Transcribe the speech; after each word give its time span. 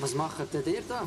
Was 0.00 0.14
macht 0.14 0.38
denn 0.54 0.62
ihr 0.72 0.80
da? 0.88 1.02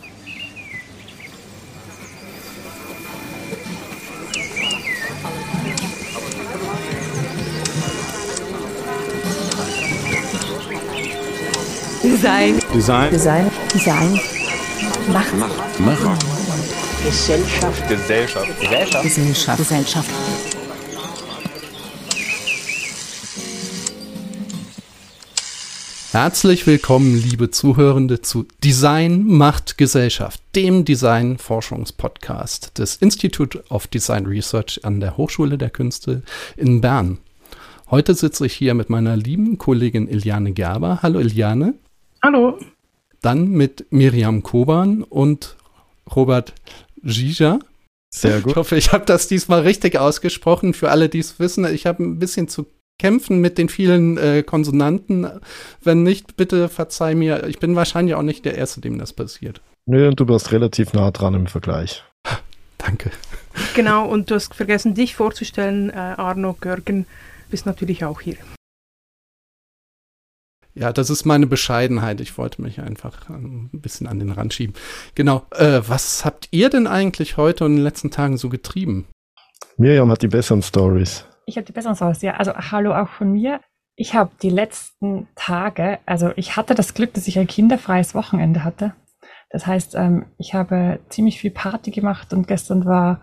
Design. 12.03 12.59
Design. 12.71 13.09
Design. 13.11 13.51
Design. 13.73 14.19
Macht. 15.11 15.33
Macht. 15.37 15.79
Macht. 15.79 16.25
Gesellschaft. 17.03 17.87
Gesellschaft. 17.89 18.59
Gesellschaft. 18.59 19.03
Gesellschaft. 19.03 19.57
Gesellschaft. 19.57 20.52
Herzlich 26.13 26.67
willkommen, 26.67 27.15
liebe 27.15 27.49
Zuhörende, 27.49 28.21
zu 28.21 28.45
Design 28.63 29.25
macht 29.25 29.79
Gesellschaft, 29.79 30.43
dem 30.55 30.85
Design-Forschungspodcast 30.85 32.77
des 32.77 32.97
Institute 32.97 33.63
of 33.69 33.87
Design 33.87 34.27
Research 34.27 34.81
an 34.83 34.99
der 34.99 35.17
Hochschule 35.17 35.57
der 35.57 35.71
Künste 35.71 36.21
in 36.55 36.81
Bern. 36.81 37.17
Heute 37.89 38.13
sitze 38.13 38.45
ich 38.45 38.53
hier 38.53 38.75
mit 38.75 38.91
meiner 38.91 39.17
lieben 39.17 39.57
Kollegin 39.57 40.07
Iliane 40.07 40.51
Gerber. 40.51 40.99
Hallo 41.01 41.19
Iliane. 41.19 41.73
Hallo. 42.21 42.59
Dann 43.23 43.47
mit 43.47 43.87
Miriam 43.89 44.43
Koban 44.43 45.01
und 45.01 45.55
Robert 46.15 46.53
Gija. 47.01 47.57
Sehr 48.11 48.41
gut. 48.41 48.51
Ich 48.51 48.57
hoffe, 48.57 48.75
ich 48.75 48.91
habe 48.91 49.05
das 49.05 49.27
diesmal 49.27 49.61
richtig 49.61 49.97
ausgesprochen. 49.97 50.75
Für 50.75 50.91
alle, 50.91 51.09
die 51.09 51.17
es 51.17 51.39
wissen, 51.39 51.65
ich 51.65 51.87
habe 51.87 52.03
ein 52.03 52.19
bisschen 52.19 52.47
zu 52.47 52.67
kämpfen 52.99 53.39
mit 53.39 53.57
den 53.57 53.69
vielen 53.69 54.17
äh, 54.17 54.43
Konsonanten. 54.43 55.27
Wenn 55.81 56.03
nicht, 56.03 56.35
bitte 56.37 56.69
verzeih 56.69 57.15
mir. 57.15 57.47
Ich 57.47 57.59
bin 57.59 57.75
wahrscheinlich 57.75 58.15
auch 58.15 58.21
nicht 58.21 58.45
der 58.45 58.55
Erste, 58.55 58.81
dem 58.81 58.97
das 58.97 59.13
passiert. 59.13 59.61
Nö, 59.85 60.11
du 60.15 60.27
warst 60.27 60.51
relativ 60.51 60.93
nah 60.93 61.11
dran 61.11 61.33
im 61.33 61.47
Vergleich. 61.47 62.03
Danke. 62.77 63.11
Genau, 63.75 64.07
und 64.07 64.31
du 64.31 64.35
hast 64.35 64.55
vergessen, 64.55 64.93
dich 64.93 65.15
vorzustellen. 65.15 65.89
Äh, 65.89 65.95
Arno 65.95 66.55
Görgen 66.59 67.05
bist 67.49 67.65
natürlich 67.65 68.05
auch 68.05 68.21
hier. 68.21 68.37
Ja, 70.75 70.91
das 70.91 71.09
ist 71.09 71.25
meine 71.25 71.45
Bescheidenheit. 71.45 72.19
Ich 72.19 72.37
wollte 72.37 72.61
mich 72.61 72.81
einfach 72.81 73.29
ähm, 73.29 73.69
ein 73.73 73.81
bisschen 73.81 74.07
an 74.07 74.19
den 74.19 74.31
Rand 74.31 74.53
schieben. 74.53 74.75
Genau. 75.13 75.45
Äh, 75.51 75.81
was 75.85 76.25
habt 76.25 76.47
ihr 76.51 76.69
denn 76.69 76.87
eigentlich 76.87 77.37
heute 77.37 77.65
und 77.65 77.71
in 77.71 77.77
den 77.77 77.83
letzten 77.83 78.09
Tagen 78.09 78.37
so 78.37 78.49
getrieben? 78.49 79.05
Miriam 79.77 80.09
hat 80.09 80.23
die 80.23 80.27
besseren 80.27 80.63
Stories. 80.63 81.25
Ich 81.45 81.57
habe 81.57 81.65
die 81.65 81.71
besseren 81.71 81.95
Stories, 81.95 82.21
ja. 82.21 82.35
Also 82.35 82.53
hallo 82.53 82.95
auch 82.95 83.09
von 83.09 83.31
mir. 83.31 83.59
Ich 83.95 84.15
habe 84.15 84.31
die 84.41 84.49
letzten 84.49 85.27
Tage, 85.35 85.99
also 86.05 86.31
ich 86.35 86.55
hatte 86.55 86.73
das 86.73 86.93
Glück, 86.93 87.13
dass 87.13 87.27
ich 87.27 87.37
ein 87.37 87.47
kinderfreies 87.47 88.15
Wochenende 88.15 88.63
hatte. 88.63 88.93
Das 89.49 89.67
heißt, 89.67 89.95
ähm, 89.95 90.25
ich 90.39 90.55
habe 90.55 90.99
ziemlich 91.09 91.39
viel 91.39 91.51
Party 91.51 91.91
gemacht 91.91 92.33
und 92.33 92.47
gestern 92.47 92.85
war 92.85 93.21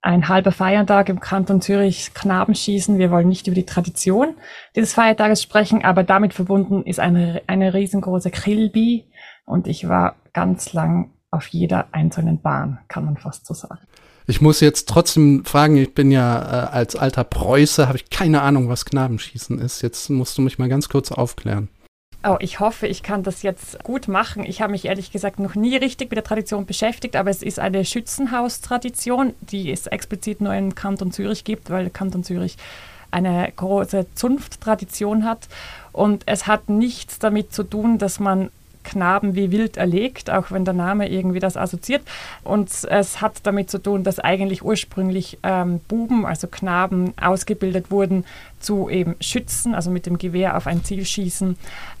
ein 0.00 0.28
halber 0.28 0.52
Feiertag 0.52 1.08
im 1.08 1.20
Kanton 1.20 1.60
Zürich 1.60 2.14
Knabenschießen. 2.14 2.98
Wir 2.98 3.10
wollen 3.10 3.28
nicht 3.28 3.46
über 3.46 3.54
die 3.54 3.66
Tradition 3.66 4.34
dieses 4.74 4.94
Feiertages 4.94 5.42
sprechen, 5.42 5.84
aber 5.84 6.02
damit 6.02 6.34
verbunden 6.34 6.82
ist 6.82 7.00
eine, 7.00 7.42
eine 7.46 7.74
riesengroße 7.74 8.30
Krilbi 8.30 9.10
und 9.44 9.66
ich 9.66 9.88
war 9.88 10.16
ganz 10.32 10.72
lang 10.72 11.12
auf 11.30 11.46
jeder 11.48 11.88
einzelnen 11.92 12.40
Bahn, 12.40 12.80
kann 12.88 13.04
man 13.04 13.16
fast 13.16 13.46
so 13.46 13.54
sagen. 13.54 13.80
Ich 14.30 14.42
muss 14.42 14.60
jetzt 14.60 14.90
trotzdem 14.90 15.46
fragen, 15.46 15.78
ich 15.78 15.94
bin 15.94 16.10
ja 16.10 16.66
äh, 16.66 16.70
als 16.70 16.94
alter 16.94 17.24
Preuße, 17.24 17.88
habe 17.88 17.96
ich 17.96 18.10
keine 18.10 18.42
Ahnung, 18.42 18.68
was 18.68 18.84
Knabenschießen 18.84 19.58
ist. 19.58 19.80
Jetzt 19.80 20.10
musst 20.10 20.36
du 20.36 20.42
mich 20.42 20.58
mal 20.58 20.68
ganz 20.68 20.90
kurz 20.90 21.10
aufklären. 21.10 21.68
Oh, 22.22 22.36
ich 22.38 22.60
hoffe, 22.60 22.86
ich 22.86 23.02
kann 23.02 23.22
das 23.22 23.42
jetzt 23.42 23.82
gut 23.84 24.06
machen. 24.06 24.44
Ich 24.44 24.60
habe 24.60 24.72
mich 24.72 24.84
ehrlich 24.84 25.12
gesagt 25.12 25.38
noch 25.38 25.54
nie 25.54 25.76
richtig 25.76 26.10
mit 26.10 26.18
der 26.18 26.24
Tradition 26.24 26.66
beschäftigt, 26.66 27.16
aber 27.16 27.30
es 27.30 27.42
ist 27.42 27.58
eine 27.58 27.86
Schützenhaustradition, 27.86 29.32
die 29.40 29.72
es 29.72 29.86
explizit 29.86 30.42
nur 30.42 30.52
im 30.52 30.74
Kanton 30.74 31.10
Zürich 31.10 31.44
gibt, 31.44 31.70
weil 31.70 31.88
Kanton 31.88 32.22
Zürich 32.22 32.58
eine 33.10 33.50
große 33.56 34.08
Zunfttradition 34.14 35.24
hat. 35.24 35.48
Und 35.92 36.24
es 36.26 36.46
hat 36.46 36.68
nichts 36.68 37.18
damit 37.18 37.54
zu 37.54 37.62
tun, 37.62 37.96
dass 37.96 38.20
man 38.20 38.50
Knaben 38.88 39.34
wie 39.34 39.50
wild 39.50 39.76
erlegt, 39.76 40.30
auch 40.30 40.50
wenn 40.50 40.64
der 40.64 40.74
Name 40.74 41.08
irgendwie 41.08 41.40
das 41.40 41.56
assoziiert. 41.58 42.02
Und 42.42 42.70
es 42.84 43.20
hat 43.20 43.40
damit 43.42 43.70
zu 43.70 43.78
tun, 43.78 44.02
dass 44.02 44.18
eigentlich 44.18 44.64
ursprünglich 44.64 45.38
ähm, 45.42 45.80
Buben, 45.88 46.24
also 46.24 46.46
Knaben, 46.46 47.12
ausgebildet 47.20 47.90
wurden 47.90 48.24
zu 48.60 48.88
eben 48.88 49.14
Schützen, 49.20 49.74
also 49.74 49.90
mit 49.90 50.06
dem 50.06 50.18
Gewehr 50.18 50.56
auf 50.56 50.66
ein 50.66 50.82
Ziel 50.82 51.04
schießen 51.04 51.56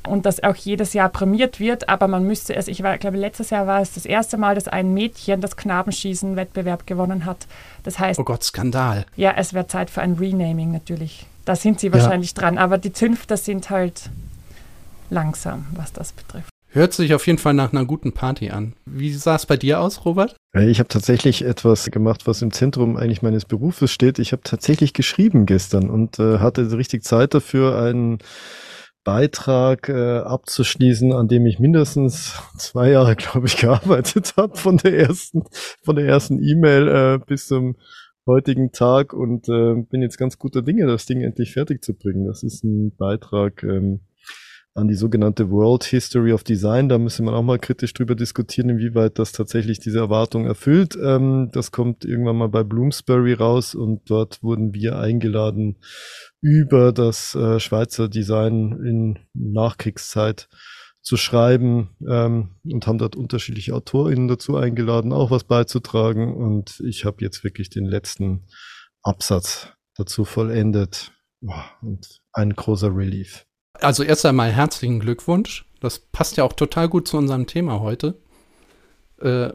und 0.06 0.26
das 0.26 0.42
auch 0.42 0.56
jedes 0.56 0.92
Jahr 0.92 1.08
prämiert 1.08 1.60
wird. 1.60 1.88
Aber 1.88 2.08
man 2.08 2.24
müsste 2.24 2.56
es, 2.56 2.68
ich 2.68 2.82
war, 2.82 2.96
glaube, 2.98 3.18
letztes 3.18 3.50
Jahr 3.50 3.66
war 3.66 3.80
es 3.80 3.92
das 3.92 4.06
erste 4.06 4.38
Mal, 4.38 4.54
dass 4.54 4.66
ein 4.66 4.94
Mädchen 4.94 5.40
das 5.40 5.56
Knabenschießen-Wettbewerb 5.56 6.86
gewonnen 6.86 7.26
hat. 7.26 7.46
Das 7.84 7.98
heißt. 7.98 8.18
Oh 8.18 8.24
Gott, 8.24 8.42
Skandal. 8.42 9.04
Ja, 9.16 9.34
es 9.36 9.52
wäre 9.52 9.66
Zeit 9.66 9.90
für 9.90 10.00
ein 10.00 10.14
Renaming 10.14 10.72
natürlich. 10.72 11.26
Da 11.44 11.54
sind 11.54 11.80
sie 11.80 11.92
wahrscheinlich 11.92 12.32
ja. 12.36 12.42
dran. 12.42 12.58
Aber 12.58 12.78
die 12.78 12.92
Zünfter 12.92 13.36
sind 13.36 13.70
halt 13.70 14.10
langsam, 15.10 15.66
was 15.74 15.92
das 15.92 16.12
betrifft. 16.12 16.50
Hört 16.70 16.92
sich 16.92 17.14
auf 17.14 17.26
jeden 17.26 17.38
Fall 17.38 17.54
nach 17.54 17.72
einer 17.72 17.86
guten 17.86 18.12
Party 18.12 18.50
an. 18.50 18.74
Wie 18.84 19.10
sah 19.12 19.36
es 19.36 19.46
bei 19.46 19.56
dir 19.56 19.80
aus, 19.80 20.04
Robert? 20.04 20.36
Ich 20.54 20.80
habe 20.80 20.88
tatsächlich 20.88 21.42
etwas 21.42 21.90
gemacht, 21.90 22.26
was 22.26 22.42
im 22.42 22.52
Zentrum 22.52 22.96
eigentlich 22.96 23.22
meines 23.22 23.46
Berufes 23.46 23.90
steht. 23.90 24.18
Ich 24.18 24.32
habe 24.32 24.42
tatsächlich 24.42 24.92
geschrieben 24.92 25.46
gestern 25.46 25.88
und 25.88 26.18
äh, 26.18 26.38
hatte 26.38 26.76
richtig 26.76 27.04
Zeit 27.04 27.32
dafür, 27.32 27.78
einen 27.80 28.18
Beitrag 29.02 29.88
äh, 29.88 30.18
abzuschließen, 30.18 31.14
an 31.14 31.28
dem 31.28 31.46
ich 31.46 31.58
mindestens 31.58 32.34
zwei 32.58 32.90
Jahre, 32.90 33.16
glaube 33.16 33.46
ich, 33.46 33.56
gearbeitet 33.56 34.34
habe, 34.36 34.56
von 34.56 34.76
der 34.76 34.98
ersten, 34.98 35.44
von 35.82 35.96
der 35.96 36.06
ersten 36.06 36.42
E-Mail 36.42 36.88
äh, 36.88 37.18
bis 37.24 37.46
zum 37.46 37.76
heutigen 38.26 38.72
Tag 38.72 39.14
und 39.14 39.48
äh, 39.48 39.74
bin 39.88 40.02
jetzt 40.02 40.18
ganz 40.18 40.38
guter 40.38 40.60
Dinge, 40.60 40.86
das 40.86 41.06
Ding 41.06 41.22
endlich 41.22 41.52
fertig 41.54 41.82
zu 41.82 41.94
bringen. 41.94 42.26
Das 42.26 42.42
ist 42.42 42.62
ein 42.62 42.94
Beitrag. 42.94 43.62
Ähm, 43.62 44.00
an 44.78 44.88
die 44.88 44.94
sogenannte 44.94 45.50
World 45.50 45.84
History 45.84 46.32
of 46.32 46.44
Design. 46.44 46.88
Da 46.88 46.98
müssen 46.98 47.26
wir 47.26 47.32
auch 47.32 47.42
mal 47.42 47.58
kritisch 47.58 47.92
drüber 47.92 48.14
diskutieren, 48.14 48.70
inwieweit 48.70 49.18
das 49.18 49.32
tatsächlich 49.32 49.80
diese 49.80 49.98
Erwartung 49.98 50.46
erfüllt. 50.46 50.96
Ähm, 51.02 51.50
das 51.52 51.72
kommt 51.72 52.04
irgendwann 52.04 52.36
mal 52.36 52.48
bei 52.48 52.62
Bloomsbury 52.62 53.34
raus 53.34 53.74
und 53.74 54.08
dort 54.08 54.42
wurden 54.42 54.72
wir 54.72 54.98
eingeladen, 54.98 55.78
über 56.40 56.92
das 56.92 57.34
äh, 57.34 57.58
Schweizer 57.58 58.08
Design 58.08 58.80
in 58.84 59.18
Nachkriegszeit 59.34 60.48
zu 61.02 61.16
schreiben 61.16 61.96
ähm, 62.08 62.56
und 62.64 62.86
haben 62.86 62.98
dort 62.98 63.16
unterschiedliche 63.16 63.74
AutorInnen 63.74 64.28
dazu 64.28 64.56
eingeladen, 64.56 65.12
auch 65.12 65.30
was 65.30 65.44
beizutragen. 65.44 66.34
Und 66.34 66.80
ich 66.86 67.04
habe 67.04 67.24
jetzt 67.24 67.42
wirklich 67.42 67.68
den 67.70 67.84
letzten 67.84 68.46
Absatz 69.02 69.72
dazu 69.96 70.24
vollendet. 70.24 71.12
Und 71.82 72.20
ein 72.32 72.50
großer 72.54 72.94
Relief. 72.94 73.47
Also 73.80 74.02
erst 74.02 74.26
einmal 74.26 74.50
herzlichen 74.50 75.00
Glückwunsch. 75.00 75.64
Das 75.80 76.00
passt 76.00 76.36
ja 76.36 76.44
auch 76.44 76.52
total 76.52 76.88
gut 76.88 77.06
zu 77.06 77.16
unserem 77.16 77.46
Thema 77.46 77.80
heute. 77.80 78.14
Äh, 79.22 79.50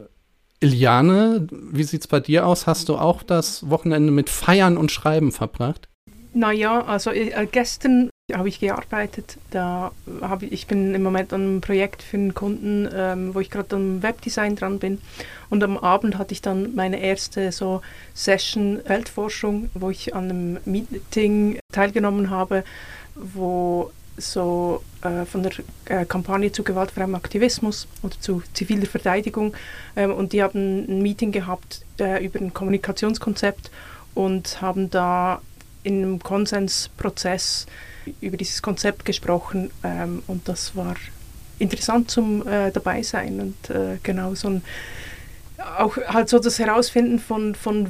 Iliane, 0.61 1.47
wie 1.51 1.83
sieht 1.83 2.01
es 2.01 2.07
bei 2.07 2.21
dir 2.21 2.47
aus? 2.47 2.67
Hast 2.67 2.87
du 2.87 2.95
auch 2.95 3.21
das 3.21 3.69
Wochenende 3.69 4.11
mit 4.11 4.29
Feiern 4.29 4.77
und 4.77 4.91
Schreiben 4.91 5.33
verbracht? 5.33 5.89
Naja, 6.33 6.85
also 6.85 7.11
äh, 7.11 7.47
gestern 7.51 8.09
habe 8.31 8.47
ich 8.47 8.61
gearbeitet. 8.61 9.37
Da 9.51 9.91
habe 10.21 10.45
ich, 10.45 10.53
ich 10.53 10.67
bin 10.67 10.95
im 10.95 11.03
Moment 11.03 11.33
an 11.33 11.41
einem 11.41 11.61
Projekt 11.61 12.01
für 12.01 12.15
einen 12.15 12.33
Kunden, 12.33 12.87
ähm, 12.93 13.35
wo 13.35 13.41
ich 13.41 13.49
gerade 13.49 13.75
am 13.75 14.01
Webdesign 14.01 14.55
dran 14.55 14.79
bin. 14.79 15.01
Und 15.49 15.63
am 15.63 15.77
Abend 15.77 16.17
hatte 16.17 16.33
ich 16.33 16.41
dann 16.41 16.73
meine 16.75 17.01
erste 17.01 17.51
so 17.51 17.81
Session 18.13 18.79
Weltforschung, 18.87 19.69
wo 19.73 19.89
ich 19.89 20.15
an 20.15 20.29
einem 20.29 20.59
Meeting 20.63 21.59
teilgenommen 21.73 22.29
habe, 22.29 22.63
wo 23.15 23.91
so 24.17 24.83
äh, 25.01 25.25
von 25.25 25.43
der 25.43 25.51
äh, 25.85 26.05
Kampagne 26.05 26.51
zu 26.51 26.63
gewaltfreiem 26.63 27.15
Aktivismus 27.15 27.87
oder 28.01 28.19
zu 28.19 28.43
ziviler 28.53 28.85
Verteidigung. 28.85 29.55
Ähm, 29.95 30.13
und 30.13 30.33
die 30.33 30.43
haben 30.43 30.85
ein 30.87 31.01
Meeting 31.01 31.31
gehabt 31.31 31.83
äh, 31.99 32.23
über 32.23 32.39
ein 32.39 32.53
Kommunikationskonzept 32.53 33.71
und 34.13 34.61
haben 34.61 34.89
da 34.89 35.41
in 35.83 36.01
einem 36.01 36.19
Konsensprozess 36.19 37.65
über 38.21 38.37
dieses 38.37 38.61
Konzept 38.61 39.05
gesprochen 39.05 39.71
ähm, 39.83 40.23
und 40.27 40.47
das 40.47 40.75
war 40.75 40.95
interessant 41.59 42.11
zum 42.11 42.47
äh, 42.47 42.71
dabei 42.71 43.03
sein 43.03 43.39
und 43.39 43.69
äh, 43.69 43.97
genau 44.03 44.35
so 44.35 44.49
ein 44.49 44.61
auch 45.77 45.97
halt 46.07 46.29
so 46.29 46.39
das 46.39 46.59
Herausfinden 46.59 47.19
von, 47.19 47.55
von 47.55 47.87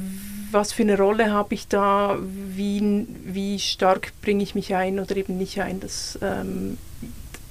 was 0.54 0.72
für 0.72 0.82
eine 0.82 0.96
Rolle 0.96 1.32
habe 1.32 1.54
ich 1.54 1.68
da, 1.68 2.18
wie, 2.20 3.06
wie 3.24 3.58
stark 3.58 4.12
bringe 4.22 4.42
ich 4.42 4.54
mich 4.54 4.74
ein 4.74 4.98
oder 4.98 5.16
eben 5.16 5.36
nicht 5.36 5.60
ein. 5.60 5.80
Das 5.80 6.18
ähm, 6.22 6.78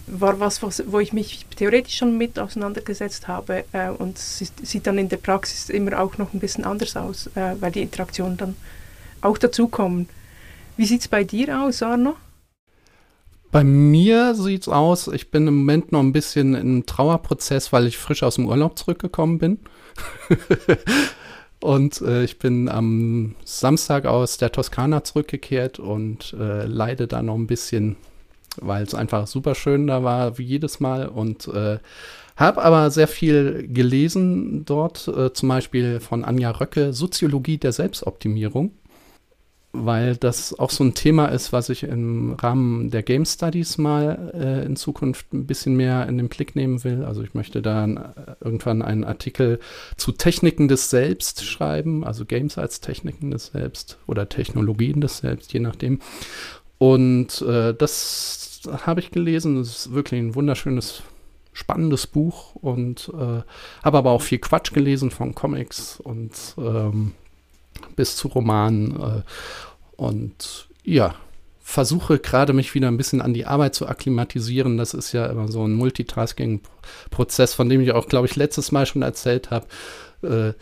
war 0.08 0.40
was, 0.40 0.64
was, 0.64 0.84
wo 0.88 1.00
ich 1.00 1.14
mich 1.14 1.46
theoretisch 1.56 1.98
schon 1.98 2.18
mit 2.18 2.40
auseinandergesetzt 2.40 3.28
habe 3.28 3.66
äh, 3.72 3.90
und 3.90 4.18
es 4.18 4.52
sieht 4.64 4.88
dann 4.88 4.98
in 4.98 5.10
der 5.10 5.18
Praxis 5.18 5.70
immer 5.70 6.00
auch 6.00 6.18
noch 6.18 6.34
ein 6.34 6.40
bisschen 6.40 6.66
anders 6.66 6.96
aus, 6.98 7.28
äh, 7.36 7.56
weil 7.60 7.72
die 7.72 7.82
Interaktionen 7.82 8.38
dann 8.38 8.56
auch 9.22 9.38
dazukommen. 9.38 10.10
Wie 10.76 10.86
sieht 10.86 11.02
es 11.02 11.08
bei 11.08 11.24
dir 11.24 11.62
aus, 11.62 11.84
Arno? 11.84 12.16
Bei 13.52 13.64
mir 13.64 14.34
sieht's 14.34 14.68
aus, 14.68 15.08
ich 15.08 15.30
bin 15.30 15.48
im 15.48 15.58
Moment 15.58 15.92
noch 15.92 16.00
ein 16.00 16.12
bisschen 16.12 16.56
im 16.56 16.88
Trauerprozess, 16.88 17.72
weil 17.72 17.86
ich 17.86 18.00
frisch 18.00 18.24
aus 18.24 18.36
dem 18.36 18.48
Urlaub 18.48 18.80
zurückgekommen 18.80 19.38
bin. 19.38 19.60
und 21.64 22.02
äh, 22.02 22.26
ich 22.26 22.40
bin 22.40 22.68
am 22.68 23.36
Samstag 23.46 24.06
aus 24.06 24.38
der 24.38 24.52
Toskana 24.52 25.06
zurückgekehrt 25.06 25.80
und 25.80 26.36
äh, 26.38 26.66
leide 26.66 27.08
da 27.08 27.24
noch 27.24 27.36
ein 27.36 27.48
bisschen, 27.48 27.96
weil 28.58 28.84
es 28.84 28.94
einfach 28.94 29.28
super 29.28 29.56
schön 29.56 29.88
da 29.88 30.04
war, 30.04 30.38
wie 30.38 30.44
jedes 30.44 30.82
Mal. 30.82 31.08
Und 31.08 31.48
äh, 31.48 31.80
habe 32.36 32.62
aber 32.64 32.92
sehr 32.92 33.08
viel 33.08 33.66
gelesen 33.66 34.66
dort, 34.66 35.08
äh, 35.08 35.32
zum 35.32 35.48
Beispiel 35.48 36.02
von 36.02 36.26
Anja 36.26 36.52
Röcke, 36.52 36.92
Soziologie 36.92 37.60
der 37.60 37.72
Selbstoptimierung 37.72 38.72
weil 39.74 40.16
das 40.16 40.58
auch 40.58 40.70
so 40.70 40.84
ein 40.84 40.94
Thema 40.94 41.28
ist, 41.28 41.52
was 41.52 41.70
ich 41.70 41.84
im 41.84 42.34
Rahmen 42.34 42.92
der 42.92 43.02
Game 43.02 43.26
Studies 43.26 43.80
mal 43.80 44.32
äh, 44.36 44.66
in 44.66 44.76
Zukunft 44.76 45.34
ein 45.34 45.48
bisschen 45.48 45.76
mehr 45.76 46.08
in 46.08 46.18
den 46.18 46.30
Blick 46.30 46.56
nehmen 46.56 46.84
will. 46.84 47.04
Also 47.04 47.24
ich 47.24 47.34
möchte 47.34 47.64
da 47.64 47.86
äh, 47.86 48.36
irgendwann 48.40 48.84
einen 48.84 49.04
Artikel 49.04 49.60
zu 49.98 50.12
Techniken 50.12 50.68
des 50.68 50.92
Selbst 50.92 51.44
schreiben, 51.44 52.04
also 52.04 52.26
Games 52.26 52.60
als 52.60 52.82
Techniken 52.82 53.32
des 53.32 53.48
Selbst 53.48 53.98
oder 54.06 54.30
Technologien 54.30 55.02
des 55.02 55.18
Selbst, 55.18 55.52
je 55.54 55.60
nachdem. 55.60 56.00
Und 56.78 57.42
äh, 57.42 57.74
das 57.74 58.62
habe 58.86 59.00
ich 59.00 59.10
gelesen. 59.10 59.58
Das 59.58 59.70
ist 59.70 59.94
wirklich 59.94 60.22
ein 60.22 60.36
wunderschönes 60.36 61.02
spannendes 61.52 62.08
Buch 62.08 62.56
und 62.56 63.12
äh, 63.14 63.42
habe 63.84 63.98
aber 63.98 64.12
auch 64.12 64.22
viel 64.22 64.40
Quatsch 64.40 64.74
gelesen 64.74 65.12
von 65.12 65.34
Comics 65.34 66.00
und 66.00 66.32
ähm, 66.58 67.14
bis 67.96 68.16
zu 68.16 68.28
Romanen. 68.28 69.00
Äh, 69.00 69.22
und 69.96 70.68
ja, 70.84 71.16
versuche 71.62 72.20
gerade 72.20 72.54
mich 72.54 72.76
wieder 72.76 72.90
ein 72.90 72.98
bisschen 72.98 73.22
an 73.22 73.34
die 73.34 73.46
Arbeit 73.46 73.74
zu 73.74 73.88
akklimatisieren. 73.88 74.78
Das 74.78 74.94
ist 74.94 75.14
ja 75.14 75.26
immer 75.28 75.48
so 75.48 75.66
ein 75.66 75.74
Multitasking-Prozess, 75.74 77.54
von 77.54 77.70
dem 77.70 77.82
ich 77.82 77.94
auch, 77.94 78.08
glaube 78.08 78.28
ich, 78.28 78.36
letztes 78.36 78.72
Mal 78.72 78.86
schon 78.86 79.02
erzählt 79.02 79.50
habe. 79.50 79.68
Äh, 80.22 80.54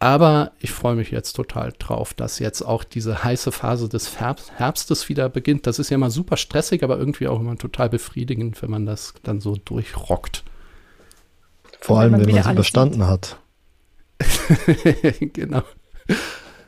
aber 0.00 0.52
ich 0.58 0.70
freue 0.72 0.96
mich 0.96 1.10
jetzt 1.10 1.32
total 1.34 1.72
drauf, 1.78 2.12
dass 2.12 2.38
jetzt 2.38 2.62
auch 2.62 2.84
diese 2.84 3.24
heiße 3.24 3.52
Phase 3.52 3.88
des 3.88 4.18
Herbstes 4.18 5.08
wieder 5.08 5.28
beginnt. 5.28 5.66
Das 5.66 5.78
ist 5.78 5.88
ja 5.88 5.94
immer 5.94 6.10
super 6.10 6.36
stressig, 6.36 6.82
aber 6.82 6.98
irgendwie 6.98 7.28
auch 7.28 7.40
immer 7.40 7.56
total 7.56 7.88
befriedigend, 7.88 8.60
wenn 8.60 8.70
man 8.70 8.86
das 8.86 9.14
dann 9.22 9.40
so 9.40 9.56
durchrockt. 9.56 10.44
Vor 11.80 12.00
allem, 12.00 12.12
wenn 12.18 12.28
man 12.28 12.36
es 12.36 12.50
überstanden 12.50 13.06
hat. 13.06 13.38
genau. 15.20 15.62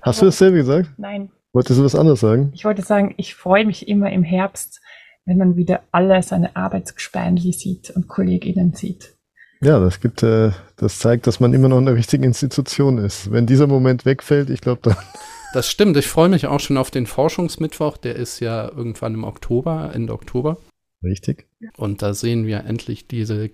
Hast 0.07 0.23
du 0.23 0.27
dasselbe 0.27 0.59
gesagt? 0.59 0.91
Nein. 0.99 1.31
Wolltest 1.53 1.81
du 1.81 1.85
was 1.85 1.97
anderes 1.97 2.21
sagen? 2.21 2.53
Ich 2.55 2.65
wollte 2.65 2.83
sagen, 2.83 3.15
ich 3.17 3.35
freue 3.35 3.65
mich 3.65 3.89
immer 3.89 4.13
im 4.13 4.23
Herbst, 4.23 4.81
wenn 5.25 5.37
man 5.37 5.57
wieder 5.57 5.81
alle 5.91 6.23
seine 6.23 6.55
Arbeitsgespänli 6.55 7.53
sieht 7.53 7.91
und 7.91 8.07
KollegInnen 8.07 8.73
sieht. 8.73 9.17
Ja, 9.63 9.81
das 9.81 10.01
gibt, 10.01 10.23
äh, 10.23 10.53
das 10.77 11.01
zeigt, 11.01 11.27
dass 11.27 11.41
man 11.41 11.55
immer 11.55 11.69
noch 11.69 11.79
in 11.79 11.87
der 11.87 11.97
richtigen 11.97 12.23
Institution 12.23 12.99
ist. 12.99 13.33
Wenn 13.33 13.47
dieser 13.47 13.67
Moment 13.67 14.05
wegfällt, 14.05 14.51
ich 14.51 14.61
glaube 14.61 14.81
dann. 14.83 14.97
Das 15.53 15.71
stimmt. 15.71 15.97
Ich 15.97 16.07
freue 16.07 16.29
mich 16.29 16.47
auch 16.49 16.61
schon 16.61 16.77
auf 16.77 16.91
den 16.91 17.07
Forschungsmittwoch. 17.07 17.97
Der 17.97 18.17
ist 18.17 18.41
ja 18.41 18.69
irgendwann 18.69 19.15
im 19.15 19.25
Oktober, 19.25 19.91
Ende 19.95 20.13
Oktober. 20.13 20.59
Richtig. 21.07 21.47
Und 21.77 22.03
da 22.03 22.15
sehen 22.15 22.47
wir 22.47 22.65
endlich 22.65 23.07
diese, 23.07 23.51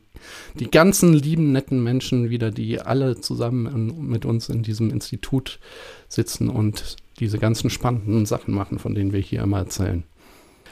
die 0.58 0.70
ganzen 0.70 1.12
lieben, 1.12 1.52
netten 1.52 1.82
Menschen 1.82 2.30
wieder, 2.30 2.50
die 2.50 2.80
alle 2.80 3.20
zusammen 3.20 4.08
mit 4.08 4.24
uns 4.24 4.48
in 4.48 4.62
diesem 4.62 4.90
Institut 4.90 5.60
sitzen 6.08 6.48
und 6.48 6.96
diese 7.20 7.38
ganzen 7.38 7.68
spannenden 7.68 8.24
Sachen 8.24 8.54
machen, 8.54 8.78
von 8.78 8.94
denen 8.94 9.12
wir 9.12 9.20
hier 9.20 9.42
immer 9.42 9.58
erzählen. 9.58 10.04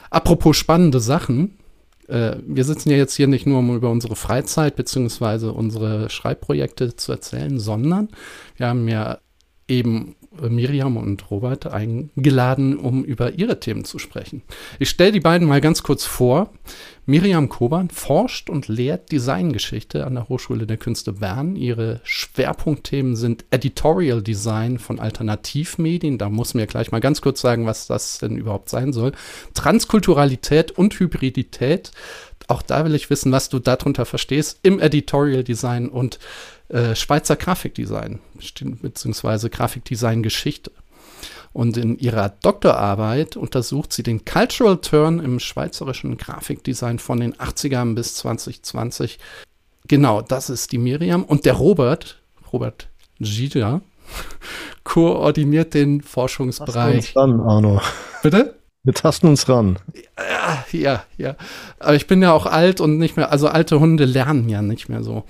Apropos 0.08 0.56
spannende 0.56 1.00
Sachen, 1.00 1.58
äh, 2.08 2.36
wir 2.46 2.64
sitzen 2.64 2.90
ja 2.90 2.96
jetzt 2.96 3.14
hier 3.14 3.28
nicht 3.28 3.46
nur, 3.46 3.58
um 3.58 3.76
über 3.76 3.90
unsere 3.90 4.16
Freizeit 4.16 4.74
bzw. 4.74 5.48
unsere 5.48 6.08
Schreibprojekte 6.08 6.96
zu 6.96 7.12
erzählen, 7.12 7.58
sondern 7.58 8.08
wir 8.56 8.68
haben 8.68 8.88
ja 8.88 9.18
eben 9.68 10.16
Miriam 10.48 10.96
und 10.96 11.30
Robert 11.30 11.66
eingeladen, 11.66 12.78
um 12.78 13.04
über 13.04 13.32
ihre 13.32 13.58
Themen 13.58 13.84
zu 13.84 13.98
sprechen. 13.98 14.42
Ich 14.78 14.88
stelle 14.88 15.12
die 15.12 15.20
beiden 15.20 15.48
mal 15.48 15.60
ganz 15.60 15.82
kurz 15.82 16.04
vor. 16.04 16.52
Miriam 17.04 17.48
Koban 17.48 17.90
forscht 17.90 18.48
und 18.48 18.68
lehrt 18.68 19.10
Designgeschichte 19.10 20.06
an 20.06 20.14
der 20.14 20.28
Hochschule 20.28 20.66
der 20.68 20.76
Künste 20.76 21.14
Bern. 21.14 21.56
Ihre 21.56 22.00
Schwerpunktthemen 22.04 23.16
sind 23.16 23.44
Editorial 23.50 24.22
Design 24.22 24.78
von 24.78 25.00
Alternativmedien. 25.00 26.18
Da 26.18 26.28
muss 26.28 26.54
mir 26.54 26.68
gleich 26.68 26.92
mal 26.92 27.00
ganz 27.00 27.20
kurz 27.20 27.40
sagen, 27.40 27.66
was 27.66 27.88
das 27.88 28.18
denn 28.18 28.36
überhaupt 28.36 28.68
sein 28.68 28.92
soll. 28.92 29.12
Transkulturalität 29.54 30.70
und 30.70 30.94
Hybridität. 30.94 31.90
Auch 32.46 32.62
da 32.62 32.84
will 32.84 32.94
ich 32.94 33.10
wissen, 33.10 33.32
was 33.32 33.48
du 33.48 33.58
darunter 33.58 34.04
verstehst 34.04 34.60
im 34.62 34.78
Editorial 34.78 35.42
Design 35.42 35.88
und 35.88 36.20
äh, 36.70 36.94
Schweizer 36.94 37.37
Grafikdesign, 37.37 38.20
beziehungsweise 38.81 39.50
Grafikdesign-Geschichte. 39.50 40.70
Und 41.52 41.76
in 41.76 41.99
ihrer 41.99 42.28
Doktorarbeit 42.28 43.37
untersucht 43.37 43.93
sie 43.93 44.05
den 44.05 44.25
Cultural 44.25 44.76
Turn 44.78 45.19
im 45.19 45.40
schweizerischen 45.40 46.17
Grafikdesign 46.17 47.00
von 47.00 47.19
den 47.19 47.34
80ern 47.34 47.94
bis 47.94 48.14
2020. 48.14 49.19
Genau, 49.88 50.22
das 50.22 50.49
ist 50.49 50.70
die 50.70 50.78
Miriam. 50.78 51.25
Und 51.25 51.44
der 51.44 51.55
Robert, 51.55 52.20
Robert 52.52 52.88
Gida, 53.19 53.81
koordiniert 54.84 55.75
den 55.75 56.02
Forschungsbereich. 56.02 57.14
Tasten 57.14 57.19
uns 57.19 57.40
ran, 57.40 57.40
Arno. 57.40 57.81
Bitte? 58.23 58.61
Wir 58.82 58.94
tasten 58.94 59.26
uns 59.26 59.49
ran. 59.49 59.78
Ja, 60.16 60.64
ja, 60.73 61.05
ja. 61.19 61.37
Aber 61.81 61.94
ich 61.96 62.06
bin 62.06 62.23
ja 62.23 62.32
auch 62.32 62.46
alt 62.46 62.81
und 62.81 62.96
nicht 62.96 63.16
mehr, 63.16 63.31
also 63.31 63.49
alte 63.49 63.78
Hunde 63.78 64.05
lernen 64.05 64.49
ja 64.49 64.62
nicht 64.62 64.88
mehr 64.88 65.02
so. 65.02 65.25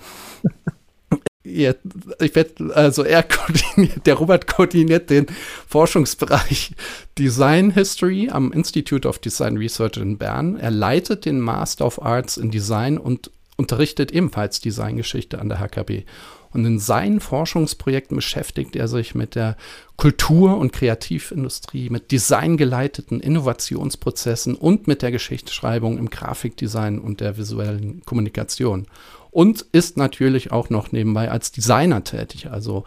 Ja, 1.43 1.73
ich 2.19 2.35
werde, 2.35 2.75
also 2.75 3.03
er 3.03 3.23
koordiniert, 3.23 4.05
der 4.05 4.13
Robert 4.15 4.47
koordiniert 4.47 5.09
den 5.09 5.25
Forschungsbereich 5.67 6.73
Design 7.17 7.71
History 7.71 8.29
am 8.29 8.51
Institute 8.51 9.07
of 9.07 9.17
Design 9.19 9.57
Research 9.57 9.97
in 9.97 10.17
Bern. 10.17 10.57
Er 10.57 10.71
leitet 10.71 11.25
den 11.25 11.39
Master 11.39 11.85
of 11.85 12.01
Arts 12.01 12.37
in 12.37 12.51
Design 12.51 12.97
und 12.97 13.31
unterrichtet 13.57 14.11
ebenfalls 14.11 14.61
Designgeschichte 14.61 15.39
an 15.39 15.49
der 15.49 15.59
HKB. 15.59 16.03
Und 16.53 16.65
in 16.65 16.79
seinen 16.79 17.19
Forschungsprojekten 17.19 18.15
beschäftigt 18.15 18.75
er 18.75 18.87
sich 18.87 19.15
mit 19.15 19.35
der 19.35 19.55
Kultur- 19.95 20.57
und 20.57 20.73
Kreativindustrie, 20.73 21.89
mit 21.89 22.11
designgeleiteten 22.11 23.19
Innovationsprozessen 23.19 24.55
und 24.55 24.87
mit 24.87 25.01
der 25.01 25.11
Geschichtsschreibung 25.11 25.97
im 25.97 26.09
Grafikdesign 26.09 26.99
und 26.99 27.21
der 27.21 27.37
visuellen 27.37 28.01
Kommunikation 28.05 28.87
und 29.31 29.65
ist 29.71 29.97
natürlich 29.97 30.51
auch 30.51 30.69
noch 30.69 30.91
nebenbei 30.91 31.31
als 31.31 31.51
Designer 31.51 32.03
tätig. 32.03 32.51
Also 32.51 32.83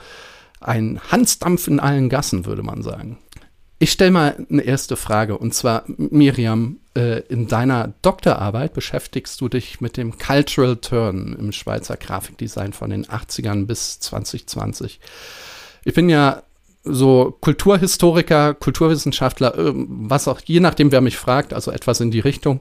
ein 0.61 1.00
Hansdampf 1.11 1.66
in 1.66 1.80
allen 1.80 2.09
Gassen, 2.09 2.47
würde 2.47 2.62
man 2.62 2.83
sagen. 2.83 3.18
Ich 3.85 3.93
stelle 3.93 4.12
mal 4.12 4.47
eine 4.50 4.62
erste 4.62 4.97
Frage 4.97 5.37
und 5.37 5.53
zwar, 5.53 5.85
Miriam, 5.99 6.79
äh, 6.97 7.21
in 7.29 7.49
deiner 7.49 7.93
Doktorarbeit 8.00 8.73
beschäftigst 8.73 9.38
du 9.43 9.50
dich 9.50 9.83
mit 9.83 9.99
dem 9.99 10.17
Cultural 10.17 10.76
Turn 10.76 11.37
im 11.38 11.53
Schweizer 11.53 11.99
Grafikdesign 11.99 12.73
von 12.73 12.88
den 12.88 13.05
80ern 13.05 13.67
bis 13.67 14.00
2020. 14.00 15.00
Ich 15.85 15.93
bin 15.93 16.09
ja 16.09 16.45
so 16.83 17.37
Kulturhistoriker, 17.43 18.55
Kulturwissenschaftler, 18.55 19.55
äh, 19.55 19.73
was 19.75 20.29
auch, 20.29 20.41
je 20.43 20.61
nachdem, 20.61 20.91
wer 20.91 21.03
mich 21.03 21.19
fragt, 21.19 21.53
also 21.53 21.71
etwas 21.71 22.00
in 22.00 22.11
die 22.11 22.21
Richtung. 22.21 22.61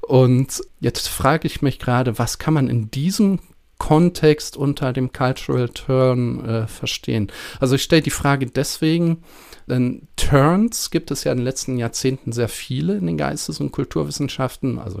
Und 0.00 0.62
jetzt 0.80 1.06
frage 1.06 1.46
ich 1.46 1.60
mich 1.60 1.78
gerade, 1.78 2.18
was 2.18 2.38
kann 2.38 2.54
man 2.54 2.68
in 2.68 2.90
diesem 2.90 3.40
Kontext 3.76 4.56
unter 4.56 4.94
dem 4.94 5.12
Cultural 5.12 5.68
Turn 5.68 6.42
äh, 6.46 6.66
verstehen? 6.66 7.30
Also 7.60 7.74
ich 7.74 7.82
stelle 7.82 8.00
die 8.00 8.08
Frage 8.08 8.46
deswegen, 8.46 9.22
denn 9.66 10.08
Turns 10.16 10.90
gibt 10.90 11.10
es 11.10 11.24
ja 11.24 11.32
in 11.32 11.38
den 11.38 11.44
letzten 11.44 11.78
Jahrzehnten 11.78 12.32
sehr 12.32 12.48
viele 12.48 12.96
in 12.96 13.06
den 13.06 13.18
Geistes- 13.18 13.60
und 13.60 13.72
Kulturwissenschaften. 13.72 14.78
Also 14.78 14.98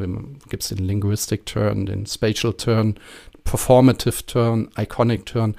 gibt 0.48 0.62
es 0.62 0.70
den 0.70 0.78
Linguistic 0.78 1.46
Turn, 1.46 1.86
den 1.86 2.06
Spatial 2.06 2.54
Turn, 2.54 2.96
Performative 3.44 4.26
Turn, 4.26 4.68
Iconic 4.78 5.26
Turn. 5.26 5.54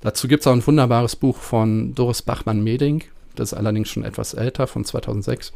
Dazu 0.00 0.28
gibt 0.28 0.42
es 0.42 0.46
auch 0.46 0.52
ein 0.52 0.66
wunderbares 0.66 1.16
Buch 1.16 1.38
von 1.38 1.94
Doris 1.94 2.22
Bachmann-Meding. 2.22 3.04
Das 3.34 3.52
ist 3.52 3.58
allerdings 3.58 3.88
schon 3.88 4.04
etwas 4.04 4.34
älter, 4.34 4.66
von 4.66 4.84
2006. 4.84 5.52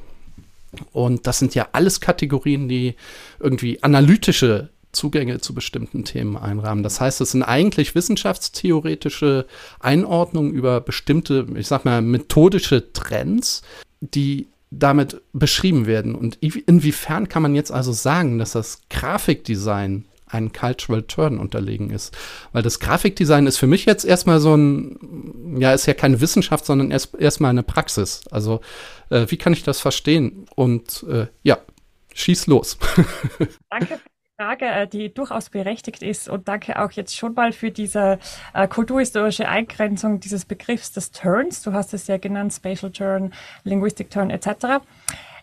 Und 0.93 1.27
das 1.27 1.39
sind 1.39 1.55
ja 1.55 1.69
alles 1.73 2.01
Kategorien, 2.01 2.69
die 2.69 2.95
irgendwie 3.39 3.83
analytische 3.83 4.71
Zugänge 4.95 5.41
zu 5.41 5.55
bestimmten 5.55 6.05
Themen 6.05 6.37
einrahmen. 6.37 6.83
Das 6.83 7.01
heißt, 7.01 7.21
es 7.21 7.33
sind 7.33 7.43
eigentlich 7.43 7.95
wissenschaftstheoretische 7.95 9.47
Einordnungen 9.81 10.53
über 10.53 10.81
bestimmte, 10.81 11.47
ich 11.57 11.67
sag 11.67 11.85
mal, 11.85 12.01
methodische 12.03 12.93
Trends, 12.93 13.63
die 14.01 14.49
damit 14.71 15.21
beschrieben 15.33 15.87
werden. 15.87 16.15
Und 16.15 16.37
inwiefern 16.37 17.29
kann 17.29 17.43
man 17.43 17.55
jetzt 17.55 17.71
also 17.71 17.93
sagen, 17.93 18.39
dass 18.39 18.53
das 18.53 18.83
Grafikdesign 18.91 20.07
ein 20.27 20.53
Cultural 20.53 21.03
Turn 21.03 21.39
unterlegen 21.39 21.91
ist. 21.91 22.17
Weil 22.53 22.63
das 22.63 22.81
Grafikdesign 22.81 23.47
ist 23.47 23.57
für 23.57 23.69
mich 23.69 23.85
jetzt 23.85 24.05
erstmal 24.05 24.41
so 24.41 24.57
ein, 24.57 25.59
ja, 25.61 25.73
ist 25.73 25.87
ja 25.87 25.95
keine 25.95 26.21
Wissenschaft, 26.21 26.67
sondern 26.67 26.91
erst 26.91 27.15
erstmal 27.15 27.51
eine 27.51 27.63
Praxis. 27.63 28.23
Also, 28.31 28.61
äh, 29.11 29.27
wie 29.29 29.37
kann 29.37 29.53
ich 29.53 29.63
das 29.63 29.81
verstehen? 29.81 30.47
Und 30.57 31.05
äh, 31.09 31.27
ja, 31.45 31.59
schieß 32.15 32.49
los. 32.49 32.79
Danke 33.71 34.01
Frage, 34.37 34.67
äh, 34.67 34.89
die 34.89 35.15
durchaus 35.15 35.49
berechtigt 35.49 36.03
ist 36.03 36.29
und 36.29 36.49
danke 36.49 36.83
auch 36.83 36.91
jetzt 36.91 37.17
schon 37.17 37.35
mal 37.35 37.53
für 37.53 37.71
diese 37.71 38.19
äh, 38.53 38.67
kulturhistorische 38.67 39.49
Eingrenzung 39.49 40.19
dieses 40.19 40.45
Begriffs 40.45 40.91
des 40.91 41.13
Turns. 41.13 41.63
Du 41.63 41.73
hast 41.73 41.95
es 41.95 42.09
ja 42.09 42.17
genannt, 42.17 42.53
Spatial 42.53 42.91
Turn, 42.91 43.33
Linguistic 43.63 44.11
Turn 44.11 44.31
etc. 44.31 44.83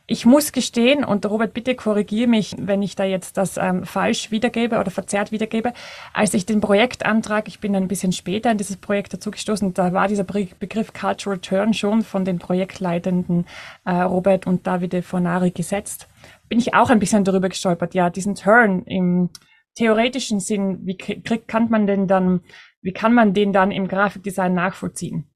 Ich 0.08 0.26
muss 0.26 0.52
gestehen, 0.52 1.06
und 1.06 1.26
Robert, 1.26 1.54
bitte 1.54 1.74
korrigiere 1.74 2.28
mich, 2.28 2.54
wenn 2.60 2.82
ich 2.82 2.98
da 2.98 3.06
jetzt 3.06 3.38
das 3.38 3.56
ähm, 3.56 3.86
falsch 3.86 4.30
wiedergebe 4.30 4.78
oder 4.78 4.92
verzerrt 4.92 5.32
wiedergebe. 5.32 5.72
Als 6.14 6.34
ich 6.34 6.46
den 6.46 6.60
Projektantrag, 6.60 7.48
ich 7.48 7.62
bin 7.62 7.74
ein 7.78 7.88
bisschen 7.88 8.12
später 8.12 8.52
in 8.52 8.58
dieses 8.58 8.76
Projekt 8.76 9.14
dazugestoßen, 9.14 9.74
da 9.74 9.94
war 9.94 10.10
dieser 10.10 10.26
Begriff 10.26 10.92
Cultural 10.92 11.40
Turn 11.40 11.74
schon 11.74 12.02
von 12.02 12.26
den 12.26 12.40
Projektleitenden 12.40 13.46
äh, 13.86 14.02
Robert 14.02 14.48
und 14.48 14.68
Davide 14.68 15.02
Fornari 15.02 15.52
gesetzt 15.52 16.10
bin 16.52 16.60
ich 16.60 16.74
auch 16.74 16.90
ein 16.90 17.00
bisschen 17.00 17.24
darüber 17.24 17.48
gestolpert. 17.48 17.94
Ja, 17.94 18.10
diesen 18.10 18.36
Turn 18.36 18.84
im 18.84 19.30
theoretischen 19.76 20.42
Sinn, 20.42 20.86
wie 20.86 20.98
kriegt, 20.98 21.48
kann 21.48 21.70
man 21.70 21.88
denn 21.88 22.10
dann, 22.10 22.42
wie 22.82 22.92
kann 22.92 23.14
man 23.14 23.34
den 23.34 23.54
dann 23.54 23.72
im 23.72 23.88
Grafikdesign 23.88 24.54
nachvollziehen? 24.54 25.32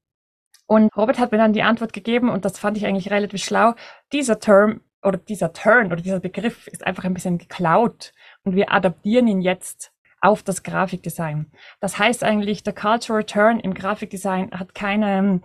Und 0.66 0.94
Robert 0.94 1.18
hat 1.18 1.32
mir 1.32 1.38
dann 1.38 1.54
die 1.54 1.62
Antwort 1.62 1.94
gegeben 1.94 2.28
und 2.28 2.44
das 2.44 2.58
fand 2.58 2.76
ich 2.76 2.84
eigentlich 2.84 3.10
relativ 3.10 3.42
schlau. 3.42 3.72
Dieser 4.12 4.40
Term 4.40 4.82
oder 5.02 5.16
dieser 5.16 5.54
Turn 5.54 5.86
oder 5.86 6.02
dieser 6.02 6.20
Begriff 6.20 6.66
ist 6.66 6.86
einfach 6.86 7.04
ein 7.04 7.14
bisschen 7.14 7.38
geklaut 7.38 8.12
und 8.44 8.54
wir 8.54 8.70
adaptieren 8.70 9.26
ihn 9.26 9.40
jetzt 9.40 9.94
auf 10.20 10.42
das 10.42 10.64
Grafikdesign. 10.64 11.50
Das 11.80 11.98
heißt 11.98 12.24
eigentlich, 12.24 12.62
der 12.62 12.74
Cultural 12.74 13.24
Turn 13.24 13.58
im 13.58 13.72
Grafikdesign 13.72 14.50
hat 14.50 14.74
keine 14.74 15.40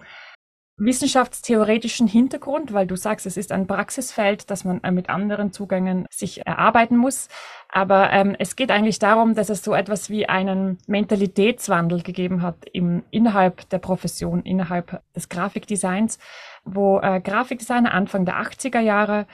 wissenschaftstheoretischen 0.84 2.08
Hintergrund, 2.08 2.74
weil 2.74 2.88
du 2.88 2.96
sagst, 2.96 3.26
es 3.26 3.38
ist 3.38 3.52
ein 3.52 3.68
Praxisfeld, 3.68 4.50
das 4.50 4.64
man 4.64 4.84
äh, 4.84 4.92
mit 4.92 5.10
anderen 5.10 5.52
Zugängen 5.52 6.08
sich 6.10 6.46
erarbeiten 6.46 6.98
muss. 6.98 7.28
Aber 7.70 8.12
ähm, 8.12 8.36
es 8.40 8.56
geht 8.56 8.72
eigentlich 8.72 8.98
darum, 8.98 9.36
dass 9.36 9.50
es 9.50 9.64
so 9.64 9.74
etwas 9.74 10.10
wie 10.10 10.28
einen 10.28 10.80
Mentalitätswandel 10.88 12.02
gegeben 12.02 12.42
hat 12.42 12.66
im, 12.74 13.04
innerhalb 13.12 13.70
der 13.70 13.78
Profession, 13.78 14.42
innerhalb 14.42 15.02
des 15.16 15.30
Grafikdesigns, 15.30 16.18
wo 16.66 17.00
äh, 17.00 17.22
Grafikdesigner 17.22 17.94
Anfang 17.94 18.26
der 18.26 18.42
80er 18.42 18.80
Jahre 18.80 19.28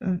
äh, 0.00 0.18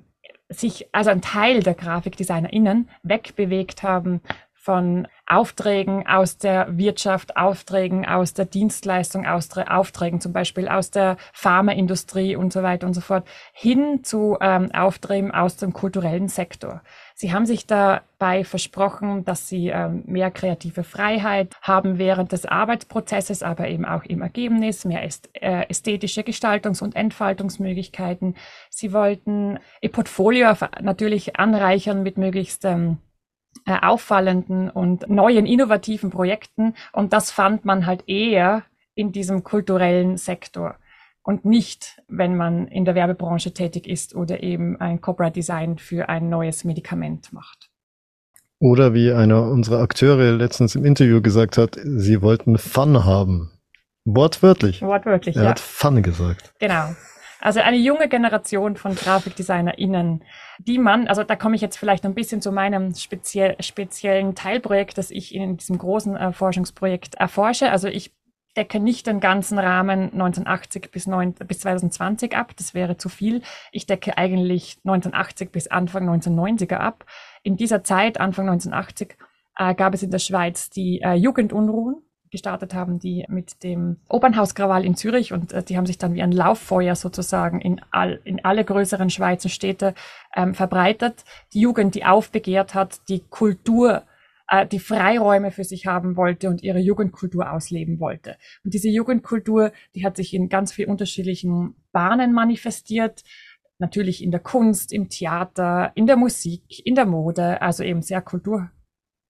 sich, 0.48 0.88
also 0.92 1.10
ein 1.10 1.20
Teil 1.20 1.62
der 1.62 1.74
GrafikdesignerInnen 1.74 2.88
wegbewegt 3.02 3.82
haben 3.82 4.20
von 4.54 5.06
Aufträgen 5.30 6.08
aus 6.08 6.38
der 6.38 6.76
Wirtschaft, 6.76 7.36
Aufträgen 7.36 8.04
aus 8.04 8.34
der 8.34 8.46
Dienstleistung, 8.46 9.26
Aufträgen 9.26 10.20
zum 10.20 10.32
Beispiel 10.32 10.66
aus 10.68 10.90
der 10.90 11.18
Pharmaindustrie 11.32 12.34
und 12.34 12.52
so 12.52 12.64
weiter 12.64 12.88
und 12.88 12.94
so 12.94 13.00
fort, 13.00 13.28
hin 13.52 14.02
zu 14.02 14.36
ähm, 14.40 14.72
Aufträgen 14.72 15.30
aus 15.30 15.56
dem 15.56 15.72
kulturellen 15.72 16.26
Sektor. 16.26 16.82
Sie 17.14 17.32
haben 17.32 17.46
sich 17.46 17.68
dabei 17.68 18.42
versprochen, 18.42 19.24
dass 19.24 19.48
sie 19.48 19.68
ähm, 19.68 20.02
mehr 20.06 20.32
kreative 20.32 20.82
Freiheit 20.82 21.54
haben 21.62 21.98
während 21.98 22.32
des 22.32 22.44
Arbeitsprozesses, 22.44 23.44
aber 23.44 23.68
eben 23.68 23.84
auch 23.84 24.02
im 24.02 24.22
Ergebnis, 24.22 24.84
mehr 24.84 25.04
äh, 25.04 25.68
ästhetische 25.68 26.22
Gestaltungs- 26.22 26.82
und 26.82 26.96
Entfaltungsmöglichkeiten. 26.96 28.34
Sie 28.68 28.92
wollten 28.92 29.60
ihr 29.80 29.92
Portfolio 29.92 30.54
natürlich 30.80 31.36
anreichern 31.36 32.02
mit 32.02 32.18
möglichst 32.18 32.64
ähm, 32.64 32.98
äh, 33.66 33.78
auffallenden 33.80 34.70
und 34.70 35.08
neuen, 35.08 35.46
innovativen 35.46 36.10
Projekten. 36.10 36.74
Und 36.92 37.12
das 37.12 37.30
fand 37.30 37.64
man 37.64 37.86
halt 37.86 38.08
eher 38.08 38.64
in 38.94 39.12
diesem 39.12 39.44
kulturellen 39.44 40.16
Sektor 40.16 40.76
und 41.22 41.44
nicht, 41.44 42.02
wenn 42.08 42.36
man 42.36 42.66
in 42.68 42.84
der 42.84 42.94
Werbebranche 42.94 43.52
tätig 43.52 43.86
ist 43.86 44.14
oder 44.14 44.42
eben 44.42 44.80
ein 44.80 45.00
Corporate 45.00 45.34
Design 45.34 45.78
für 45.78 46.08
ein 46.08 46.28
neues 46.28 46.64
Medikament 46.64 47.32
macht. 47.32 47.70
Oder 48.58 48.94
wie 48.94 49.12
einer 49.12 49.44
unserer 49.44 49.80
Akteure 49.80 50.32
letztens 50.32 50.74
im 50.74 50.84
Interview 50.84 51.22
gesagt 51.22 51.56
hat, 51.56 51.78
sie 51.82 52.20
wollten 52.20 52.58
Fun 52.58 53.04
haben. 53.04 53.52
Wortwörtlich. 54.04 54.82
Wortwörtlich, 54.82 55.36
er 55.36 55.42
ja. 55.42 55.48
Er 55.48 55.50
hat 55.50 55.60
Fun 55.60 56.02
gesagt. 56.02 56.52
Genau. 56.58 56.94
Also 57.40 57.60
eine 57.60 57.78
junge 57.78 58.08
Generation 58.08 58.76
von 58.76 58.94
GrafikdesignerInnen, 58.94 60.24
die 60.58 60.78
man, 60.78 61.08
also 61.08 61.24
da 61.24 61.36
komme 61.36 61.56
ich 61.56 61.62
jetzt 61.62 61.78
vielleicht 61.78 62.04
ein 62.04 62.14
bisschen 62.14 62.42
zu 62.42 62.52
meinem 62.52 62.94
speziell, 62.94 63.56
speziellen 63.60 64.34
Teilprojekt, 64.34 64.98
das 64.98 65.10
ich 65.10 65.34
in 65.34 65.56
diesem 65.56 65.78
großen 65.78 66.16
äh, 66.16 66.32
Forschungsprojekt 66.32 67.14
erforsche. 67.14 67.70
Also 67.70 67.88
ich 67.88 68.14
decke 68.56 68.80
nicht 68.80 69.06
den 69.06 69.20
ganzen 69.20 69.58
Rahmen 69.58 70.12
1980 70.12 70.90
bis, 70.90 71.06
9, 71.06 71.34
bis 71.34 71.60
2020 71.60 72.36
ab, 72.36 72.52
das 72.56 72.74
wäre 72.74 72.96
zu 72.96 73.08
viel. 73.08 73.42
Ich 73.72 73.86
decke 73.86 74.18
eigentlich 74.18 74.78
1980 74.84 75.50
bis 75.50 75.68
Anfang 75.68 76.08
1990er 76.08 76.76
ab. 76.76 77.06
In 77.42 77.56
dieser 77.56 77.84
Zeit, 77.84 78.20
Anfang 78.20 78.48
1980, 78.48 79.16
äh, 79.56 79.74
gab 79.74 79.94
es 79.94 80.02
in 80.02 80.10
der 80.10 80.18
Schweiz 80.18 80.68
die 80.68 81.00
äh, 81.00 81.14
Jugendunruhen 81.14 82.02
gestartet 82.30 82.74
haben, 82.74 82.98
die 82.98 83.24
mit 83.28 83.62
dem 83.62 83.96
Opernhauskrawall 84.08 84.84
in 84.84 84.94
Zürich 84.94 85.32
und 85.32 85.52
äh, 85.52 85.62
die 85.62 85.76
haben 85.76 85.86
sich 85.86 85.98
dann 85.98 86.14
wie 86.14 86.22
ein 86.22 86.32
Lauffeuer 86.32 86.94
sozusagen 86.94 87.60
in, 87.60 87.80
all, 87.90 88.20
in 88.24 88.44
alle 88.44 88.64
größeren 88.64 89.10
Schweizer 89.10 89.48
Städte 89.48 89.94
ähm, 90.34 90.54
verbreitet. 90.54 91.24
Die 91.52 91.60
Jugend, 91.60 91.94
die 91.94 92.04
aufbegehrt 92.04 92.74
hat, 92.74 93.00
die 93.08 93.20
Kultur, 93.28 94.04
äh, 94.48 94.66
die 94.66 94.78
Freiräume 94.78 95.50
für 95.50 95.64
sich 95.64 95.86
haben 95.86 96.16
wollte 96.16 96.48
und 96.48 96.62
ihre 96.62 96.78
Jugendkultur 96.78 97.50
ausleben 97.52 97.98
wollte. 98.00 98.36
Und 98.64 98.74
diese 98.74 98.88
Jugendkultur, 98.88 99.72
die 99.94 100.04
hat 100.04 100.16
sich 100.16 100.32
in 100.32 100.48
ganz 100.48 100.72
vielen 100.72 100.90
unterschiedlichen 100.90 101.74
Bahnen 101.92 102.32
manifestiert 102.32 103.22
natürlich 103.78 104.22
in 104.22 104.30
der 104.30 104.40
Kunst, 104.40 104.92
im 104.92 105.08
Theater, 105.08 105.90
in 105.94 106.06
der 106.06 106.16
Musik, 106.16 106.62
in 106.84 106.94
der 106.94 107.06
Mode, 107.06 107.62
also 107.62 107.82
eben 107.82 108.02
sehr 108.02 108.20
kultur 108.20 108.70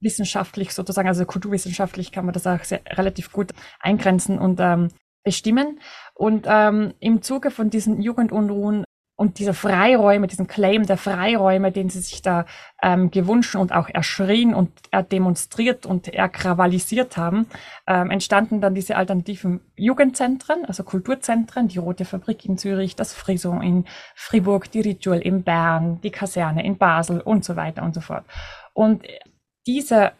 wissenschaftlich 0.00 0.72
sozusagen, 0.72 1.08
also 1.08 1.24
kulturwissenschaftlich 1.24 2.12
kann 2.12 2.24
man 2.24 2.34
das 2.34 2.46
auch 2.46 2.64
sehr, 2.64 2.80
relativ 2.86 3.32
gut 3.32 3.52
eingrenzen 3.80 4.38
und 4.38 4.60
ähm, 4.60 4.88
bestimmen. 5.22 5.80
Und 6.14 6.46
ähm, 6.48 6.94
im 7.00 7.22
Zuge 7.22 7.50
von 7.50 7.70
diesen 7.70 8.00
Jugendunruhen 8.00 8.84
und 9.20 9.38
dieser 9.38 9.52
Freiräume, 9.52 10.28
diesen 10.28 10.46
Claim 10.46 10.86
der 10.86 10.96
Freiräume, 10.96 11.72
den 11.72 11.90
sie 11.90 12.00
sich 12.00 12.22
da 12.22 12.46
ähm, 12.82 13.10
gewünscht 13.10 13.54
und 13.54 13.70
auch 13.70 13.90
erschrien 13.90 14.54
und 14.54 14.70
er 14.90 15.02
demonstriert 15.02 15.84
und 15.84 16.08
erkrawallisiert 16.08 17.18
haben, 17.18 17.44
ähm, 17.86 18.10
entstanden 18.10 18.62
dann 18.62 18.74
diese 18.74 18.96
alternativen 18.96 19.60
Jugendzentren, 19.76 20.64
also 20.64 20.84
Kulturzentren, 20.84 21.68
die 21.68 21.76
Rote 21.76 22.06
Fabrik 22.06 22.46
in 22.46 22.56
Zürich, 22.56 22.96
das 22.96 23.12
Frison 23.12 23.60
in 23.60 23.84
Fribourg, 24.14 24.70
die 24.70 24.80
Ritual 24.80 25.20
in 25.20 25.42
Bern, 25.42 26.00
die 26.00 26.10
Kaserne 26.10 26.64
in 26.64 26.78
Basel 26.78 27.20
und 27.20 27.44
so 27.44 27.56
weiter 27.56 27.82
und 27.82 27.94
so 27.94 28.00
fort. 28.00 28.24
Und 28.72 29.04
diese 29.66 30.12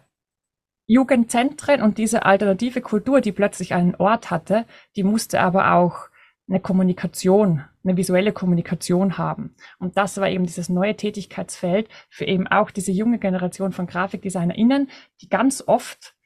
Jugendzentren 0.87 1.83
und 1.83 1.99
diese 1.99 2.25
alternative 2.25 2.81
Kultur, 2.81 3.21
die 3.21 3.33
plötzlich 3.33 3.75
einen 3.75 3.95
Ort 3.95 4.31
hatte, 4.31 4.67
die 4.97 5.05
musste 5.05 5.41
aber 5.41 5.73
auch 5.75 6.09
eine 6.49 6.61
Kommunikation, 6.61 7.65
eine 7.85 7.97
visuelle 7.97 8.33
Kommunikation 8.33 9.17
haben. 9.17 9.55
Und 9.79 9.97
das 9.97 10.17
war 10.19 10.29
eben 10.29 10.47
dieses 10.47 10.69
neue 10.69 10.97
Tätigkeitsfeld 10.97 11.89
für 12.09 12.25
eben 12.25 12.49
auch 12.49 12.73
diese 12.73 12.91
junge 12.91 13.19
Generation 13.21 13.73
von 13.73 13.87
GrafikdesignerInnen, 13.87 14.91
die 15.21 15.29
ganz 15.29 15.63
oft, 15.65 16.17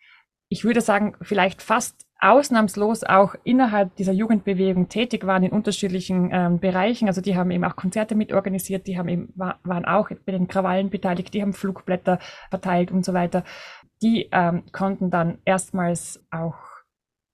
ich 0.49 0.65
würde 0.65 0.81
sagen, 0.81 1.15
vielleicht 1.21 1.61
fast 1.61 2.04
ausnahmslos 2.21 3.05
auch 3.05 3.35
innerhalb 3.45 3.97
dieser 3.97 4.13
Jugendbewegung 4.13 4.89
tätig 4.89 5.27
waren 5.27 5.43
in 5.43 5.53
unterschiedlichen 5.53 6.31
ähm, 6.33 6.59
Bereichen. 6.59 7.09
Also 7.09 7.21
die 7.21 7.37
haben 7.37 7.51
eben 7.51 7.65
auch 7.65 7.77
Konzerte 7.77 8.15
mitorganisiert, 8.15 8.87
die 8.87 8.99
haben 8.99 9.09
eben, 9.09 9.33
war, 9.35 9.59
waren 9.63 9.85
auch 9.85 10.11
bei 10.25 10.33
den 10.33 10.49
Krawallen 10.49 10.91
beteiligt, 10.91 11.35
die 11.35 11.43
haben 11.43 11.53
Flugblätter 11.53 12.19
verteilt 12.51 12.91
und 12.91 13.05
so 13.05 13.13
weiter. 13.13 13.45
Die 14.03 14.29
ähm, 14.33 14.65
konnten 14.73 15.11
dann 15.11 15.39
erstmals 15.45 16.25
auch, 16.31 16.57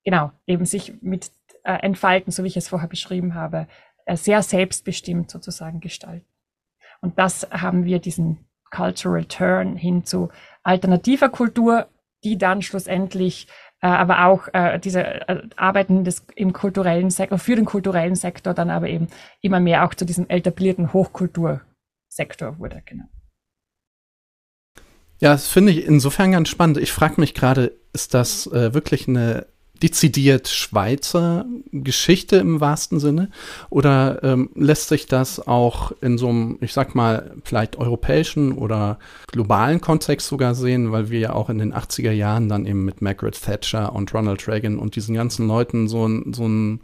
genau, 0.03 0.31
eben 0.45 0.65
sich 0.65 1.01
mit 1.01 1.31
äh, 1.63 1.73
entfalten, 1.73 2.31
so 2.31 2.43
wie 2.43 2.47
ich 2.47 2.57
es 2.57 2.69
vorher 2.69 2.89
beschrieben 2.89 3.33
habe, 3.33 3.67
äh, 4.05 4.15
sehr 4.15 4.41
selbstbestimmt 4.41 5.31
sozusagen 5.31 5.79
gestalten. 5.79 6.25
Und 7.01 7.17
das 7.17 7.47
haben 7.51 7.85
wir 7.85 7.99
diesen 7.99 8.45
Cultural 8.71 9.25
Turn 9.25 9.75
hin 9.75 10.05
zu 10.05 10.29
alternativer 10.63 11.29
Kultur, 11.29 11.87
die 12.23 12.37
dann 12.37 12.61
schlussendlich 12.61 13.47
aber 13.87 14.25
auch 14.25 14.47
äh, 14.53 14.79
diese 14.79 15.27
äh, 15.27 15.41
Arbeiten 15.55 16.03
des, 16.03 16.25
im 16.35 16.53
kulturellen 16.53 17.09
Sektor, 17.09 17.39
für 17.39 17.55
den 17.55 17.65
kulturellen 17.65 18.15
Sektor 18.15 18.53
dann 18.53 18.69
aber 18.69 18.87
eben 18.87 19.07
immer 19.41 19.59
mehr 19.59 19.85
auch 19.85 19.93
zu 19.93 20.05
diesem 20.05 20.29
etablierten 20.29 20.93
Hochkultursektor 20.93 22.59
wurde, 22.59 22.83
genau. 22.85 23.05
Ja, 25.19 25.33
das 25.33 25.47
finde 25.47 25.71
ich 25.71 25.85
insofern 25.85 26.31
ganz 26.31 26.49
spannend. 26.49 26.77
Ich 26.77 26.91
frage 26.91 27.21
mich 27.21 27.35
gerade, 27.35 27.73
ist 27.93 28.13
das 28.13 28.47
äh, 28.47 28.73
wirklich 28.73 29.07
eine 29.07 29.45
dezidiert 29.81 30.47
Schweizer 30.47 31.45
Geschichte 31.71 32.37
im 32.37 32.59
wahrsten 32.59 32.99
Sinne? 32.99 33.29
Oder 33.69 34.23
ähm, 34.23 34.49
lässt 34.55 34.89
sich 34.89 35.05
das 35.05 35.45
auch 35.45 35.91
in 36.01 36.17
so 36.17 36.29
einem, 36.29 36.57
ich 36.61 36.73
sag 36.73 36.95
mal, 36.95 37.31
vielleicht 37.43 37.77
europäischen 37.77 38.53
oder 38.53 38.99
globalen 39.27 39.81
Kontext 39.81 40.27
sogar 40.27 40.55
sehen, 40.55 40.91
weil 40.91 41.09
wir 41.09 41.19
ja 41.19 41.33
auch 41.33 41.49
in 41.49 41.57
den 41.57 41.73
80er 41.73 42.11
Jahren 42.11 42.49
dann 42.49 42.65
eben 42.65 42.85
mit 42.85 43.01
Margaret 43.01 43.39
Thatcher 43.41 43.93
und 43.93 44.13
Ronald 44.13 44.47
Reagan 44.47 44.77
und 44.77 44.95
diesen 44.95 45.15
ganzen 45.15 45.47
Leuten 45.47 45.87
so 45.87 46.07
ein, 46.07 46.33
so 46.33 46.47
ein 46.47 46.81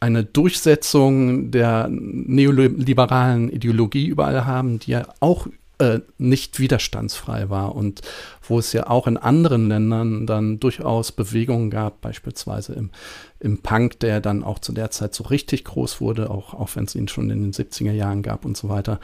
eine 0.00 0.24
Durchsetzung 0.24 1.50
der 1.50 1.88
neoliberalen 1.90 3.50
Ideologie 3.50 4.06
überall 4.06 4.46
haben, 4.46 4.78
die 4.78 4.92
ja 4.92 5.06
auch 5.20 5.46
äh, 5.80 6.00
nicht 6.18 6.60
widerstandsfrei 6.60 7.48
war 7.48 7.74
und 7.74 8.02
wo 8.42 8.58
es 8.58 8.72
ja 8.72 8.86
auch 8.88 9.06
in 9.06 9.16
anderen 9.16 9.68
Ländern 9.68 10.26
dann 10.26 10.60
durchaus 10.60 11.10
Bewegungen 11.12 11.70
gab, 11.70 12.00
beispielsweise 12.00 12.74
im, 12.74 12.90
im 13.38 13.58
Punk, 13.62 13.98
der 14.00 14.20
dann 14.20 14.44
auch 14.44 14.58
zu 14.58 14.72
der 14.72 14.90
Zeit 14.90 15.14
so 15.14 15.24
richtig 15.24 15.64
groß 15.64 16.00
wurde, 16.00 16.30
auch, 16.30 16.54
auch 16.54 16.76
wenn 16.76 16.84
es 16.84 16.94
ihn 16.94 17.08
schon 17.08 17.30
in 17.30 17.42
den 17.42 17.52
70er 17.52 17.92
Jahren 17.92 18.22
gab 18.22 18.44
und 18.44 18.56
so 18.56 18.68
weiter, 18.68 19.00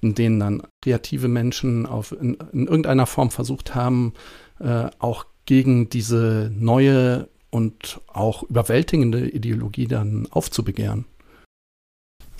in 0.00 0.14
denen 0.14 0.40
dann 0.40 0.62
kreative 0.82 1.28
Menschen 1.28 1.84
auf, 1.84 2.12
in, 2.12 2.38
in 2.52 2.66
irgendeiner 2.66 3.06
Form 3.06 3.30
versucht 3.30 3.74
haben, 3.74 4.14
äh, 4.58 4.86
auch 4.98 5.26
gegen 5.44 5.90
diese 5.90 6.50
neue 6.54 7.28
und 7.50 8.00
auch 8.06 8.42
überwältigende 8.44 9.28
Ideologie 9.28 9.86
dann 9.86 10.26
aufzubegehren. 10.30 11.04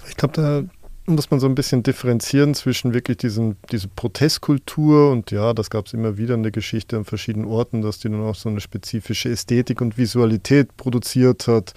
Ich 0.09 0.17
glaube, 0.17 0.35
da 0.35 0.65
muss 1.07 1.31
man 1.31 1.41
so 1.41 1.47
ein 1.47 1.55
bisschen 1.55 1.83
differenzieren 1.83 2.55
zwischen 2.55 2.93
wirklich 2.95 3.19
diesen, 3.19 3.57
diese 3.71 3.89
Protestkultur 3.89 5.11
und 5.11 5.31
ja, 5.31 5.53
das 5.55 5.71
gab 5.71 5.87
es 5.87 5.93
immer 5.93 6.19
wieder 6.19 6.35
in 6.35 6.43
der 6.43 6.53
Geschichte 6.53 6.97
an 6.97 7.05
verschiedenen 7.05 7.47
Orten, 7.47 7.83
dass 7.83 7.99
die 7.99 8.11
dann 8.11 8.23
auch 8.23 8.35
so 8.35 8.49
eine 8.49 8.61
spezifische 8.61 9.29
Ästhetik 9.29 9.81
und 9.81 9.99
Visualität 9.99 10.77
produziert 10.77 11.49
hat. 11.49 11.75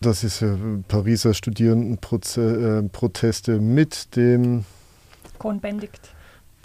Das 0.00 0.24
ist 0.24 0.40
ja 0.40 0.56
Pariser 0.88 1.34
Studierendenproteste 1.34 3.60
mit 3.60 4.16
dem 4.16 4.64
Cohn-Bendit. 5.38 5.90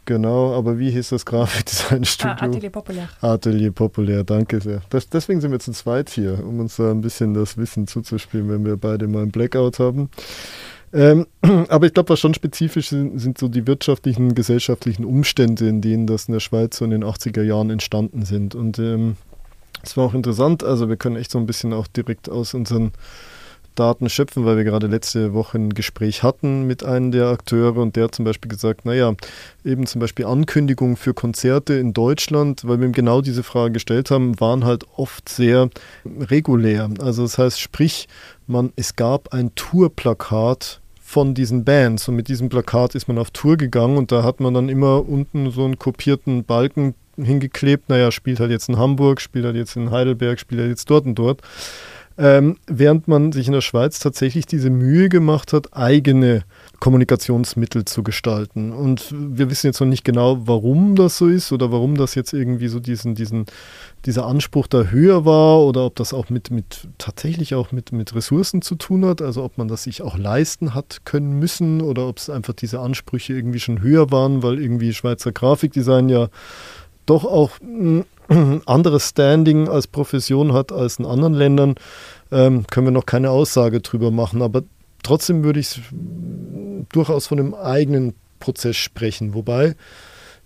Genau, 0.06 0.58
aber 0.58 0.80
wie 0.80 0.90
hieß 0.90 1.10
das 1.10 1.24
Grafikdesignstudio? 1.24 2.36
Ah, 2.40 2.46
Atelier 2.46 2.72
Populär. 2.72 3.10
Atelier 3.22 3.72
Populär, 3.72 4.24
danke 4.24 4.60
sehr. 4.60 4.82
Das, 4.90 5.08
deswegen 5.08 5.40
sind 5.40 5.52
wir 5.52 5.60
zu 5.60 5.72
zweit 5.72 6.10
hier, 6.10 6.44
um 6.44 6.60
uns 6.60 6.78
da 6.78 6.90
ein 6.90 7.02
bisschen 7.02 7.36
das 7.36 7.58
Wissen 7.58 7.86
zuzuspielen, 7.86 8.50
wenn 8.50 8.66
wir 8.66 8.76
beide 8.76 9.08
mal 9.08 9.22
einen 9.22 9.32
Blackout 9.32 9.78
haben. 9.78 10.10
Ähm, 10.94 11.28
aber 11.70 11.86
ich 11.86 11.94
glaube, 11.94 12.10
was 12.10 12.20
schon 12.20 12.34
spezifisch 12.34 12.90
sind, 12.90 13.20
sind 13.20 13.38
so 13.38 13.48
die 13.48 13.68
wirtschaftlichen, 13.68 14.36
gesellschaftlichen 14.36 15.06
Umstände, 15.06 15.68
in 15.68 15.82
denen 15.82 16.08
das 16.08 16.28
in 16.28 16.34
der 16.34 16.40
Schweiz 16.40 16.78
so 16.78 16.86
in 16.86 16.92
den 16.92 17.04
80er 17.04 17.44
Jahren 17.44 17.70
entstanden 17.70 18.24
sind. 18.24 18.56
Und 18.56 18.80
ähm, 18.80 19.16
es 19.84 19.92
ähm, 19.92 19.98
war 19.98 20.06
auch 20.06 20.14
interessant, 20.14 20.64
also 20.64 20.90
wir 20.90 20.98
können 20.98 21.16
echt 21.16 21.32
so 21.32 21.40
ein 21.40 21.46
bisschen 21.46 21.74
auch 21.74 21.88
direkt 21.88 22.30
aus 22.30 22.54
unseren 22.54 22.92
Daten 23.80 24.10
schöpfen, 24.10 24.46
weil 24.46 24.58
wir 24.58 24.64
gerade 24.64 24.88
letzte 24.88 25.34
Woche 25.34 25.58
ein 25.58 25.74
Gespräch 25.74 26.24
hatten 26.24 26.68
mit 26.68 26.84
einem 26.84 27.12
der 27.12 27.28
Akteure 27.28 27.78
und 27.78 27.96
der 27.96 28.06
hat 28.06 28.16
zum 28.16 28.26
Beispiel 28.26 28.50
gesagt, 28.50 28.86
naja, 28.86 29.14
eben 29.64 29.86
zum 29.86 30.02
Beispiel 30.02 30.26
Ankündigungen 30.26 30.98
für 30.98 31.14
Konzerte 31.14 31.76
in 31.76 31.94
Deutschland, 31.94 32.68
weil 32.68 32.80
wir 32.80 32.88
ihm 32.88 32.94
genau 32.94 33.22
diese 33.22 33.44
Frage 33.44 33.74
gestellt 33.74 34.12
haben, 34.12 34.40
waren 34.40 34.66
halt 34.66 34.86
oft 34.96 35.30
sehr 35.30 35.70
regulär. 36.06 36.90
Also 37.00 37.24
das 37.24 37.38
heißt, 37.38 37.60
sprich, 37.60 38.08
man, 38.48 38.74
es 38.76 38.96
gab 38.96 39.34
ein 39.34 39.56
Tourplakat 39.56 40.82
von 41.02 41.34
diesen 41.34 41.64
Bands 41.64 42.08
und 42.08 42.16
mit 42.16 42.28
diesem 42.28 42.50
Plakat 42.50 42.94
ist 42.94 43.08
man 43.08 43.18
auf 43.18 43.32
Tour 43.32 43.58
gegangen 43.58 43.98
und 43.98 44.12
da 44.12 44.24
hat 44.24 44.40
man 44.40 44.54
dann 44.54 44.70
immer 44.70 45.08
unten 45.08 45.50
so 45.50 45.66
einen 45.66 45.80
kopierten 45.80 46.44
Balken 46.44 46.94
hingeklebt, 47.18 47.90
naja, 47.90 48.12
spielt 48.12 48.40
halt 48.40 48.52
jetzt 48.52 48.70
in 48.70 48.78
Hamburg, 48.78 49.22
spielt 49.22 49.46
halt 49.46 49.56
jetzt 49.56 49.76
in 49.76 49.92
Heidelberg, 49.92 50.40
spielt 50.40 50.62
halt 50.62 50.70
jetzt 50.70 50.90
dort 50.90 51.06
und 51.06 51.16
dort. 51.16 51.42
Ähm, 52.22 52.58
während 52.68 53.08
man 53.08 53.32
sich 53.32 53.48
in 53.48 53.54
der 53.54 53.62
Schweiz 53.62 54.00
tatsächlich 54.00 54.46
diese 54.46 54.70
Mühe 54.70 55.08
gemacht 55.08 55.54
hat, 55.54 55.74
eigene 55.74 56.44
Kommunikationsmittel 56.82 57.86
zu 57.86 58.04
gestalten. 58.04 58.74
Und 58.74 59.16
wir 59.18 59.50
wissen 59.50 59.68
jetzt 59.68 59.80
noch 59.80 59.88
nicht 59.88 60.04
genau, 60.04 60.46
warum 60.46 60.98
das 60.98 61.18
so 61.18 61.30
ist 61.30 61.54
oder 61.54 61.72
warum 61.72 61.96
das 61.96 62.16
jetzt 62.16 62.34
irgendwie 62.34 62.68
so 62.68 62.82
diesen, 62.82 63.16
diesen, 63.16 63.46
dieser 64.06 64.26
Anspruch 64.26 64.68
da 64.68 64.84
höher 64.84 65.24
war 65.24 65.62
oder 65.62 65.86
ob 65.86 65.96
das 65.96 66.14
auch 66.14 66.30
mit, 66.30 66.52
mit 66.52 66.90
tatsächlich 66.98 67.56
auch 67.56 67.72
mit, 67.72 67.94
mit 67.94 68.14
Ressourcen 68.14 68.62
zu 68.62 68.76
tun 68.76 69.06
hat, 69.06 69.22
also 69.22 69.42
ob 69.42 69.58
man 69.58 69.70
das 69.70 69.84
sich 69.84 70.02
auch 70.02 70.18
leisten 70.18 70.76
hat 70.76 71.06
können 71.06 71.40
müssen 71.40 71.80
oder 71.80 72.06
ob 72.06 72.18
es 72.18 72.30
einfach 72.30 72.54
diese 72.54 72.82
Ansprüche 72.82 73.32
irgendwie 73.32 73.62
schon 73.62 73.82
höher 73.82 74.12
waren, 74.12 74.44
weil 74.44 74.62
irgendwie 74.62 74.94
Schweizer 74.94 75.32
Grafikdesign 75.32 76.10
ja 76.10 76.28
doch 77.06 77.24
auch 77.24 77.52
ein 77.62 78.04
anderes 78.66 79.10
Standing 79.10 79.68
als 79.68 79.88
Profession 79.88 80.54
hat 80.54 80.72
als 80.72 81.00
in 81.00 81.06
anderen 81.06 81.34
Ländern, 81.34 81.76
ähm, 82.32 82.66
können 82.68 82.88
wir 82.88 82.92
noch 82.92 83.06
keine 83.06 83.32
Aussage 83.32 83.82
drüber 83.82 84.12
machen. 84.12 84.42
Aber 84.42 84.64
trotzdem 85.04 85.44
würde 85.44 85.60
ich 85.60 85.82
durchaus 86.92 87.28
von 87.28 87.40
einem 87.40 87.54
eigenen 87.54 88.14
Prozess 88.40 88.78
sprechen. 88.78 89.34
Wobei 89.34 89.76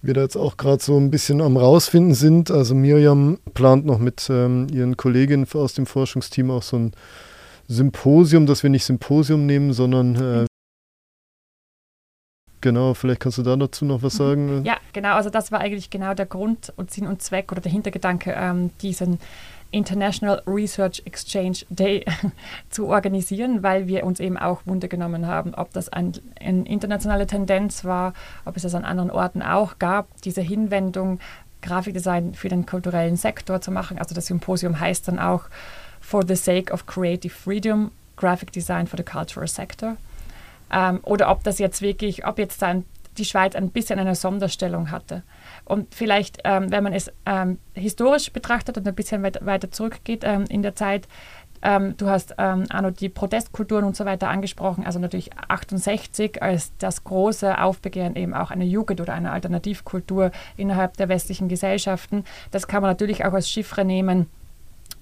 wir 0.01 0.13
da 0.13 0.21
jetzt 0.21 0.35
auch 0.35 0.57
gerade 0.57 0.83
so 0.83 0.97
ein 0.97 1.11
bisschen 1.11 1.41
am 1.41 1.57
rausfinden 1.57 2.13
sind. 2.13 2.51
Also 2.51 2.75
Miriam 2.75 3.39
plant 3.53 3.85
noch 3.85 3.99
mit 3.99 4.27
ähm, 4.29 4.67
ihren 4.71 4.97
Kolleginnen 4.97 5.47
aus 5.53 5.73
dem 5.73 5.85
Forschungsteam 5.85 6.51
auch 6.51 6.63
so 6.63 6.77
ein 6.77 6.91
Symposium, 7.67 8.45
dass 8.45 8.63
wir 8.63 8.69
nicht 8.69 8.83
Symposium 8.83 9.45
nehmen, 9.45 9.71
sondern 9.71 10.15
äh, 10.15 10.45
Genau, 12.63 12.93
vielleicht 12.93 13.19
kannst 13.19 13.37
du 13.37 13.43
da 13.43 13.57
dazu 13.57 13.83
noch 13.83 14.03
was 14.03 14.13
mhm. 14.13 14.17
sagen. 14.17 14.65
Ja, 14.65 14.77
genau, 14.93 15.15
also 15.15 15.29
das 15.29 15.51
war 15.51 15.59
eigentlich 15.59 15.89
genau 15.89 16.13
der 16.13 16.25
Grund 16.25 16.71
und 16.77 16.91
Sinn 16.91 17.07
und 17.07 17.21
Zweck 17.21 17.51
oder 17.51 17.59
der 17.59 17.73
Hintergedanke, 17.73 18.33
ähm, 18.37 18.71
diesen 18.81 19.19
International 19.71 20.41
Research 20.47 21.01
Exchange 21.03 21.57
Day 21.69 22.05
zu 22.69 22.87
organisieren, 22.87 23.63
weil 23.63 23.87
wir 23.87 24.05
uns 24.05 24.21
eben 24.21 24.37
auch 24.37 24.61
Wunder 24.65 24.87
genommen 24.87 25.27
haben, 25.27 25.53
ob 25.55 25.73
das 25.73 25.89
ein, 25.89 26.13
eine 26.39 26.65
internationale 26.65 27.27
Tendenz 27.27 27.83
war, 27.83 28.13
ob 28.45 28.55
es 28.55 28.63
das 28.63 28.75
an 28.75 28.85
anderen 28.85 29.11
Orten 29.11 29.41
auch 29.41 29.77
gab, 29.77 30.21
diese 30.21 30.41
Hinwendung, 30.41 31.19
Grafikdesign 31.61 32.33
für 32.33 32.47
den 32.47 32.65
kulturellen 32.65 33.17
Sektor 33.17 33.59
zu 33.59 33.71
machen. 33.71 33.99
Also 33.99 34.15
das 34.15 34.27
Symposium 34.27 34.79
heißt 34.79 35.09
dann 35.09 35.19
auch 35.19 35.49
For 35.99 36.25
the 36.25 36.35
Sake 36.35 36.71
of 36.71 36.85
Creative 36.85 37.33
Freedom, 37.33 37.91
Graphic 38.15 38.53
Design 38.53 38.87
for 38.87 38.95
the 38.95 39.03
Cultural 39.03 39.49
Sector 39.49 39.97
ähm, 40.71 40.99
oder 41.03 41.29
ob 41.29 41.43
das 41.43 41.59
jetzt 41.59 41.81
wirklich, 41.81 42.25
ob 42.25 42.39
jetzt 42.39 42.61
dann 42.61 42.85
die 43.17 43.25
Schweiz 43.25 43.55
ein 43.55 43.69
bisschen 43.69 43.99
eine 43.99 44.15
Sonderstellung 44.15 44.91
hatte. 44.91 45.23
Und 45.65 45.93
vielleicht, 45.93 46.39
ähm, 46.43 46.71
wenn 46.71 46.83
man 46.83 46.93
es 46.93 47.11
ähm, 47.25 47.59
historisch 47.73 48.31
betrachtet 48.31 48.77
und 48.77 48.87
ein 48.87 48.95
bisschen 48.95 49.23
weit, 49.23 49.45
weiter 49.45 49.71
zurückgeht 49.71 50.23
ähm, 50.23 50.45
in 50.49 50.63
der 50.63 50.75
Zeit, 50.75 51.07
ähm, 51.63 51.95
du 51.95 52.07
hast, 52.07 52.35
ähm, 52.37 52.65
Arno, 52.69 52.91
die 52.91 53.07
Protestkulturen 53.09 53.85
und 53.85 53.95
so 53.95 54.05
weiter 54.05 54.29
angesprochen, 54.29 54.85
also 54.85 54.99
natürlich 54.99 55.29
68 55.47 56.41
als 56.41 56.73
das 56.77 57.05
große 57.05 57.61
Aufbegehren 57.61 58.15
eben 58.15 58.33
auch 58.33 58.51
einer 58.51 58.65
Jugend- 58.65 58.99
oder 58.99 59.13
einer 59.13 59.31
Alternativkultur 59.31 60.31
innerhalb 60.57 60.97
der 60.97 61.07
westlichen 61.07 61.47
Gesellschaften. 61.47 62.25
Das 62.51 62.67
kann 62.67 62.81
man 62.81 62.91
natürlich 62.91 63.23
auch 63.23 63.33
als 63.33 63.49
Chiffre 63.49 63.85
nehmen, 63.85 64.27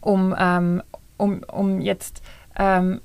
um, 0.01 0.35
ähm, 0.37 0.83
um, 1.17 1.43
um 1.51 1.81
jetzt 1.81 2.21
ähm, 2.57 3.01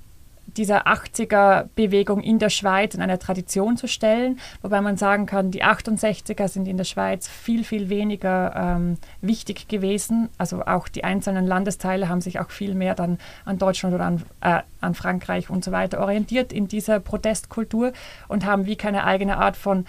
dieser 0.57 0.87
80er-Bewegung 0.87 2.21
in 2.21 2.38
der 2.38 2.51
Schweiz 2.51 2.95
in 2.95 3.03
eine 3.03 3.19
Tradition 3.19 3.77
zu 3.77 3.87
stellen, 3.87 4.38
wobei 4.62 4.81
man 4.81 4.97
sagen 4.97 5.27
kann, 5.27 5.51
die 5.51 5.64
68er 5.64 6.49
sind 6.49 6.69
in 6.69 6.77
der 6.77 6.85
Schweiz 6.85 7.29
viel, 7.29 7.64
viel 7.64 7.88
weniger 7.88 8.55
ähm, 8.57 8.99
wichtig 9.21 9.69
gewesen. 9.69 10.29
Also 10.38 10.62
auch 10.64 10.88
die 10.88 11.05
einzelnen 11.05 11.47
Landesteile 11.47 12.09
haben 12.09 12.21
sich 12.21 12.40
auch 12.40 12.51
viel 12.51 12.75
mehr 12.75 12.95
dann 12.95 13.19
an 13.45 13.59
Deutschland 13.59 13.95
oder 13.95 14.05
an, 14.05 14.23
äh, 14.40 14.62
an 14.81 14.95
Frankreich 14.95 15.51
und 15.51 15.64
so 15.64 15.73
weiter 15.73 16.01
orientiert 16.01 16.53
in 16.53 16.69
dieser 16.69 17.01
Protestkultur 17.01 17.92
und 18.29 18.45
haben 18.45 18.66
wie 18.66 18.77
keine 18.77 19.05
eigene 19.05 19.38
Art 19.38 19.57
von 19.57 19.87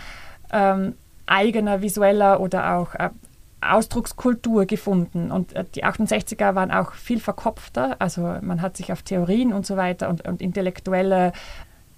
ähm, 0.52 0.96
eigener 1.26 1.82
visueller 1.82 2.40
oder 2.40 2.76
auch 2.76 2.96
äh, 2.96 3.10
Ausdruckskultur 3.62 4.66
gefunden. 4.66 5.32
Und 5.32 5.54
äh, 5.54 5.66
die 5.76 5.84
68er 5.84 6.56
waren 6.56 6.72
auch 6.72 6.94
viel 6.94 7.20
verkopfter. 7.20 7.96
Also 8.00 8.22
man 8.42 8.62
hat 8.62 8.78
sich 8.78 8.92
auf 8.92 9.02
Theorien 9.02 9.54
und 9.54 9.66
so 9.66 9.78
weiter 9.78 10.10
und, 10.10 10.28
und 10.28 10.42
intellektuelle 10.42 11.34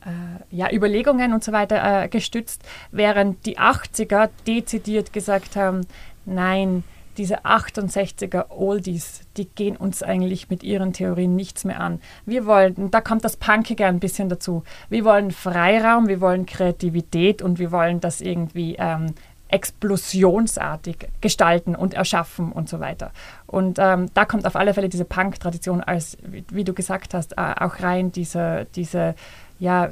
äh, 0.05 0.55
ja, 0.55 0.71
Überlegungen 0.71 1.33
und 1.33 1.43
so 1.43 1.51
weiter 1.51 2.03
äh, 2.03 2.07
gestützt, 2.07 2.63
während 2.91 3.45
die 3.45 3.59
80er 3.59 4.29
dezidiert 4.47 5.13
gesagt 5.13 5.55
haben, 5.55 5.85
nein, 6.25 6.83
diese 7.17 7.43
68er 7.43 8.49
Oldies, 8.49 9.21
die 9.35 9.49
gehen 9.49 9.75
uns 9.75 10.01
eigentlich 10.01 10.49
mit 10.49 10.63
ihren 10.63 10.93
Theorien 10.93 11.35
nichts 11.35 11.65
mehr 11.65 11.81
an. 11.81 11.99
Wir 12.25 12.45
wollen, 12.45 12.91
da 12.91 13.01
kommt 13.01 13.25
das 13.25 13.35
Punkige 13.35 13.87
ein 13.87 13.99
bisschen 13.99 14.29
dazu. 14.29 14.63
Wir 14.89 15.03
wollen 15.03 15.31
Freiraum, 15.31 16.07
wir 16.07 16.21
wollen 16.21 16.45
Kreativität 16.45 17.41
und 17.41 17.59
wir 17.59 17.73
wollen 17.73 17.99
das 17.99 18.21
irgendwie 18.21 18.77
ähm, 18.79 19.15
explosionsartig 19.49 21.09
gestalten 21.21 21.75
und 21.75 21.93
erschaffen 21.93 22.51
und 22.51 22.69
so 22.69 22.79
weiter. 22.79 23.12
Und 23.47 23.77
ähm, 23.79 24.07
da 24.13 24.25
kommt 24.25 24.45
auf 24.45 24.55
alle 24.55 24.73
Fälle 24.73 24.89
diese 24.89 25.05
Punk-Tradition 25.05 25.81
als, 25.81 26.17
wie, 26.23 26.45
wie, 26.51 26.63
du 26.63 26.73
gesagt 26.73 27.13
hast, 27.13 27.33
äh, 27.33 27.55
auch 27.59 27.79
rein, 27.81 28.12
diese, 28.12 28.67
diese, 28.75 29.15
ja, 29.59 29.89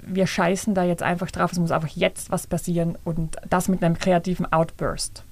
wir 0.00 0.26
scheißen 0.26 0.74
da 0.74 0.84
jetzt 0.84 1.02
einfach 1.02 1.30
drauf, 1.30 1.52
es 1.52 1.58
muss 1.58 1.70
einfach 1.70 1.88
jetzt 1.88 2.30
was 2.30 2.46
passieren 2.46 2.96
und 3.04 3.36
das 3.48 3.68
mit 3.68 3.82
einem 3.82 3.98
kreativen 3.98 4.50
Outburst. 4.52 5.24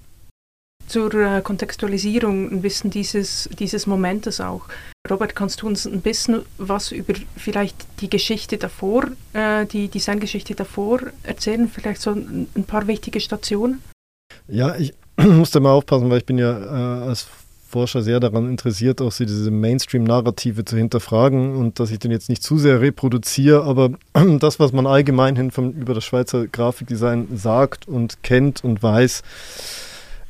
Zur 0.87 1.13
äh, 1.15 1.41
Kontextualisierung 1.43 2.51
ein 2.53 2.63
bisschen 2.63 2.91
dieses, 2.91 3.49
dieses 3.59 3.87
Momentes 3.87 4.41
auch. 4.41 4.63
Robert, 5.11 5.35
kannst 5.35 5.63
du 5.63 5.67
uns 5.67 5.87
ein 5.87 6.01
bisschen 6.01 6.43
was 6.59 6.93
über 6.93 7.15
vielleicht 7.37 7.87
die 8.01 8.11
Geschichte 8.11 8.57
davor, 8.57 9.07
äh, 9.33 9.67
die 9.67 9.89
Designgeschichte 9.89 10.55
davor 10.55 11.01
erzählen? 11.23 11.69
Vielleicht 11.69 12.01
so 12.01 12.11
ein, 12.13 12.49
paar 12.67 12.87
wichtige 12.87 13.21
Stationen? 13.21 13.83
Ja, 14.49 14.77
ich 14.77 14.95
musste 15.17 15.61
mal 15.61 15.73
aufpassen, 15.73 16.11
weil 16.11 16.19
ich 16.19 16.27
bin 16.27 16.39
ja 16.39 16.59
äh, 16.59 17.09
als 17.09 17.27
Forscher 17.69 18.03
sehr 18.03 18.21
daran 18.21 18.49
interessiert, 18.49 19.03
auch 19.03 19.13
diese 19.13 19.51
Mainstream-Narrative 19.51 20.65
zu 20.65 20.77
hinterfragen 20.77 21.57
und 21.57 21.81
dass 21.81 21.91
ich 21.91 21.99
den 21.99 22.13
jetzt 22.13 22.29
nicht 22.29 22.43
zu 22.43 22.59
sehr 22.59 22.81
reproduziere, 22.81 23.65
aber 23.65 23.91
das, 24.39 24.61
was 24.61 24.73
man 24.73 24.87
allgemein 24.87 25.37
hin 25.37 25.51
von, 25.51 25.73
über 25.73 25.93
das 25.93 26.05
Schweizer 26.05 26.47
Grafikdesign 26.47 27.37
sagt 27.37 27.89
und 27.89 28.23
kennt 28.23 28.63
und 28.63 28.83
weiß, 28.83 29.23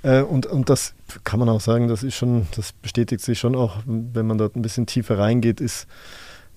äh, 0.06 0.22
und, 0.22 0.46
und 0.46 0.70
das 0.70 0.94
kann 1.24 1.40
man 1.40 1.48
auch 1.48 1.60
sagen, 1.60 1.88
das 1.88 2.04
ist 2.04 2.14
schon, 2.14 2.46
das 2.54 2.72
bestätigt 2.72 3.22
sich 3.22 3.40
schon 3.40 3.56
auch, 3.56 3.78
wenn 3.84 4.26
man 4.26 4.38
dort 4.38 4.54
ein 4.54 4.62
bisschen 4.62 4.86
tiefer 4.86 5.18
reingeht, 5.18 5.60
ist, 5.60 5.88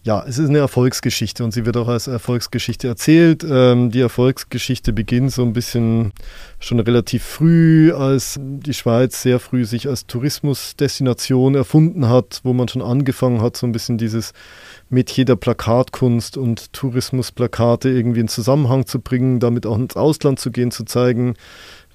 ja, 0.03 0.23
es 0.25 0.37
ist 0.37 0.47
eine 0.47 0.59
Erfolgsgeschichte 0.59 1.43
und 1.43 1.51
sie 1.51 1.65
wird 1.65 1.75
auch 1.75 1.89
als 1.89 2.07
Erfolgsgeschichte 2.07 2.87
erzählt. 2.87 3.45
Ähm, 3.49 3.91
die 3.91 3.99
Erfolgsgeschichte 3.99 4.93
beginnt 4.93 5.33
so 5.33 5.41
ein 5.41 5.51
bisschen 5.51 6.13
schon 6.59 6.79
relativ 6.79 7.23
früh, 7.23 7.91
als 7.91 8.39
die 8.39 8.73
Schweiz 8.73 9.21
sehr 9.21 9.39
früh 9.39 9.65
sich 9.65 9.89
als 9.89 10.07
Tourismusdestination 10.07 11.55
erfunden 11.55 12.07
hat, 12.07 12.39
wo 12.43 12.53
man 12.53 12.69
schon 12.69 12.81
angefangen 12.81 13.41
hat, 13.41 13.57
so 13.57 13.67
ein 13.67 13.73
bisschen 13.73 13.97
dieses 13.97 14.31
Metier 14.89 15.25
der 15.25 15.35
Plakatkunst 15.35 16.37
und 16.37 16.71
Tourismusplakate 16.71 17.89
irgendwie 17.89 18.21
in 18.21 18.29
Zusammenhang 18.29 18.85
zu 18.85 19.01
bringen, 19.01 19.39
damit 19.39 19.65
auch 19.65 19.77
ins 19.77 19.97
Ausland 19.97 20.39
zu 20.39 20.49
gehen, 20.49 20.71
zu 20.71 20.85
zeigen, 20.85 21.33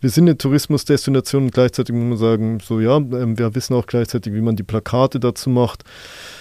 wir 0.05 0.11
sind 0.11 0.29
eine 0.29 0.37
Tourismusdestination 0.37 1.45
und 1.45 1.55
gleichzeitig 1.55 1.95
muss 1.95 2.05
man 2.05 2.19
sagen, 2.19 2.61
so 2.61 2.79
ja, 2.79 2.99
ähm, 2.99 3.39
wir 3.39 3.55
wissen 3.55 3.73
auch 3.73 3.87
gleichzeitig, 3.87 4.35
wie 4.35 4.43
man 4.43 4.55
die 4.55 4.63
Plakate 4.63 5.19
dazu 5.19 5.49
macht. 5.49 5.83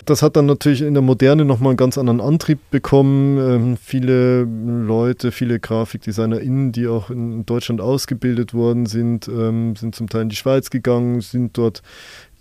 Das 0.04 0.22
hat 0.22 0.36
dann 0.36 0.48
natürlich 0.48 0.82
in 0.82 0.94
der 0.94 1.02
Moderne 1.02 1.46
nochmal 1.46 1.70
einen 1.70 1.78
ganz 1.78 1.98
anderen 1.98 2.20
Antrieb 2.20 2.60
bekommen. 2.72 3.38
Ähm, 3.38 3.78
viele 3.78 4.44
Leute, 4.44 5.32
viele 5.32 5.62
GrafikdesignerInnen, 5.62 6.74
die 6.74 6.90
auch 6.90 7.10
in 7.10 7.46
Deutschland 7.46 7.80
ausgebildet 7.80 8.54
worden 8.54 8.86
sind, 8.86 9.30
ähm, 9.30 9.78
sind 9.78 9.96
zum 9.96 10.10
Teil 10.10 10.24
in 10.24 10.30
die 10.30 10.36
Schweiz 10.36 10.70
gegangen, 10.70 11.22
sind 11.22 11.58
dort 11.58 11.84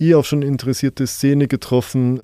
eh 0.00 0.16
auf 0.16 0.26
schon 0.26 0.42
interessierte 0.42 1.06
Szene 1.06 1.46
getroffen. 1.46 2.20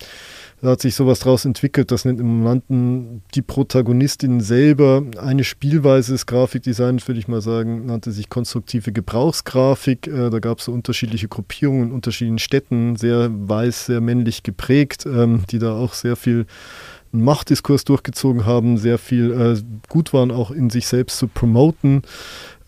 Da 0.60 0.70
hat 0.70 0.80
sich 0.80 0.96
sowas 0.96 1.20
daraus 1.20 1.44
entwickelt, 1.44 1.92
dass 1.92 2.04
im 2.04 2.42
nannten 2.42 3.22
die 3.34 3.42
Protagonistin 3.42 4.40
selber 4.40 5.04
eine 5.20 5.44
Spielweise 5.44 6.12
des 6.12 6.26
Grafikdesigns, 6.26 7.06
würde 7.06 7.20
ich 7.20 7.28
mal 7.28 7.40
sagen, 7.40 7.86
nannte 7.86 8.10
sich 8.10 8.28
konstruktive 8.28 8.90
Gebrauchsgrafik. 8.90 10.08
Äh, 10.08 10.30
da 10.30 10.40
gab 10.40 10.58
es 10.58 10.64
so 10.64 10.72
unterschiedliche 10.72 11.28
Gruppierungen 11.28 11.88
in 11.88 11.92
unterschiedlichen 11.92 12.40
Städten, 12.40 12.96
sehr 12.96 13.30
weiß, 13.30 13.86
sehr 13.86 14.00
männlich 14.00 14.42
geprägt, 14.42 15.06
ähm, 15.06 15.44
die 15.48 15.60
da 15.60 15.76
auch 15.76 15.94
sehr 15.94 16.16
viel 16.16 16.46
Machtdiskurs 17.12 17.84
durchgezogen 17.84 18.44
haben, 18.44 18.78
sehr 18.78 18.98
viel 18.98 19.30
äh, 19.30 19.62
gut 19.88 20.12
waren, 20.12 20.32
auch 20.32 20.50
in 20.50 20.70
sich 20.70 20.88
selbst 20.88 21.18
zu 21.18 21.28
promoten. 21.28 22.02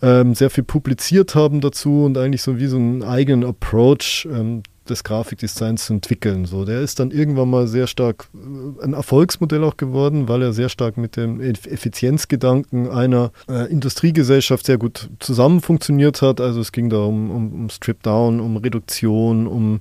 Ähm, 0.03 0.35
sehr 0.35 0.49
viel 0.49 0.65
publiziert 0.65 1.35
haben 1.35 1.61
dazu 1.61 2.05
und 2.05 2.17
eigentlich 2.17 2.41
so 2.41 2.59
wie 2.59 2.67
so 2.67 2.77
einen 2.77 3.03
eigenen 3.03 3.45
Approach 3.45 4.27
ähm, 4.33 4.63
des 4.91 5.05
Grafikdesigns 5.05 5.87
zu 5.87 5.95
entwickeln. 5.95 6.45
So, 6.45 6.65
der 6.65 6.81
ist 6.81 7.01
dann 7.01 7.11
irgendwann 7.11 7.51
mal 7.51 7.67
sehr 7.67 7.87
stark 7.87 8.29
äh, 8.35 8.85
ein 8.85 8.93
Erfolgsmodell 8.93 9.65
auch 9.65 9.77
geworden, 9.77 10.29
weil 10.29 10.43
er 10.43 10.53
sehr 10.53 10.69
stark 10.69 10.97
mit 10.97 11.17
dem 11.17 11.41
Effizienzgedanken 11.41 12.89
einer 12.89 13.33
äh, 13.49 13.71
Industriegesellschaft 13.71 14.67
sehr 14.67 14.79
gut 14.79 15.09
zusammen 15.19 15.61
funktioniert 15.61 16.23
hat. 16.23 16.41
Also 16.41 16.61
es 16.61 16.73
ging 16.73 16.91
da 16.91 16.99
um, 16.99 17.31
um, 17.31 17.53
um 17.53 17.71
Strip-Down, 17.71 18.41
um 18.41 18.57
Reduktion, 18.57 19.47
um 19.47 19.81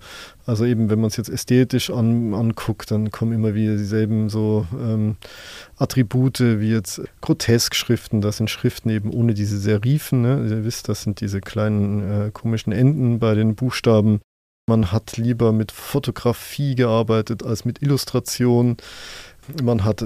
also 0.49 0.65
eben, 0.65 0.89
wenn 0.89 0.99
man 0.99 1.09
es 1.09 1.17
jetzt 1.17 1.29
ästhetisch 1.29 1.91
an, 1.91 2.33
anguckt, 2.33 2.89
dann 2.89 3.11
kommen 3.11 3.33
immer 3.33 3.53
wieder 3.53 3.77
dieselben 3.77 4.29
so 4.29 4.65
ähm, 4.73 5.15
Attribute 5.77 6.39
wie 6.39 6.71
jetzt 6.71 7.03
Grotesk-Schriften. 7.21 8.19
Das 8.19 8.37
sind 8.37 8.49
Schriften 8.49 8.89
eben 8.89 9.13
ohne 9.13 9.35
diese 9.35 9.59
Serifen. 9.59 10.23
Ne? 10.23 10.47
Ihr 10.49 10.65
wisst, 10.65 10.89
das 10.89 11.03
sind 11.03 11.21
diese 11.21 11.39
kleinen 11.39 12.01
äh, 12.01 12.31
komischen 12.31 12.73
Enden 12.73 13.19
bei 13.19 13.35
den 13.35 13.53
Buchstaben. 13.53 14.21
Man 14.69 14.91
hat 14.91 15.17
lieber 15.17 15.51
mit 15.51 15.71
Fotografie 15.71 16.75
gearbeitet 16.75 17.43
als 17.43 17.65
mit 17.65 17.81
Illustration. 17.81 18.77
Man 19.63 19.83
hat 19.83 20.05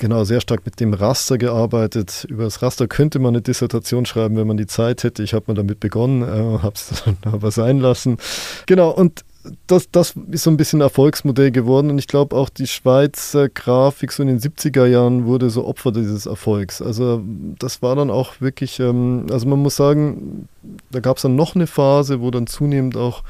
genau 0.00 0.24
sehr 0.24 0.40
stark 0.40 0.62
mit 0.64 0.80
dem 0.80 0.94
Raster 0.94 1.38
gearbeitet. 1.38 2.26
Über 2.28 2.42
das 2.42 2.60
Raster 2.60 2.88
könnte 2.88 3.20
man 3.20 3.34
eine 3.34 3.40
Dissertation 3.40 4.06
schreiben, 4.06 4.36
wenn 4.36 4.48
man 4.48 4.56
die 4.56 4.66
Zeit 4.66 5.04
hätte. 5.04 5.22
Ich 5.22 5.32
habe 5.32 5.44
mal 5.46 5.54
damit 5.54 5.78
begonnen, 5.78 6.22
äh, 6.22 6.58
habe 6.62 6.74
es 6.74 7.04
dann 7.04 7.18
aber 7.22 7.52
sein 7.52 7.78
lassen. 7.78 8.18
Genau, 8.66 8.90
und 8.90 9.24
das, 9.66 9.90
das 9.90 10.14
ist 10.30 10.42
so 10.42 10.50
ein 10.50 10.56
bisschen 10.56 10.80
ein 10.80 10.82
Erfolgsmodell 10.82 11.50
geworden 11.50 11.90
und 11.90 11.98
ich 11.98 12.08
glaube 12.08 12.36
auch 12.36 12.48
die 12.50 12.66
Schweizer 12.66 13.48
Grafik 13.48 14.12
so 14.12 14.22
in 14.22 14.28
den 14.28 14.40
70er 14.40 14.86
Jahren 14.86 15.24
wurde 15.24 15.50
so 15.50 15.64
Opfer 15.64 15.92
dieses 15.92 16.26
Erfolgs. 16.26 16.82
Also 16.82 17.22
das 17.58 17.80
war 17.80 17.96
dann 17.96 18.10
auch 18.10 18.40
wirklich, 18.40 18.80
ähm, 18.80 19.26
also 19.30 19.46
man 19.46 19.60
muss 19.60 19.76
sagen, 19.76 20.48
da 20.90 21.00
gab 21.00 21.16
es 21.16 21.22
dann 21.22 21.36
noch 21.36 21.54
eine 21.54 21.66
Phase, 21.66 22.20
wo 22.20 22.30
dann 22.30 22.46
zunehmend 22.48 22.96
auch 22.96 23.22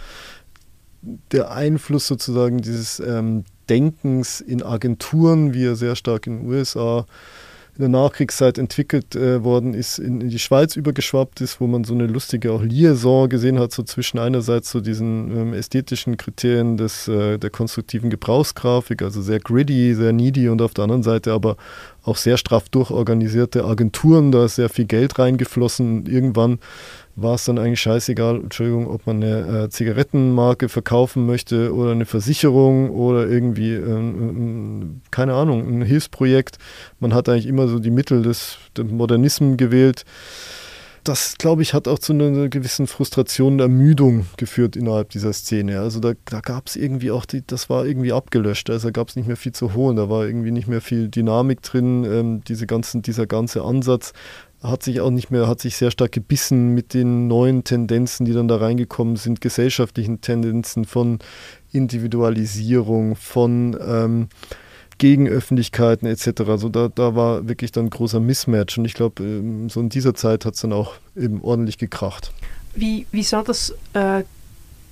der 1.03 1.51
Einfluss 1.51 2.07
sozusagen 2.07 2.59
dieses 2.59 3.01
ähm, 3.01 3.45
Denkens 3.69 4.41
in 4.41 4.63
Agenturen, 4.63 5.55
wie 5.55 5.65
er 5.65 5.77
sehr 5.77 5.97
stark 5.97 6.27
in 6.27 6.41
den 6.41 6.49
USA 6.49 7.07
in 7.77 7.93
der 7.93 8.01
Nachkriegszeit 8.01 8.59
entwickelt 8.59 9.15
äh, 9.15 9.43
worden 9.43 9.75
ist, 9.75 9.99
in, 9.99 10.21
in, 10.21 10.29
die 10.29 10.39
Schweiz 10.39 10.77
übergeschwappt 10.77 11.41
ist, 11.41 11.61
wo 11.61 11.67
man 11.67 11.85
so 11.85 11.95
eine 11.95 12.07
lustige 12.07 12.53
auch 12.53 12.63
Liaison 12.63 13.29
gesehen 13.29 13.59
hat, 13.59 13.73
so 13.73 13.83
zwischen 13.83 14.19
einerseits 14.19 14.71
so 14.71 14.81
diesen 14.81 15.31
ähm, 15.35 15.55
ästhetischen 15.55 16.17
Kriterien 16.17 16.77
des, 16.77 17.09
äh, 17.09 17.39
der 17.39 17.49
konstruktiven 17.49 18.11
Gebrauchsgrafik, 18.11 19.03
also 19.03 19.23
sehr 19.23 19.41
gritty, 19.41 19.95
sehr 19.95 20.13
needy 20.13 20.49
und 20.49 20.61
auf 20.61 20.75
der 20.75 20.85
anderen 20.85 21.03
Seite 21.03 21.33
aber 21.33 21.57
auch 22.03 22.17
sehr 22.17 22.37
straff 22.37 22.69
durchorganisierte 22.69 23.65
Agenturen, 23.65 24.33
da 24.33 24.45
ist 24.45 24.57
sehr 24.57 24.69
viel 24.69 24.87
Geld 24.87 25.19
reingeflossen. 25.19 26.07
Irgendwann 26.07 26.59
war 27.23 27.35
es 27.35 27.45
dann 27.45 27.59
eigentlich 27.59 27.81
scheißegal, 27.81 28.37
Entschuldigung, 28.37 28.89
ob 28.89 29.07
man 29.07 29.23
eine 29.23 29.65
äh, 29.65 29.69
Zigarettenmarke 29.69 30.69
verkaufen 30.69 31.27
möchte 31.27 31.75
oder 31.75 31.93
eine 31.93 32.07
Versicherung 32.07 32.91
oder 32.91 33.29
irgendwie, 33.29 33.75
äh, 33.75 34.87
keine 35.11 35.35
Ahnung, 35.35 35.67
ein 35.67 35.83
Hilfsprojekt. 35.83 36.59
Man 36.99 37.15
hat 37.15 37.29
eigentlich 37.29 37.47
immer 37.47 37.69
so 37.69 37.79
die 37.79 37.91
Mittel 37.91 38.23
des, 38.23 38.59
des 38.77 38.87
Modernismus 38.87 39.57
gewählt. 39.57 40.05
Das, 41.03 41.39
glaube 41.39 41.63
ich, 41.63 41.73
hat 41.73 41.89
auch 41.89 41.99
zu 41.99 42.13
einer 42.13 42.49
gewissen 42.49 42.87
Frustration 42.87 43.55
und 43.55 43.61
Ermüdung 43.61 44.27
geführt 44.37 44.77
innerhalb 44.77 45.09
dieser 45.09 45.33
Szene. 45.33 45.81
Also 45.81 45.99
da, 45.99 46.13
da 46.27 46.41
gab 46.41 46.67
es 46.67 46.77
irgendwie 46.77 47.11
auch, 47.11 47.25
die, 47.25 47.43
das 47.47 47.71
war 47.71 47.87
irgendwie 47.87 48.13
abgelöscht. 48.13 48.69
Also 48.69 48.89
da 48.89 48.93
gab 48.93 49.09
es 49.09 49.17
nicht 49.17 49.27
mehr 49.27 49.39
viel 49.39 49.53
zu 49.53 49.73
holen, 49.73 49.97
da 49.97 50.11
war 50.11 50.27
irgendwie 50.27 50.51
nicht 50.51 50.69
mehr 50.69 50.83
viel 50.83 51.09
Dynamik 51.09 51.63
drin. 51.63 52.05
Ähm, 52.05 52.45
diese 52.47 52.67
ganzen, 52.67 53.01
dieser 53.01 53.27
ganze 53.27 53.63
Ansatz 53.63 54.13
hat 54.63 54.83
sich 54.83 55.01
auch 55.01 55.11
nicht 55.11 55.31
mehr, 55.31 55.49
hat 55.49 55.61
sich 55.61 55.77
sehr 55.77 55.91
stark 55.91 56.13
gebissen 56.13 56.75
mit 56.75 56.93
den 56.93 57.29
neuen 57.29 57.65
Tendenzen, 57.65 58.27
die 58.27 58.33
dann 58.33 58.49
da 58.49 58.57
reingekommen 58.57 59.17
sind, 59.17 59.41
gesellschaftlichen 59.41 60.21
Tendenzen 60.21 60.85
von 60.85 61.19
Individualisierung, 61.73 63.17
von 63.17 63.77
ähm, 63.81 64.29
Gegenöffentlichkeiten 64.99 66.07
etc. 66.07 66.43
Also 66.47 66.69
da, 66.69 66.89
da 66.89 67.17
war 67.17 67.49
wirklich 67.49 67.73
dann 67.73 67.89
großer 67.89 68.21
Mismatch 68.21 68.77
und 68.77 68.85
ich 68.85 68.95
glaube, 68.95 69.23
ähm, 69.23 69.71
so 69.71 69.81
in 69.81 69.89
dieser 69.89 70.15
Zeit 70.15 70.45
hat 70.45 70.55
es 70.55 70.61
dann 70.61 70.75
auch 70.75 70.95
eben 71.17 71.41
ordentlich 71.41 71.79
gekracht. 71.79 72.33
Wie, 72.75 73.07
wie 73.11 73.23
sah 73.23 73.43
das 73.43 73.75
äh, 73.95 74.25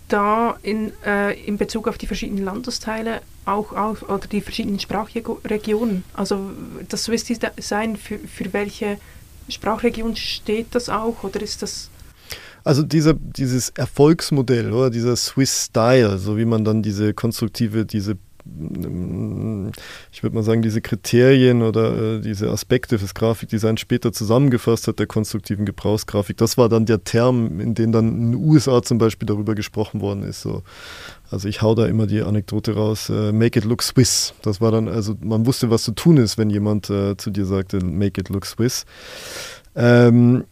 da 0.09 0.57
in, 0.62 0.92
äh, 1.04 1.38
in 1.44 1.59
Bezug 1.59 1.88
auf 1.88 1.98
die 1.98 2.07
verschiedenen 2.07 2.42
Landesteile 2.42 3.20
auch, 3.44 3.72
auch 3.74 4.00
oder 4.02 4.26
die 4.26 4.40
verschiedenen 4.40 4.81
Sprachregionen? 4.81 6.04
Also 6.14 6.40
das 6.88 7.04
Swiss 7.04 7.24
Design, 7.24 7.96
für, 7.96 8.18
für 8.18 8.50
welche 8.54 8.96
Sprachregion 9.49 10.17
steht 10.17 10.75
das 10.75 10.89
auch 10.89 11.23
oder 11.23 11.41
ist 11.41 11.63
das 11.63 11.91
also 12.65 12.83
dieser, 12.83 13.15
dieses 13.15 13.71
Erfolgsmodell 13.71 14.73
oder 14.75 14.91
dieser 14.91 15.17
Swiss 15.17 15.67
Style, 15.67 16.19
so 16.19 16.37
wie 16.37 16.45
man 16.45 16.65
dann 16.65 16.83
diese 16.83 17.15
konstruktive, 17.15 17.87
diese 17.87 18.19
ich 20.11 20.23
würde 20.23 20.35
mal 20.35 20.43
sagen, 20.43 20.63
diese 20.63 20.81
Kriterien 20.81 21.63
oder 21.63 22.17
äh, 22.17 22.21
diese 22.21 22.51
Aspekte 22.51 22.99
fürs 22.99 23.15
Grafikdesign 23.15 23.77
später 23.77 24.13
zusammengefasst 24.13 24.89
hat, 24.89 24.99
der 24.99 25.07
konstruktiven 25.07 25.67
Gebrauchsgrafik. 25.67 26.37
Das 26.39 26.57
war 26.57 26.69
dann 26.69 26.87
der 26.87 27.05
Term, 27.05 27.61
in 27.61 27.75
dem 27.75 27.93
dann 27.93 28.09
in 28.09 28.33
den 28.33 28.35
USA 28.35 28.83
zum 28.83 28.99
Beispiel 28.99 29.27
darüber 29.27 29.55
gesprochen 29.55 30.01
worden 30.01 30.23
ist. 30.23 30.41
So. 30.41 30.63
Also 31.31 31.49
ich 31.49 31.61
hau 31.61 31.75
da 31.75 31.87
immer 31.87 32.07
die 32.07 32.23
Anekdote 32.23 32.75
raus, 32.75 33.11
äh, 33.11 33.33
make 33.33 33.59
it 33.59 33.64
look 33.64 33.83
Swiss. 33.83 34.33
Das 34.43 34.61
war 34.61 34.73
dann, 34.73 34.88
also 34.88 35.14
man 35.21 35.47
wusste, 35.47 35.71
was 35.71 35.83
zu 35.83 35.93
tun 35.93 36.17
ist, 36.17 36.38
wenn 36.38 36.51
jemand 36.51 36.88
äh, 36.88 37.17
zu 37.17 37.31
dir 37.31 37.45
sagte, 37.45 37.85
make 37.85 38.21
it 38.21 38.31
look 38.31 38.47
Swiss. 38.47 38.87
Ähm, 39.77 40.45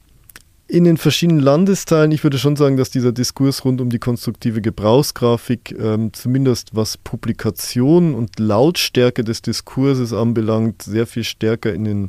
in 0.69 0.85
den 0.85 0.97
verschiedenen 0.97 1.41
Landesteilen, 1.41 2.11
ich 2.11 2.25
würde 2.25 2.39
schon 2.39 2.57
sagen, 2.57 2.77
dass 2.77 2.91
dieser 2.91 3.13
Diskurs 3.13 3.65
rund 3.65 3.81
um 3.81 3.89
die 3.89 4.01
konstruktive 4.01 4.61
Gebrauchsgrafik, 4.61 5.77
ähm, 5.79 6.13
zumindest 6.13 6.75
was 6.75 6.99
Publikation 6.99 8.15
und 8.15 8.39
Lautstärke 8.41 9.23
des 9.23 9.43
Diskurses 9.43 10.13
anbelangt, 10.13 10.83
sehr 10.83 11.07
viel 11.07 11.23
stärker 11.25 11.73
in 11.73 11.85
den 11.85 12.09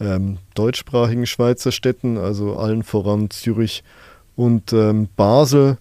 ähm, 0.00 0.38
deutschsprachigen 0.54 1.26
Schweizer 1.26 1.72
Städten, 1.72 2.18
also 2.18 2.56
allen 2.56 2.84
voran 2.84 3.30
Zürich 3.30 3.82
und 4.36 4.72
ähm, 4.72 5.08
Basel, 5.16 5.78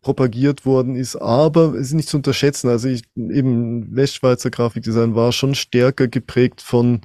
propagiert 0.00 0.66
worden 0.66 0.96
ist, 0.96 1.16
aber 1.16 1.74
es 1.74 1.88
ist 1.88 1.94
nicht 1.94 2.08
zu 2.08 2.16
unterschätzen. 2.16 2.68
Also 2.68 2.88
ich, 2.88 3.02
eben 3.16 3.94
Westschweizer 3.94 4.50
Grafikdesign 4.50 5.14
war 5.14 5.32
schon 5.32 5.54
stärker 5.54 6.08
geprägt 6.08 6.60
von 6.60 7.00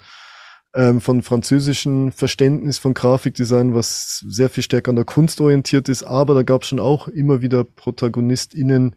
ähm, 0.76 1.02
von 1.02 1.22
französischen 1.22 2.12
Verständnis 2.12 2.80
von 2.80 2.94
Grafikdesign, 2.94 3.76
was 3.76 4.24
sehr 4.28 4.50
viel 4.50 4.64
stärker 4.64 4.90
an 4.90 4.96
der 4.96 5.06
Kunst 5.06 5.40
orientiert 5.40 5.88
ist, 5.88 6.04
aber 6.04 6.34
da 6.34 6.44
gab 6.44 6.64
es 6.64 6.70
schon 6.70 6.80
auch 6.80 7.08
immer 7.08 7.42
wieder 7.42 7.64
ProtagonistInnen, 7.64 8.96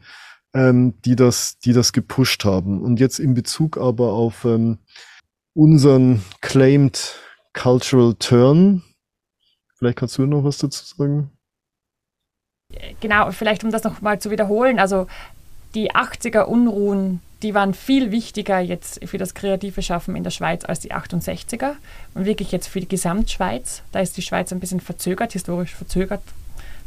ähm, 0.55 0.95
die 1.05 1.17
das, 1.17 1.59
die 1.59 1.75
das 1.75 1.93
gepusht 1.93 2.45
haben. 2.45 2.81
Und 2.81 2.99
jetzt 2.99 3.19
in 3.19 3.35
Bezug 3.35 3.77
aber 3.77 4.13
auf 4.13 4.45
ähm, 4.45 4.79
unseren 5.53 6.23
claimed 6.41 7.15
cultural 7.53 8.15
turn, 8.19 8.83
vielleicht 9.77 9.99
kannst 9.99 10.17
du 10.17 10.27
noch 10.27 10.45
was 10.45 10.59
dazu 10.59 10.83
sagen? 10.85 11.31
Genau, 13.01 13.31
vielleicht 13.31 13.65
um 13.65 13.71
das 13.71 13.85
nochmal 13.85 14.19
zu 14.19 14.31
wiederholen, 14.31 14.79
also 14.79 15.07
die 15.75 15.93
80er 15.93 16.43
Unruhen, 16.43 17.21
die 17.43 17.55
waren 17.55 17.75
viel 17.75 18.11
wichtiger 18.11 18.59
jetzt 18.59 19.07
für 19.07 19.19
das 19.19 19.35
kreative 19.35 19.83
Schaffen 19.83 20.17
in 20.17 20.25
der 20.25 20.31
Schweiz 20.31 20.65
als 20.65 20.81
die 20.81 20.93
68er 20.93 21.73
und 22.15 22.25
wirklich 22.25 22.51
jetzt 22.53 22.67
für 22.67 22.81
die 22.81 22.89
Gesamtschweiz. 22.89 23.83
Da 23.93 24.01
ist 24.01 24.17
die 24.17 24.23
Schweiz 24.23 24.53
ein 24.53 24.61
bisschen 24.61 24.81
verzögert, 24.81 25.33
historisch 25.33 25.75
verzögert, 25.75 26.23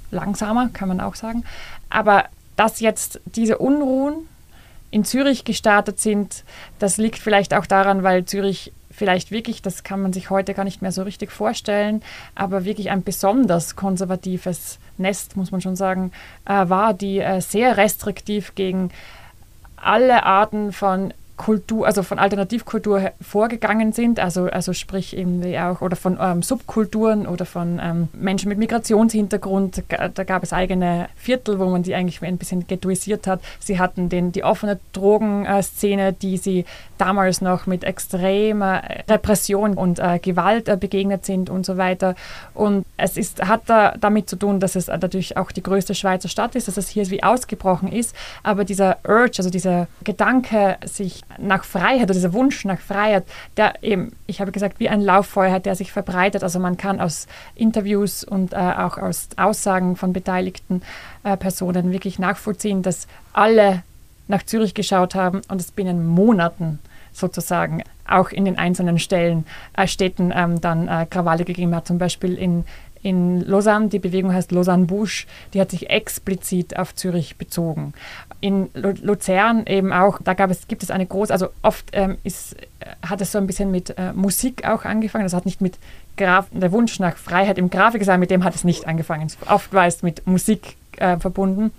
langsamer, 0.10 0.70
kann 0.74 0.88
man 0.88 1.00
auch 1.02 1.16
sagen. 1.16 1.44
Aber 1.90 2.26
dass 2.56 2.80
jetzt 2.80 3.22
diese 3.26 3.60
Unruhen 3.60 4.28
in 4.92 5.06
Zürich 5.06 5.44
gestartet 5.44 6.00
sind, 6.00 6.44
das 6.80 6.98
liegt 6.98 7.20
vielleicht 7.20 7.54
auch 7.54 7.68
daran, 7.68 8.02
weil 8.02 8.26
Zürich 8.26 8.74
vielleicht 9.00 9.32
wirklich, 9.32 9.62
das 9.62 9.84
kann 9.84 10.02
man 10.02 10.14
sich 10.14 10.30
heute 10.30 10.54
gar 10.54 10.66
nicht 10.66 10.82
mehr 10.82 10.92
so 10.92 11.04
richtig 11.04 11.32
vorstellen, 11.32 12.04
aber 12.36 12.66
wirklich 12.66 12.92
ein 12.92 13.02
besonders 13.02 13.76
konservatives 13.78 14.78
Nest, 14.98 15.38
muss 15.38 15.52
man 15.52 15.62
schon 15.62 15.78
sagen, 15.78 16.12
äh, 16.46 16.70
war, 16.70 16.94
die 16.94 17.20
äh, 17.20 17.40
sehr 17.40 17.78
restriktiv 17.78 18.54
gegen 18.56 18.92
alle 19.78 20.24
Arten 20.26 20.74
von 20.74 21.14
Kultur, 21.40 21.88
also 21.88 22.04
von 22.04 22.20
Alternativkultur 22.20 23.14
vorgegangen 23.22 23.94
sind, 23.94 24.20
also, 24.20 24.48
also 24.48 24.74
sprich 24.74 25.18
irgendwie 25.18 25.58
auch 25.58 25.80
oder 25.80 25.96
von 25.96 26.18
ähm, 26.22 26.42
Subkulturen 26.42 27.26
oder 27.26 27.46
von 27.46 27.80
ähm, 27.82 28.10
Menschen 28.12 28.50
mit 28.50 28.58
Migrationshintergrund. 28.58 29.84
Da 29.88 30.24
gab 30.26 30.44
es 30.44 30.52
eigene 30.52 31.08
Viertel, 31.16 31.58
wo 31.58 31.68
man 31.68 31.82
die 31.82 31.96
eigentlich 31.96 32.22
ein 32.22 32.38
bisschen 32.38 32.68
ghettoisiert 32.68 33.26
hat. 33.26 33.40
Sie 33.58 33.80
hatten 33.80 34.10
den, 34.10 34.34
die 34.34 34.44
offene 34.44 34.80
Drogenszene, 34.92 36.12
die 36.12 36.36
sie 36.36 36.66
damals 36.98 37.40
noch 37.40 37.68
mit 37.68 37.86
extremer 37.86 38.84
Repression 39.08 39.76
und 39.76 40.00
äh, 40.00 40.20
Gewalt 40.20 40.68
äh, 40.68 40.76
begegnet 40.76 41.26
sind 41.26 41.50
und 41.50 41.66
so 41.66 41.78
weiter. 41.78 42.16
Und 42.54 42.86
es 42.98 43.16
ist, 43.16 43.48
hat 43.48 43.62
da 43.68 43.96
damit 43.98 44.30
zu 44.30 44.36
tun, 44.36 44.60
dass 44.60 44.76
es 44.76 44.88
natürlich 44.88 45.38
auch 45.38 45.54
die 45.54 45.64
größte 45.64 45.96
Schweizer 45.96 46.28
Stadt 46.28 46.56
ist, 46.56 46.68
dass 46.68 46.76
es 46.76 46.90
hier 46.90 47.10
wie 47.10 47.24
ausgebrochen 47.24 47.90
ist. 47.90 48.14
Aber 48.44 48.66
dieser 48.66 48.98
Urge, 49.08 49.36
also 49.38 49.50
dieser 49.50 49.88
Gedanke, 50.04 50.76
sich 50.84 51.24
nach 51.38 51.64
Freiheit 51.64 52.04
oder 52.04 52.14
dieser 52.14 52.34
Wunsch 52.34 52.66
nach 52.66 52.80
Freiheit, 52.80 53.26
der 53.58 53.84
eben, 53.84 54.14
ich 54.28 54.42
habe 54.42 54.52
gesagt, 54.52 54.80
wie 54.80 54.90
ein 54.90 55.02
Lauffeuer 55.02 55.52
hat, 55.52 55.66
der 55.66 55.76
sich 55.76 55.92
verbreitet. 55.92 56.44
Also 56.44 56.60
man 56.60 56.78
kann 56.78 57.00
aus 57.00 57.28
Interviews 57.56 58.24
und 58.24 58.54
äh, 58.54 58.58
auch 58.58 58.98
aus 58.98 59.30
Aussagen 59.38 59.96
von 59.96 60.14
beteiligten 60.14 60.82
äh, 61.24 61.38
Personen 61.38 61.92
wirklich 61.92 62.20
nachvollziehen, 62.20 62.82
dass 62.82 63.08
alle 63.34 63.84
nach 64.28 64.44
Zürich 64.44 64.74
geschaut 64.74 65.16
haben 65.16 65.42
und 65.48 65.62
es 65.62 65.72
binnen 65.72 66.06
Monaten 66.08 66.80
sozusagen 67.12 67.84
auch 68.08 68.30
in 68.30 68.46
den 68.46 68.58
einzelnen 68.58 69.00
Stellen, 69.00 69.46
äh, 69.76 69.88
Städten 69.88 70.32
ähm, 70.36 70.62
dann 70.62 70.88
äh, 70.88 71.06
Krawalle 71.10 71.46
gegeben 71.46 71.76
hat. 71.76 71.88
Zum 71.88 71.98
Beispiel 71.98 72.36
in 72.36 72.66
in 73.02 73.42
Lausanne, 73.42 73.88
die 73.88 74.00
Bewegung 74.00 74.34
heißt 74.34 74.52
Lausanne 74.52 74.86
Busch, 74.86 75.26
die 75.54 75.62
hat 75.62 75.72
sich 75.72 75.90
explizit 75.90 76.78
auf 76.78 76.94
Zürich 76.96 77.38
bezogen. 77.38 77.94
In 78.42 78.70
Luzern 78.74 79.66
eben 79.66 79.92
auch, 79.92 80.20
da 80.24 80.34
gab 80.34 80.50
es, 80.50 80.68
gibt 80.68 80.82
es 80.82 80.92
eine 80.92 81.06
große, 81.06 81.34
also 81.34 81.50
oft 81.62 81.88
ähm, 81.92 82.18
ist, 82.24 82.56
hat 83.06 83.20
es 83.20 83.34
so 83.34 83.38
ein 83.38 83.48
bisschen 83.48 83.70
mit 83.70 83.98
äh, 83.98 84.14
Musik 84.14 84.66
auch 84.66 84.86
angefangen. 84.86 85.26
Das 85.26 85.34
hat 85.34 85.46
nicht 85.46 85.60
mit 85.60 85.78
Graf, 86.16 86.48
der 86.52 86.72
Wunsch 86.72 87.00
nach 87.00 87.18
Freiheit 87.18 87.58
im 87.58 87.70
Grafikdesign, 87.70 88.20
mit 88.20 88.32
dem 88.32 88.44
hat 88.44 88.56
es 88.56 88.64
nicht 88.64 88.88
angefangen. 88.88 89.30
Oft 89.48 89.74
war 89.74 89.88
es 89.88 90.04
mit 90.04 90.26
Musik 90.26 90.78
äh, 90.98 91.18
verbunden. 91.18 91.72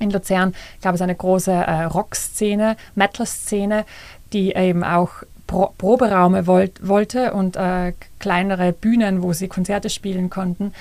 In 0.00 0.10
Luzern 0.10 0.54
gab 0.82 0.94
es 0.94 1.00
eine 1.00 1.14
große 1.14 1.52
äh, 1.52 1.84
Rock-Szene, 1.84 2.76
Metal-Szene, 2.94 3.84
die 4.32 4.54
eben 4.54 4.84
auch 4.84 5.10
Pro 5.46 5.72
Proberaume 5.76 6.46
wollt, 6.46 6.86
wollte 6.86 7.34
und 7.34 7.56
äh, 7.56 7.92
kleinere 8.18 8.72
Bühnen, 8.72 9.22
wo 9.22 9.32
sie 9.32 9.48
Konzerte 9.48 9.90
spielen 9.90 10.30
konnten, 10.30 10.72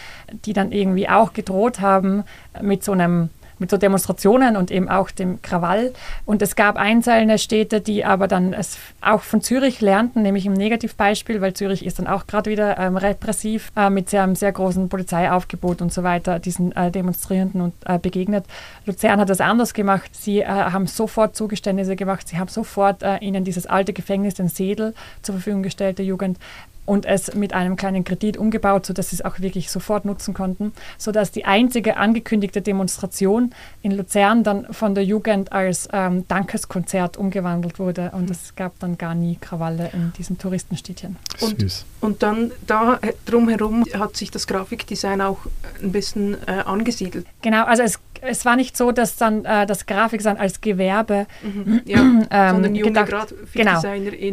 die 0.45 0.53
dann 0.53 0.71
irgendwie 0.71 1.09
auch 1.09 1.33
gedroht 1.33 1.81
haben 1.81 2.23
mit 2.61 2.83
so 2.83 2.93
einem 2.93 3.29
mit 3.61 3.69
so 3.69 3.77
Demonstrationen 3.77 4.57
und 4.57 4.71
eben 4.71 4.89
auch 4.89 5.11
dem 5.11 5.41
Krawall. 5.41 5.93
Und 6.25 6.41
es 6.41 6.55
gab 6.55 6.75
einzelne 6.75 7.37
Städte, 7.37 7.79
die 7.79 8.03
aber 8.03 8.27
dann 8.27 8.53
es 8.53 8.77
auch 8.99 9.21
von 9.21 9.41
Zürich 9.41 9.79
lernten, 9.79 10.23
nämlich 10.23 10.45
im 10.45 10.53
Negativbeispiel, 10.53 11.39
weil 11.39 11.53
Zürich 11.53 11.85
ist 11.85 11.99
dann 11.99 12.07
auch 12.07 12.27
gerade 12.27 12.49
wieder 12.49 12.77
ähm, 12.77 12.97
repressiv 12.97 13.71
äh, 13.77 13.89
mit 13.89 14.09
sehr, 14.09 14.23
einem 14.23 14.35
sehr 14.35 14.51
großen 14.51 14.89
Polizeiaufgebot 14.89 15.81
und 15.81 15.93
so 15.93 16.03
weiter 16.03 16.39
diesen 16.39 16.75
äh, 16.75 16.91
Demonstrierenden 16.91 17.61
und, 17.61 17.73
äh, 17.85 17.99
begegnet. 17.99 18.45
Luzern 18.85 19.19
hat 19.19 19.29
das 19.29 19.39
anders 19.39 19.73
gemacht. 19.73 20.09
Sie 20.13 20.39
äh, 20.39 20.45
haben 20.45 20.87
sofort 20.87 21.35
Zugeständnisse 21.35 21.95
gemacht. 21.95 22.27
Sie 22.27 22.39
haben 22.39 22.49
sofort 22.49 23.03
äh, 23.03 23.17
ihnen 23.17 23.43
dieses 23.43 23.67
alte 23.67 23.93
Gefängnis, 23.93 24.33
den 24.33 24.47
Sedel, 24.47 24.95
zur 25.21 25.35
Verfügung 25.35 25.61
gestellt, 25.61 25.99
der 25.99 26.05
Jugend 26.05 26.39
und 26.85 27.05
es 27.05 27.33
mit 27.35 27.53
einem 27.53 27.75
kleinen 27.75 28.03
Kredit 28.03 28.37
umgebaut, 28.37 28.85
sodass 28.85 29.11
sie 29.11 29.17
es 29.17 29.25
auch 29.25 29.39
wirklich 29.39 29.69
sofort 29.71 30.05
nutzen 30.05 30.33
konnten, 30.33 30.73
sodass 30.97 31.31
die 31.31 31.45
einzige 31.45 31.97
angekündigte 31.97 32.61
Demonstration 32.61 33.51
in 33.81 33.91
Luzern 33.91 34.43
dann 34.43 34.73
von 34.73 34.95
der 34.95 35.05
Jugend 35.05 35.51
als 35.51 35.87
ähm, 35.93 36.27
Dankeskonzert 36.27 37.17
umgewandelt 37.17 37.79
wurde 37.79 38.11
und 38.13 38.29
es 38.29 38.55
gab 38.55 38.77
dann 38.79 38.97
gar 38.97 39.15
nie 39.15 39.37
Krawalle 39.39 39.89
in 39.93 40.13
diesem 40.17 40.37
Touristenstädtchen. 40.37 41.17
Und, 41.39 41.85
und 42.01 42.23
dann 42.23 42.51
da 42.65 42.99
drumherum 43.25 43.85
hat 43.93 44.17
sich 44.17 44.31
das 44.31 44.47
Grafikdesign 44.47 45.21
auch 45.21 45.39
ein 45.81 45.91
bisschen 45.91 46.35
äh, 46.47 46.51
angesiedelt. 46.51 47.25
Genau, 47.41 47.65
also 47.65 47.83
es 47.83 47.99
es 48.21 48.45
war 48.45 48.55
nicht 48.55 48.77
so, 48.77 48.91
dass 48.91 49.17
dann 49.17 49.45
äh, 49.45 49.65
das 49.65 49.85
Grafikdesign 49.85 50.37
als 50.37 50.61
Gewerbe 50.61 51.25
mhm, 51.41 51.81
ja, 51.85 51.99
ähm, 51.99 52.27
sondern 52.29 52.75
junge 52.75 52.93
gedacht, 52.93 53.33
genau, 53.53 53.81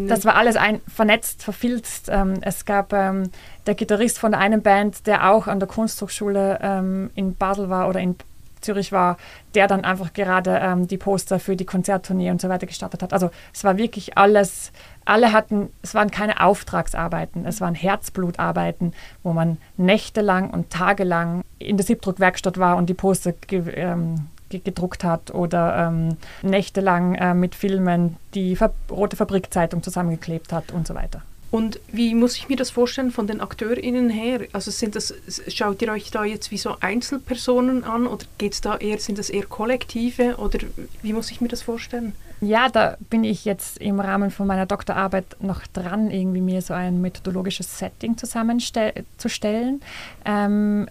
das 0.06 0.24
war 0.24 0.36
alles 0.36 0.56
ein, 0.56 0.80
vernetzt, 0.86 1.42
verfilzt. 1.42 2.08
Ähm, 2.10 2.34
es 2.42 2.64
gab 2.64 2.92
ähm, 2.92 3.30
der 3.66 3.74
Gitarrist 3.74 4.18
von 4.18 4.34
einer 4.34 4.58
Band, 4.58 5.06
der 5.06 5.30
auch 5.30 5.46
an 5.46 5.58
der 5.58 5.68
Kunsthochschule 5.68 6.58
ähm, 6.62 7.10
in 7.14 7.34
Basel 7.34 7.70
war 7.70 7.88
oder 7.88 8.00
in 8.00 8.16
Zürich 8.60 8.92
war, 8.92 9.16
der 9.54 9.66
dann 9.66 9.84
einfach 9.84 10.12
gerade 10.12 10.58
ähm, 10.62 10.88
die 10.88 10.98
Poster 10.98 11.38
für 11.38 11.56
die 11.56 11.64
Konzerttournee 11.64 12.30
und 12.30 12.40
so 12.40 12.48
weiter 12.48 12.66
gestartet 12.66 13.02
hat. 13.02 13.12
Also 13.12 13.30
es 13.52 13.64
war 13.64 13.78
wirklich 13.78 14.16
alles 14.16 14.72
alle 15.08 15.32
hatten, 15.32 15.70
es 15.80 15.94
waren 15.94 16.10
keine 16.10 16.42
Auftragsarbeiten, 16.42 17.46
es 17.46 17.62
waren 17.62 17.74
Herzblutarbeiten, 17.74 18.92
wo 19.22 19.32
man 19.32 19.56
nächtelang 19.78 20.50
und 20.50 20.68
tagelang 20.68 21.44
in 21.58 21.78
der 21.78 21.86
Siebdruckwerkstatt 21.86 22.58
war 22.58 22.76
und 22.76 22.90
die 22.90 22.94
Poster 22.94 23.32
ge 23.32 23.70
ähm, 23.74 24.26
gedruckt 24.50 25.04
hat 25.04 25.30
oder 25.34 25.88
ähm, 25.88 26.16
nächtelang 26.42 27.14
äh, 27.14 27.34
mit 27.34 27.54
Filmen 27.54 28.16
die 28.34 28.56
Fa 28.56 28.70
Rote 28.90 29.16
Fabrikzeitung 29.16 29.82
zusammengeklebt 29.82 30.52
hat 30.52 30.72
und 30.72 30.86
so 30.86 30.94
weiter. 30.94 31.22
Und 31.50 31.80
wie 31.90 32.14
muss 32.14 32.36
ich 32.36 32.48
mir 32.48 32.56
das 32.56 32.70
vorstellen 32.70 33.10
von 33.10 33.26
den 33.26 33.40
AkteurInnen 33.40 34.10
her? 34.10 34.40
Also 34.52 34.70
sind 34.70 34.94
das, 34.94 35.14
schaut 35.48 35.80
ihr 35.80 35.90
euch 35.90 36.10
da 36.10 36.24
jetzt 36.24 36.50
wie 36.50 36.58
so 36.58 36.76
Einzelpersonen 36.80 37.84
an 37.84 38.06
oder 38.06 38.26
geht's 38.36 38.60
da 38.60 38.76
eher, 38.76 38.98
sind 38.98 39.18
das 39.18 39.30
eher 39.30 39.46
Kollektive 39.46 40.36
oder 40.36 40.58
wie 41.02 41.14
muss 41.14 41.30
ich 41.30 41.40
mir 41.40 41.48
das 41.48 41.62
vorstellen? 41.62 42.12
Ja, 42.40 42.68
da 42.68 42.96
bin 43.10 43.24
ich 43.24 43.44
jetzt 43.44 43.78
im 43.78 43.98
Rahmen 43.98 44.30
von 44.30 44.46
meiner 44.46 44.66
Doktorarbeit 44.66 45.24
noch 45.40 45.66
dran, 45.66 46.10
irgendwie 46.10 46.40
mir 46.40 46.62
so 46.62 46.74
ein 46.74 47.00
methodologisches 47.00 47.78
Setting 47.78 48.16
zusammenzustellen. 48.16 49.80
Ähm, 50.24 50.86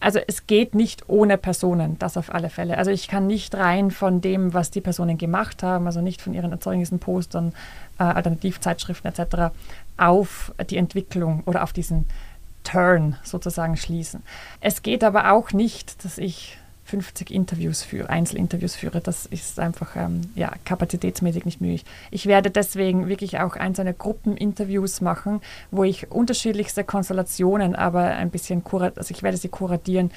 also 0.00 0.20
es 0.26 0.46
geht 0.46 0.74
nicht 0.74 1.08
ohne 1.08 1.38
Personen, 1.38 1.98
das 1.98 2.16
auf 2.16 2.32
alle 2.32 2.50
Fälle. 2.50 2.78
Also 2.78 2.90
ich 2.90 3.08
kann 3.08 3.26
nicht 3.26 3.54
rein 3.54 3.90
von 3.90 4.20
dem, 4.20 4.54
was 4.54 4.70
die 4.70 4.80
Personen 4.80 5.18
gemacht 5.18 5.62
haben, 5.62 5.86
also 5.86 6.00
nicht 6.00 6.22
von 6.22 6.34
ihren 6.34 6.52
Erzeugnissen, 6.52 7.00
Postern, 7.00 7.52
äh, 7.98 8.04
Alternativzeitschriften 8.04 9.10
etc., 9.12 9.54
auf 9.96 10.52
die 10.70 10.76
Entwicklung 10.76 11.42
oder 11.44 11.62
auf 11.62 11.72
diesen 11.72 12.06
Turn 12.64 13.16
sozusagen 13.24 13.76
schließen. 13.76 14.22
Es 14.60 14.82
geht 14.82 15.02
aber 15.02 15.32
auch 15.32 15.52
nicht, 15.52 16.04
dass 16.04 16.18
ich 16.18 16.58
50 16.88 17.30
Interviews 17.30 17.82
führe, 17.82 18.08
Einzelinterviews 18.08 18.74
führe. 18.74 19.00
Das 19.00 19.26
ist 19.26 19.60
einfach 19.60 19.94
ähm, 19.96 20.22
ja, 20.34 20.52
kapazitätsmäßig 20.64 21.44
nicht 21.44 21.60
möglich. 21.60 21.84
Ich 22.10 22.26
werde 22.26 22.50
deswegen 22.50 23.08
wirklich 23.08 23.40
auch 23.40 23.56
einzelne 23.56 23.92
Gruppeninterviews 23.92 25.02
machen, 25.02 25.42
wo 25.70 25.84
ich 25.84 26.10
unterschiedlichste 26.10 26.84
Konstellationen, 26.84 27.74
aber 27.76 28.04
ein 28.04 28.30
bisschen, 28.30 28.62
also 28.66 29.10
ich 29.10 29.22
werde 29.22 29.36
sie 29.36 29.48
kuratieren. 29.48 30.10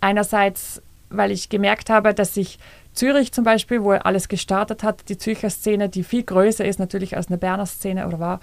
Einerseits, 0.00 0.80
weil 1.10 1.32
ich 1.32 1.48
gemerkt 1.48 1.90
habe, 1.90 2.14
dass 2.14 2.34
sich 2.34 2.58
Zürich 2.94 3.32
zum 3.32 3.44
Beispiel, 3.44 3.82
wo 3.82 3.92
alles 3.92 4.28
gestartet 4.28 4.82
hat, 4.82 5.08
die 5.08 5.18
Zürcher 5.18 5.50
Szene, 5.50 5.88
die 5.88 6.04
viel 6.04 6.22
größer 6.22 6.64
ist 6.64 6.78
natürlich 6.78 7.16
als 7.16 7.28
eine 7.28 7.38
Berner 7.38 7.66
Szene 7.66 8.06
oder 8.06 8.20
war, 8.20 8.40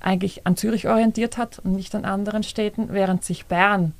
eigentlich 0.00 0.46
an 0.46 0.56
Zürich 0.56 0.88
orientiert 0.88 1.38
hat 1.38 1.58
und 1.58 1.72
nicht 1.72 1.94
an 1.94 2.04
anderen 2.04 2.42
Städten, 2.42 2.88
während 2.90 3.24
sich 3.24 3.46
Bern 3.46 3.92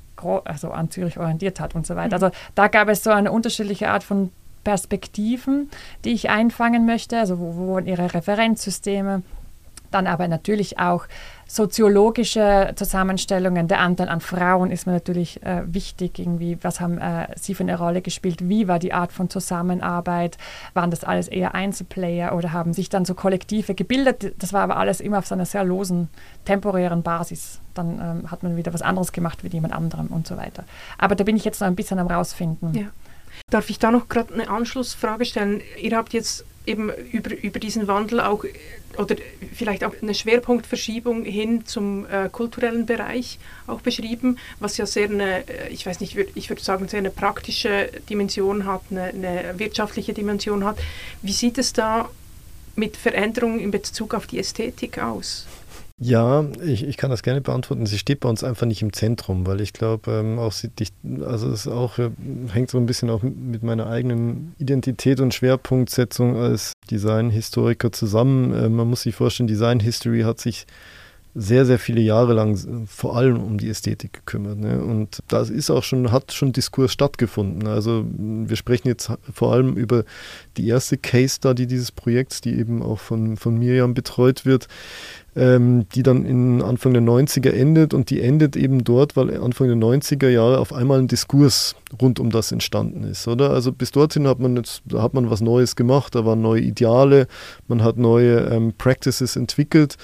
also 0.45 0.71
an 0.71 0.91
Zürich 0.91 1.19
orientiert 1.19 1.61
hat 1.61 1.75
und 1.75 1.87
so 1.87 1.97
weiter. 1.97 2.19
Mhm. 2.19 2.25
Also 2.25 2.37
da 2.55 2.69
gab 2.69 2.89
es 2.89 3.03
so 3.03 3.11
eine 3.11 3.33
unterschiedliche 3.33 3.91
Art 3.91 4.05
von 4.05 4.31
Perspektiven, 4.63 5.71
die 6.05 6.13
ich 6.13 6.31
einfangen 6.31 6.87
möchte, 6.87 7.19
also 7.19 7.39
wo, 7.39 7.57
wo 7.57 7.79
ihre 7.79 8.15
Referenzsysteme, 8.15 9.23
Dann 9.95 10.09
aber 10.09 10.27
natürlich 10.27 10.81
auch 10.81 11.07
soziologische 11.47 12.73
Zusammenstellungen. 12.75 13.69
Der 13.69 13.79
Anteil 13.79 14.09
an 14.09 14.21
Frauen 14.21 14.73
ist 14.73 14.89
mir 14.89 14.93
natürlich 14.93 15.41
äh, 15.45 15.63
wichtig. 15.67 16.19
Irgendwie, 16.19 16.59
was 16.63 16.81
haben 16.81 16.99
äh, 16.99 17.29
sie 17.37 17.55
für 17.55 17.63
eine 17.63 17.79
Rolle 17.79 18.03
gespielt? 18.03 18.49
Wie 18.49 18.67
war 18.67 18.81
die 18.81 18.93
Art 18.93 19.13
von 19.13 19.31
Zusammenarbeit? 19.31 20.37
Waren 20.73 20.91
das 20.91 21.05
alles 21.05 21.29
eher 21.29 21.55
Einzelplayer 21.55 22.35
oder 22.35 22.51
haben 22.51 22.73
sich 22.73 22.89
dann 22.89 23.05
so 23.05 23.15
Kollektive 23.15 23.77
gebildet? 23.77 24.35
Das 24.43 24.53
war 24.53 24.63
aber 24.63 24.79
alles 24.79 25.01
immer 25.01 25.19
auf 25.19 25.31
einer 25.31 25.47
sehr 25.47 25.63
losen, 25.63 26.09
temporären 26.45 27.05
Basis. 27.05 27.61
Dann 27.75 28.01
ähm, 28.01 28.31
hat 28.33 28.43
man 28.43 28.57
wieder 28.57 28.75
was 28.75 28.83
anderes 28.83 29.13
gemacht 29.13 29.45
mit 29.45 29.55
jemand 29.55 29.75
anderem 29.75 30.09
und 30.09 30.27
so 30.27 30.37
weiter. 30.37 30.65
Aber 30.99 31.15
da 31.15 31.23
bin 31.23 31.37
ich 31.37 31.45
jetzt 31.45 31.61
noch 31.61 31.69
ein 31.69 31.77
bisschen 31.77 32.01
am 32.01 32.09
rausfinden. 32.09 32.75
Ja. 32.75 32.87
Darf 33.49 33.71
ich 33.71 33.79
da 33.79 33.93
noch 33.93 34.09
gerade 34.09 34.35
eine 34.35 34.49
Anschlussfrage 34.49 35.25
stellen? 35.25 35.61
Ihr 35.81 35.97
habt 35.97 36.15
jetzt 36.15 36.45
eben 36.67 36.91
über, 37.13 37.37
über 37.37 37.59
diesen 37.59 37.87
Wandel 37.87 38.21
auch 38.21 38.45
oder 38.97 39.17
vielleicht 39.53 39.85
auch 39.85 39.95
eine 40.01 40.15
Schwerpunktverschiebung 40.15 41.25
hin 41.25 41.67
zum 41.67 42.07
äh, 42.07 42.29
kulturellen 42.31 42.87
Bereich 42.87 43.39
auch 43.67 43.81
beschrieben, 43.81 44.39
was 44.61 44.77
ja 44.77 44.87
sehr 44.87 45.09
eine, 45.09 45.49
äh, 45.49 45.69
ich 45.71 45.85
weiß 45.85 46.01
nicht, 46.01 46.17
ich 46.35 46.49
würde 46.49 46.63
sagen, 46.63 46.89
sehr 46.89 47.01
eine 47.01 47.11
praktische 47.11 47.91
Dimension 48.09 48.67
hat, 48.67 48.83
eine, 48.91 49.05
eine 49.05 49.59
wirtschaftliche 49.59 50.15
Dimension 50.15 50.65
hat. 50.65 50.79
Wie 51.23 51.33
sieht 51.33 51.59
es 51.59 51.73
da 51.73 52.09
mit 52.77 52.97
Veränderungen 52.97 53.61
in 53.61 53.71
Bezug 53.71 54.15
auf 54.15 54.27
die 54.27 54.39
Ästhetik 54.39 54.99
aus? 54.99 55.47
Ja, 56.01 56.45
ich, 56.61 56.83
ich 56.83 56.97
kann 56.97 57.11
das 57.11 57.23
gerne 57.23 57.41
beantworten. 57.41 57.87
Sie 57.87 57.99
steht 57.99 58.19
bei 58.19 58.29
uns 58.29 58.43
einfach 58.43 58.67
nicht 58.67 58.83
im 58.83 58.93
Zentrum, 58.93 59.47
weil 59.47 59.61
ich 59.61 59.73
glaube, 59.73 60.11
ähm, 60.11 60.41
auch 60.41 60.51
sie 60.51 60.71
also 61.25 61.49
es 61.51 61.69
auch 61.69 61.99
äh, 61.99 62.11
hängt 62.53 62.71
so 62.71 62.79
ein 62.79 62.87
bisschen 62.87 63.11
auch 63.11 63.23
mit 63.23 63.63
meiner 63.63 63.87
eigenen 63.87 64.55
Identität 64.59 65.21
und 65.21 65.35
Schwerpunktsetzung 65.35 66.37
als 66.37 66.73
Designhistoriker 66.91 67.93
zusammen. 67.93 68.53
Äh, 68.53 68.69
man 68.71 68.91
muss 68.91 69.03
sich 69.03 69.15
vorstellen, 69.15 69.47
Design 69.47 69.79
History 69.79 70.23
hat 70.23 70.41
sich 70.41 70.67
sehr, 71.37 71.67
sehr 71.67 71.81
viele 71.81 72.01
Jahre 72.01 72.33
lang 72.33 72.87
vor 72.87 73.17
allem 73.17 73.43
um 73.43 73.59
die 73.59 73.69
Ästhetik 73.69 74.13
gekümmert. 74.13 74.59
Ne? 74.59 74.81
Und 74.83 75.21
das 75.29 75.51
ist 75.51 75.69
auch 75.69 75.83
schon, 75.83 76.13
hat 76.13 76.33
schon 76.33 76.53
Diskurs 76.53 76.93
stattgefunden. 76.93 77.67
Also 77.67 78.05
wir 78.09 78.57
sprechen 78.57 78.87
jetzt 78.87 79.13
vor 79.33 79.53
allem 79.53 79.77
über 79.77 80.05
die 80.57 80.69
erste 80.69 80.97
Case 80.97 81.37
Study 81.37 81.67
dieses 81.67 81.91
Projekts, 81.91 82.41
die 82.41 82.57
eben 82.57 82.83
auch 82.83 83.01
von, 83.01 83.37
von 83.37 83.59
Miriam 83.59 83.95
betreut 83.95 84.47
wird 84.47 84.69
ähm, 85.37 85.87
die 85.95 86.03
dann 86.03 86.25
in 86.25 86.63
Anfang 86.63 86.93
der 86.93 87.03
90er 87.03 87.51
endet 87.51 87.95
und 87.95 88.11
die 88.11 88.21
endet 88.21 88.57
eben 88.57 88.85
dort, 88.85 89.17
weil 89.17 89.37
Anfang 89.41 89.69
der 89.69 89.77
90er 89.77 90.29
Jahre 90.29 90.59
auf 90.59 90.73
einmal 90.73 90.99
ein 90.99 91.09
Diskurs 91.09 91.75
rund 92.01 92.21
um 92.21 92.31
das 92.31 92.53
entstanden 92.53 93.05
ist, 93.05 93.27
oder? 93.27 93.51
Also 93.51 93.73
bis 93.73 93.91
dorthin 93.91 94.29
hat 94.29 94.39
man 94.39 94.57
jetzt, 94.57 94.83
da 94.87 95.03
hat 95.03 95.15
man 95.15 95.31
was 95.31 95.41
Neues 95.41 95.77
gemacht, 95.77 96.15
da 96.15 96.25
waren 96.25 96.41
neue 96.41 96.61
Ideale, 96.61 97.27
man 97.69 97.83
hat 97.83 97.97
neue 97.97 98.41
ähm, 98.51 98.73
Practices 98.77 99.37
entwickelt, 99.37 99.97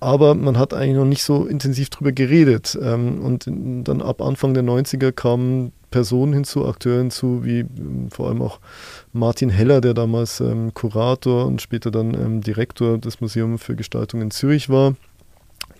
aber 0.00 0.34
man 0.34 0.58
hat 0.58 0.74
eigentlich 0.74 0.96
noch 0.96 1.04
nicht 1.04 1.22
so 1.22 1.46
intensiv 1.46 1.90
drüber 1.90 2.12
geredet. 2.12 2.78
Ähm, 2.80 3.20
und 3.20 3.46
dann 3.46 4.02
ab 4.02 4.22
Anfang 4.22 4.54
der 4.54 4.64
90er 4.64 5.12
kamen 5.12 5.72
Personen 5.90 6.32
hinzu, 6.32 6.66
Akteure 6.66 6.98
hinzu, 6.98 7.44
wie 7.44 7.60
ähm, 7.60 8.10
vor 8.10 8.28
allem 8.28 8.42
auch 8.42 8.60
Martin 9.12 9.50
Heller, 9.50 9.80
der 9.80 9.94
damals 9.94 10.40
ähm, 10.40 10.74
Kurator 10.74 11.46
und 11.46 11.62
später 11.62 11.90
dann 11.90 12.14
ähm, 12.14 12.40
Direktor 12.40 12.98
des 12.98 13.20
Museums 13.20 13.62
für 13.62 13.76
Gestaltung 13.76 14.20
in 14.20 14.30
Zürich 14.30 14.68
war, 14.68 14.94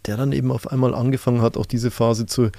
der 0.06 0.16
dann 0.16 0.32
eben 0.32 0.50
auf 0.50 0.70
einmal 0.70 0.94
angefangen 0.94 1.42
hat, 1.42 1.56
auch 1.56 1.66
diese 1.66 1.90
Phase 1.90 2.26
zu 2.26 2.50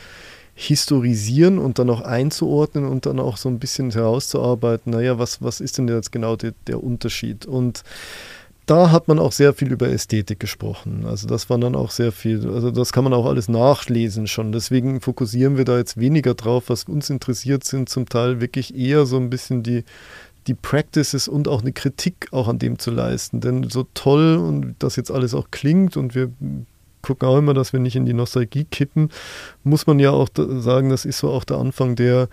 historisieren 0.56 1.58
und 1.58 1.80
dann 1.80 1.90
auch 1.90 2.02
einzuordnen 2.02 2.86
und 2.86 3.06
dann 3.06 3.20
auch 3.20 3.38
so 3.38 3.48
ein 3.48 3.60
bisschen 3.60 3.92
herauszuarbeiten, 3.92 4.92
naja, 4.92 5.18
was, 5.18 5.42
was 5.42 5.62
ist 5.62 5.78
denn 5.78 5.88
jetzt 5.88 6.12
genau 6.12 6.36
der, 6.36 6.54
der 6.68 6.84
Unterschied? 6.84 7.46
Und 7.46 7.84
da 8.70 8.92
hat 8.92 9.08
man 9.08 9.18
auch 9.18 9.32
sehr 9.32 9.54
viel 9.54 9.72
über 9.72 9.90
Ästhetik 9.90 10.40
gesprochen. 10.40 11.04
Also 11.08 11.28
das 11.28 11.50
war 11.50 11.58
dann 11.58 11.76
auch 11.76 11.90
sehr 11.90 12.12
viel, 12.12 12.48
also 12.48 12.70
das 12.70 12.94
kann 12.94 13.04
man 13.04 13.14
auch 13.14 13.26
alles 13.26 13.50
nachlesen 13.50 14.28
schon. 14.28 14.52
Deswegen 14.52 15.02
fokussieren 15.02 15.58
wir 15.58 15.66
da 15.66 15.78
jetzt 15.78 15.98
weniger 15.98 16.36
drauf. 16.36 16.66
Was 16.68 16.84
uns 16.84 17.10
interessiert, 17.10 17.64
sind 17.64 17.90
zum 17.90 18.08
Teil 18.08 18.42
wirklich 18.42 18.76
eher 18.76 19.08
so 19.08 19.18
ein 19.18 19.32
bisschen 19.32 19.64
die, 19.64 19.86
die 20.46 20.54
Practices 20.54 21.28
und 21.28 21.48
auch 21.48 21.62
eine 21.62 21.72
Kritik 21.72 22.28
auch 22.32 22.48
an 22.48 22.60
dem 22.60 22.78
zu 22.78 22.92
leisten. 22.92 23.42
Denn 23.42 23.70
so 23.70 23.88
toll 23.96 24.38
und 24.38 24.76
das 24.78 24.98
jetzt 24.98 25.10
alles 25.10 25.34
auch 25.34 25.48
klingt 25.50 25.98
und 25.98 26.14
wir 26.14 26.32
gucken 27.02 27.28
auch 27.28 27.38
immer, 27.38 27.56
dass 27.56 27.74
wir 27.74 27.80
nicht 27.80 27.96
in 27.96 28.06
die 28.06 28.14
Nostalgie 28.14 28.66
kippen, 28.66 29.10
muss 29.64 29.88
man 29.88 29.98
ja 29.98 30.12
auch 30.12 30.30
sagen, 30.36 30.90
das 30.90 31.06
ist 31.06 31.18
so 31.18 31.30
auch 31.30 31.44
der 31.44 31.58
Anfang 31.58 31.96
der 31.96 32.28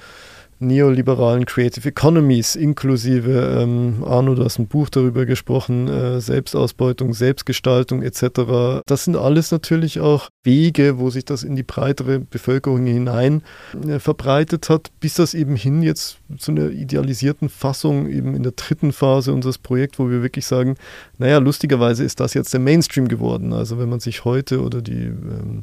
neoliberalen 0.58 1.44
Creative 1.44 1.88
Economies, 1.88 2.56
inklusive, 2.56 3.58
ähm, 3.60 4.04
Arno, 4.04 4.34
du 4.34 4.44
hast 4.44 4.58
ein 4.58 4.66
Buch 4.66 4.88
darüber 4.88 5.26
gesprochen, 5.26 5.88
äh, 5.88 6.20
Selbstausbeutung, 6.20 7.14
Selbstgestaltung 7.14 8.02
etc. 8.02 8.82
Das 8.86 9.04
sind 9.04 9.16
alles 9.16 9.50
natürlich 9.50 10.00
auch 10.00 10.28
Wege, 10.44 10.98
wo 10.98 11.10
sich 11.10 11.24
das 11.24 11.42
in 11.42 11.56
die 11.56 11.62
breitere 11.62 12.20
Bevölkerung 12.20 12.86
hinein 12.86 13.42
äh, 13.86 13.98
verbreitet 13.98 14.70
hat, 14.70 14.90
bis 15.00 15.14
das 15.14 15.34
eben 15.34 15.56
hin 15.56 15.82
jetzt 15.82 16.18
zu 16.38 16.52
einer 16.52 16.70
idealisierten 16.70 17.48
Fassung 17.48 18.08
eben 18.08 18.34
in 18.34 18.42
der 18.42 18.52
dritten 18.52 18.92
Phase 18.92 19.32
unseres 19.32 19.58
Projekts, 19.58 19.98
wo 19.98 20.08
wir 20.08 20.22
wirklich 20.22 20.46
sagen, 20.46 20.76
naja, 21.18 21.38
lustigerweise 21.38 22.04
ist 22.04 22.20
das 22.20 22.34
jetzt 22.34 22.52
der 22.52 22.60
Mainstream 22.60 23.08
geworden. 23.08 23.52
Also 23.52 23.78
wenn 23.78 23.88
man 23.88 24.00
sich 24.00 24.24
heute 24.24 24.62
oder 24.62 24.80
die 24.80 25.04
ähm, 25.04 25.62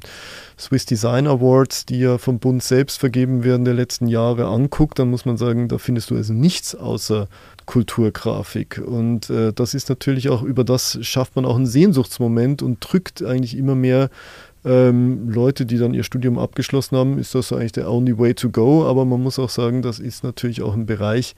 Swiss 0.58 0.86
Design 0.86 1.28
Awards, 1.28 1.86
die 1.86 2.00
ja 2.00 2.18
vom 2.18 2.40
Bund 2.40 2.64
selbst 2.64 3.00
vergeben 3.00 3.44
werden 3.44 3.66
der 3.66 3.74
letzten 3.74 4.08
Jahre, 4.08 4.46
anguckt, 4.46 5.00
dann 5.00 5.10
muss 5.10 5.26
man 5.26 5.38
sagen, 5.38 5.68
da 5.68 5.78
findest 5.78 6.10
du 6.10 6.16
also 6.16 6.34
nichts 6.34 6.76
außer 6.76 7.28
Kulturgrafik. 7.66 8.82
Und 8.86 9.30
äh, 9.30 9.54
das 9.54 9.74
ist 9.74 9.90
natürlich 9.90 10.30
auch, 10.30 10.44
über 10.44 10.64
das 10.64 10.98
schafft 11.02 11.36
man 11.36 11.46
auch 11.46 11.56
einen 11.56 11.66
Sehnsuchtsmoment 11.66 12.62
und 12.62 12.80
drückt 12.80 13.24
eigentlich 13.24 13.58
immer 13.58 13.76
mehr 13.76 14.10
ähm, 14.66 15.30
Leute, 15.30 15.66
die 15.66 15.78
dann 15.78 15.94
ihr 15.94 16.04
Studium 16.04 16.40
abgeschlossen 16.40 16.98
haben, 16.98 17.18
ist 17.18 17.36
das 17.36 17.52
eigentlich 17.52 17.74
der 17.74 17.90
only 17.90 18.18
way 18.18 18.34
to 18.34 18.50
go. 18.50 18.86
Aber 18.86 19.06
man 19.06 19.22
muss 19.22 19.40
auch 19.40 19.50
sagen, 19.50 19.82
das 19.82 20.00
ist 20.00 20.24
natürlich 20.24 20.62
auch 20.62 20.74
ein 20.74 20.86
Bereich, 20.86 21.36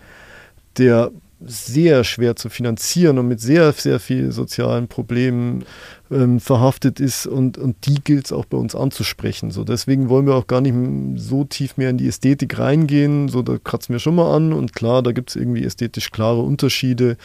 der 0.78 1.12
sehr 1.45 2.03
schwer 2.03 2.36
zu 2.36 2.49
finanzieren 2.49 3.19
und 3.19 3.27
mit 3.27 3.39
sehr, 3.39 3.71
sehr 3.73 3.99
vielen 3.99 4.31
sozialen 4.31 4.88
Problemen 4.88 5.63
ähm, 6.12 6.39
verhaftet 6.39 6.99
ist 6.99 7.27
und, 7.27 7.58
und 7.58 7.86
die 7.86 7.95
gilt 8.03 8.25
es 8.25 8.31
auch 8.31 8.45
bei 8.45 8.58
uns 8.58 8.75
anzusprechen. 8.75 9.51
So, 9.51 9.63
deswegen 9.63 10.10
wollen 10.10 10.27
wir 10.27 10.36
auch 10.36 10.47
gar 10.47 10.62
nicht 10.62 10.75
so 11.21 11.43
tief 11.43 11.77
mehr 11.77 11.89
in 11.89 11.97
die 11.97 12.08
Ästhetik 12.08 12.58
reingehen. 12.60 13.27
So, 13.27 13.41
da 13.41 13.58
kratzen 13.58 13.93
wir 13.93 13.99
schon 13.99 14.15
mal 14.15 14.36
an 14.36 14.53
und 14.53 14.73
klar, 14.73 15.03
da 15.03 15.12
gibt 15.12 15.29
es 15.29 15.36
irgendwie 15.36 15.63
ästhetisch 15.63 16.12
klare 16.12 16.41
Unterschiede 16.41 17.17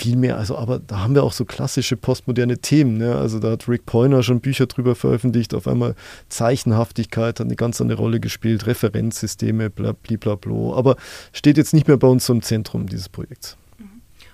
viel 0.00 0.16
mehr, 0.16 0.38
also 0.38 0.56
aber 0.56 0.78
da 0.78 1.00
haben 1.00 1.14
wir 1.14 1.22
auch 1.22 1.32
so 1.32 1.44
klassische 1.44 1.96
postmoderne 1.96 2.58
Themen. 2.58 2.96
Ne? 2.96 3.14
Also 3.16 3.38
da 3.38 3.50
hat 3.52 3.68
Rick 3.68 3.86
Poyner 3.86 4.22
schon 4.22 4.40
Bücher 4.40 4.66
drüber 4.66 4.94
veröffentlicht. 4.94 5.54
Auf 5.54 5.68
einmal 5.68 5.94
Zeichenhaftigkeit 6.28 7.38
hat 7.38 7.46
eine 7.46 7.56
ganz 7.56 7.80
andere 7.80 8.00
Rolle 8.00 8.20
gespielt, 8.20 8.66
Referenzsysteme, 8.66 9.68
blablabla. 9.70 10.74
Aber 10.74 10.96
steht 11.32 11.56
jetzt 11.58 11.74
nicht 11.74 11.86
mehr 11.86 11.98
bei 11.98 12.08
uns 12.08 12.26
so 12.26 12.32
im 12.32 12.42
Zentrum 12.42 12.86
dieses 12.86 13.08
Projekts. 13.08 13.56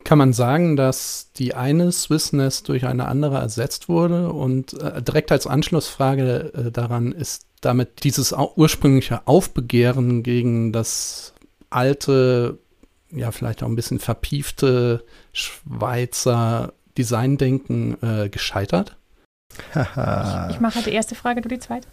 Kann 0.05 0.19
man 0.19 0.33
sagen, 0.33 0.77
dass 0.77 1.33
die 1.37 1.55
eine 1.55 1.91
Swissness 1.91 2.63
durch 2.63 2.87
eine 2.87 3.09
andere 3.09 3.39
ersetzt 3.39 3.89
wurde? 3.89 4.31
Und 4.31 4.81
äh, 4.81 5.03
direkt 5.03 5.33
als 5.33 5.49
Anschlussfrage 5.49 6.53
äh, 6.55 6.71
daran 6.71 7.11
ist 7.11 7.47
damit 7.61 8.05
dieses 8.05 8.33
ursprüngliche 8.55 9.27
Aufbegehren 9.27 10.23
gegen 10.23 10.73
das 10.73 11.35
alte 11.71 12.59
ja 13.17 13.31
vielleicht 13.31 13.63
auch 13.63 13.69
ein 13.69 13.77
bisschen 13.77 13.99
verpiefte 13.99 15.05
Schweizer 15.33 16.73
Designdenken 16.97 17.97
äh, 18.03 18.29
gescheitert? 18.29 18.97
ich, 19.75 19.81
ich 20.51 20.61
mache 20.61 20.83
die 20.83 20.93
erste 20.93 21.15
Frage, 21.15 21.41
du 21.41 21.49
die 21.49 21.59
zweite. 21.59 21.87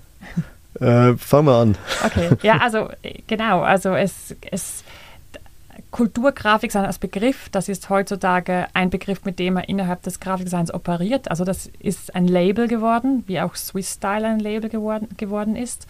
Äh, 0.80 1.16
fangen 1.18 1.48
wir 1.48 1.56
an. 1.56 1.78
Okay, 2.04 2.30
ja, 2.42 2.58
also 2.58 2.90
genau, 3.28 3.62
also 3.62 3.94
es, 3.94 4.36
es 4.50 4.84
Kulturgrafik 5.92 6.76
als 6.76 6.98
Begriff, 6.98 7.50
das 7.50 7.70
ist 7.70 7.90
heutzutage 7.90 8.66
ein 8.74 8.90
Begriff, 8.90 9.26
mit 9.26 9.38
dem 9.38 9.54
man 9.54 9.64
innerhalb 9.66 10.02
des 10.02 10.20
Grafikdesigns 10.20 10.74
operiert. 10.74 11.30
Also 11.30 11.46
das 11.46 11.70
ist 11.80 12.16
ein 12.16 12.28
Label 12.28 12.68
geworden, 12.68 13.24
wie 13.28 13.40
auch 13.40 13.56
Swiss 13.56 13.94
Style 13.94 14.26
ein 14.26 14.40
Label 14.40 14.70
geworden, 14.70 15.10
geworden 15.18 15.56
ist. 15.56 15.86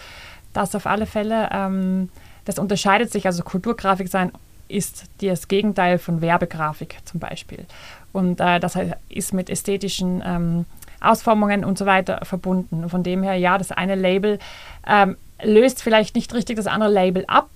Das 0.51 0.75
auf 0.75 0.85
alle 0.85 1.05
Fälle, 1.05 1.49
ähm, 1.53 2.09
das 2.43 2.59
unterscheidet 2.59 3.11
sich, 3.11 3.25
also 3.25 3.43
Kulturgrafik 3.43 4.09
sein 4.09 4.33
ist 4.73 5.05
das 5.21 5.47
Gegenteil 5.47 5.97
von 5.97 6.21
Werbegrafik 6.21 6.97
zum 7.05 7.19
Beispiel. 7.19 7.65
Und 8.11 8.39
äh, 8.39 8.59
das 8.59 8.77
ist 9.09 9.33
mit 9.33 9.49
ästhetischen 9.49 10.23
ähm, 10.25 10.65
Ausformungen 10.99 11.65
und 11.65 11.77
so 11.77 11.85
weiter 11.85 12.21
verbunden. 12.23 12.89
Von 12.89 13.03
dem 13.03 13.23
her, 13.23 13.35
ja, 13.35 13.57
das 13.57 13.71
eine 13.71 13.95
Label 13.95 14.39
ähm, 14.87 15.17
löst 15.41 15.83
vielleicht 15.83 16.15
nicht 16.15 16.33
richtig 16.33 16.55
das 16.55 16.67
andere 16.67 16.91
Label 16.91 17.25
ab, 17.27 17.49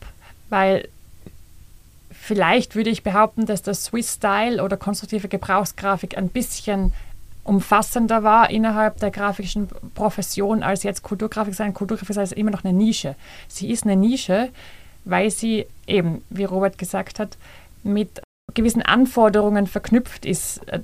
weil 0.49 0.87
vielleicht 2.11 2.75
würde 2.75 2.89
ich 2.89 3.03
behaupten, 3.03 3.45
dass 3.45 3.61
das 3.61 3.85
Swiss 3.85 4.13
Style 4.13 4.63
oder 4.63 4.75
konstruktive 4.77 5.27
Gebrauchsgrafik 5.27 6.17
ein 6.17 6.29
bisschen 6.29 6.93
umfassender 7.43 8.23
war 8.23 8.49
innerhalb 8.49 8.99
der 8.99 9.09
grafischen 9.09 9.69
Profession 9.95 10.63
als 10.63 10.83
jetzt 10.83 11.01
Kulturgrafik 11.01 11.55
sein. 11.55 11.73
Kulturgrafik 11.73 12.17
ist 12.17 12.33
immer 12.33 12.51
noch 12.51 12.65
eine 12.65 12.73
Nische. 12.73 13.15
Sie 13.47 13.71
ist 13.71 13.83
eine 13.83 13.95
Nische, 13.95 14.49
weil 15.05 15.31
sie 15.31 15.65
eben, 15.87 16.21
wie 16.29 16.43
Robert 16.43 16.77
gesagt 16.77 17.19
hat, 17.19 17.37
mit 17.83 18.21
gewissen 18.53 18.81
Anforderungen 18.81 19.67
verknüpft 19.67 20.25
ist, 20.25 20.67
äh, 20.67 20.79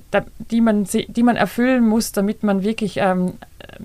die 0.50 0.60
man, 0.60 0.84
die 0.84 1.22
man 1.22 1.36
erfüllen 1.36 1.86
muss, 1.86 2.12
damit 2.12 2.42
man 2.42 2.62
wirklich, 2.62 2.98
ähm, 2.98 3.34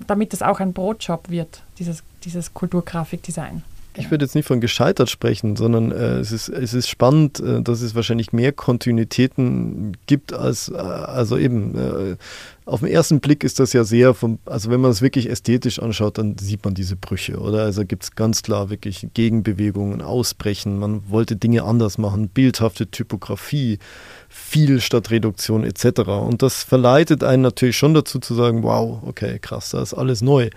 damit 0.06 0.32
es 0.32 0.42
auch 0.42 0.60
ein 0.60 0.72
Brotjob 0.72 1.30
wird, 1.30 1.62
dieses, 1.78 2.02
dieses 2.24 2.54
Kulturgrafikdesign. 2.54 3.62
Ich 3.94 4.10
würde 4.10 4.24
jetzt 4.24 4.36
nicht 4.36 4.46
von 4.46 4.60
gescheitert 4.60 5.10
sprechen, 5.10 5.56
sondern 5.56 5.90
äh, 5.90 6.18
es, 6.18 6.30
ist, 6.30 6.48
es 6.48 6.74
ist 6.74 6.88
spannend, 6.88 7.40
äh, 7.40 7.60
dass 7.60 7.82
es 7.82 7.94
wahrscheinlich 7.94 8.32
mehr 8.32 8.52
Kontinuitäten 8.52 9.96
gibt 10.06 10.32
als, 10.32 10.68
äh, 10.68 10.76
also 10.76 11.36
eben, 11.36 11.76
äh, 11.76 12.16
auf 12.66 12.80
den 12.80 12.88
ersten 12.88 13.18
Blick 13.18 13.42
ist 13.42 13.58
das 13.58 13.72
ja 13.72 13.82
sehr, 13.82 14.14
vom, 14.14 14.38
also 14.46 14.70
wenn 14.70 14.80
man 14.80 14.92
es 14.92 15.02
wirklich 15.02 15.28
ästhetisch 15.28 15.80
anschaut, 15.80 16.18
dann 16.18 16.38
sieht 16.38 16.64
man 16.64 16.74
diese 16.74 16.94
Brüche, 16.94 17.38
oder? 17.40 17.64
Also 17.64 17.84
gibt 17.84 18.04
es 18.04 18.14
ganz 18.14 18.42
klar 18.42 18.70
wirklich 18.70 19.08
Gegenbewegungen, 19.12 20.02
Ausbrechen, 20.02 20.78
man 20.78 21.02
wollte 21.10 21.34
Dinge 21.34 21.64
anders 21.64 21.98
machen, 21.98 22.28
bildhafte 22.28 22.86
Typografie, 22.88 23.80
viel 24.32 24.80
statt 24.80 25.10
Reduktion 25.10 25.64
etc. 25.64 26.02
Und 26.08 26.42
das 26.42 26.62
verleitet 26.62 27.24
einen 27.24 27.42
natürlich 27.42 27.76
schon 27.76 27.94
dazu 27.94 28.20
zu 28.20 28.34
sagen, 28.34 28.62
wow, 28.62 29.02
okay, 29.04 29.40
krass, 29.40 29.70
da 29.70 29.82
ist 29.82 29.92
alles 29.92 30.22
neu. 30.22 30.50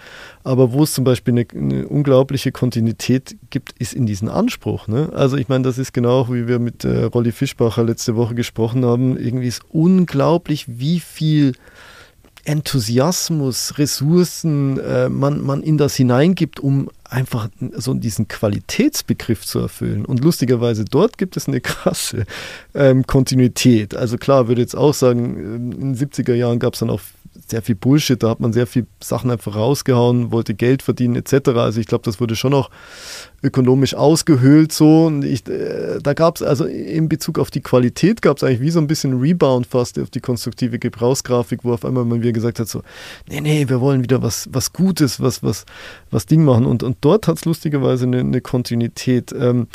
Aber 0.43 0.74
wo 0.74 0.84
es 0.84 0.93
zum 0.93 1.03
Beispiel 1.03 1.34
eine, 1.34 1.47
eine 1.53 1.88
unglaubliche 1.88 2.51
Kontinuität 2.51 3.36
gibt, 3.49 3.71
ist 3.80 3.93
in 3.93 4.05
diesem 4.05 4.30
Anspruch. 4.30 4.88
Ne? 4.88 5.09
Also 5.13 5.38
ich 5.38 5.49
meine, 5.49 5.63
das 5.63 5.80
ist 5.80 5.91
genau, 5.91 6.30
wie 6.30 6.47
wir 6.47 6.59
mit 6.59 6.86
äh, 6.86 7.05
Rolli 7.05 7.32
Fischbacher 7.32 7.84
letzte 7.84 8.15
Woche 8.15 8.36
gesprochen 8.36 8.86
haben, 8.86 9.17
irgendwie 9.17 9.47
ist 9.47 9.63
unglaublich, 9.69 10.65
wie 10.67 10.99
viel 10.99 11.53
Enthusiasmus, 12.45 13.77
Ressourcen 13.77 14.79
äh, 14.79 15.07
man, 15.09 15.41
man 15.41 15.63
in 15.63 15.77
das 15.77 15.95
hineingibt, 15.95 16.59
um 16.59 16.89
einfach 17.09 17.49
so 17.75 17.93
diesen 17.93 18.27
Qualitätsbegriff 18.27 19.45
zu 19.45 19.59
erfüllen. 19.59 20.05
Und 20.05 20.23
lustigerweise 20.23 20.83
dort 20.83 21.17
gibt 21.17 21.37
es 21.37 21.47
eine 21.47 21.61
krasse 21.61 22.25
ähm, 22.73 23.07
Kontinuität. 23.07 23.95
Also 23.95 24.17
klar, 24.17 24.47
würde 24.47 24.61
jetzt 24.61 24.75
auch 24.75 24.93
sagen, 24.93 25.37
ähm, 25.37 25.71
in 25.71 25.93
den 25.93 25.95
70er 25.95 26.33
Jahren 26.33 26.59
gab 26.59 26.73
es 26.73 26.79
dann 26.79 26.89
auch 26.89 27.01
sehr 27.49 27.61
viel 27.61 27.75
Bullshit, 27.75 28.21
da 28.21 28.29
hat 28.29 28.39
man 28.39 28.53
sehr 28.53 28.67
viel 28.67 28.87
Sachen 29.01 29.29
einfach 29.29 29.55
rausgehauen, 29.55 30.31
wollte 30.31 30.53
Geld 30.53 30.81
verdienen 30.81 31.15
etc. 31.15 31.49
Also 31.49 31.79
ich 31.79 31.87
glaube, 31.87 32.03
das 32.05 32.19
wurde 32.19 32.35
schon 32.35 32.53
auch 32.53 32.69
ökonomisch 33.41 33.95
ausgehöhlt 33.95 34.71
so. 34.71 35.05
Und 35.05 35.23
ich, 35.23 35.47
äh, 35.47 35.99
da 36.01 36.13
gab 36.13 36.37
es 36.37 36.41
also 36.41 36.65
in 36.65 37.09
Bezug 37.09 37.39
auf 37.39 37.51
die 37.51 37.61
Qualität 37.61 38.21
gab 38.21 38.37
es 38.37 38.43
eigentlich 38.43 38.61
wie 38.61 38.71
so 38.71 38.79
ein 38.79 38.87
bisschen 38.87 39.19
Rebound 39.19 39.67
fast 39.67 39.99
auf 39.99 40.09
die 40.09 40.21
konstruktive 40.21 40.79
Gebrauchsgrafik, 40.79 41.63
wo 41.63 41.73
auf 41.73 41.85
einmal 41.85 42.05
man 42.05 42.21
wieder 42.21 42.31
gesagt 42.31 42.59
hat 42.59 42.67
so, 42.67 42.81
nee, 43.29 43.41
nee, 43.41 43.67
wir 43.67 43.81
wollen 43.81 44.03
wieder 44.03 44.21
was, 44.21 44.47
was 44.51 44.73
Gutes, 44.73 45.19
was, 45.19 45.43
was, 45.43 45.65
was 46.11 46.25
Ding 46.25 46.43
machen. 46.45 46.65
Und, 46.65 46.83
und 46.83 46.97
dort 47.01 47.27
hat 47.27 47.37
es 47.37 47.45
lustigerweise 47.45 48.05
eine, 48.05 48.19
eine 48.19 48.41
Kontinuität. 48.41 49.33
Ähm, 49.33 49.67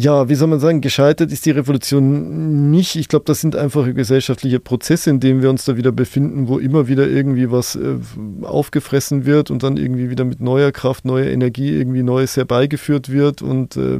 ja, 0.00 0.28
wie 0.28 0.36
soll 0.36 0.46
man 0.46 0.60
sagen, 0.60 0.80
gescheitert 0.80 1.32
ist 1.32 1.44
die 1.44 1.50
Revolution 1.50 2.70
nicht. 2.70 2.94
Ich 2.94 3.08
glaube, 3.08 3.24
das 3.24 3.40
sind 3.40 3.56
einfach 3.56 3.84
gesellschaftliche 3.92 4.60
Prozesse, 4.60 5.10
in 5.10 5.18
denen 5.18 5.42
wir 5.42 5.50
uns 5.50 5.64
da 5.64 5.76
wieder 5.76 5.90
befinden, 5.90 6.46
wo 6.46 6.60
immer 6.60 6.86
wieder 6.86 7.08
irgendwie 7.08 7.50
was 7.50 7.74
äh, 7.74 7.96
aufgefressen 8.42 9.26
wird 9.26 9.50
und 9.50 9.64
dann 9.64 9.76
irgendwie 9.76 10.08
wieder 10.08 10.24
mit 10.24 10.38
neuer 10.38 10.70
Kraft, 10.70 11.04
neuer 11.04 11.26
Energie 11.26 11.70
irgendwie 11.70 12.04
Neues 12.04 12.36
herbeigeführt 12.36 13.10
wird 13.10 13.42
und 13.42 13.76
äh, 13.76 13.98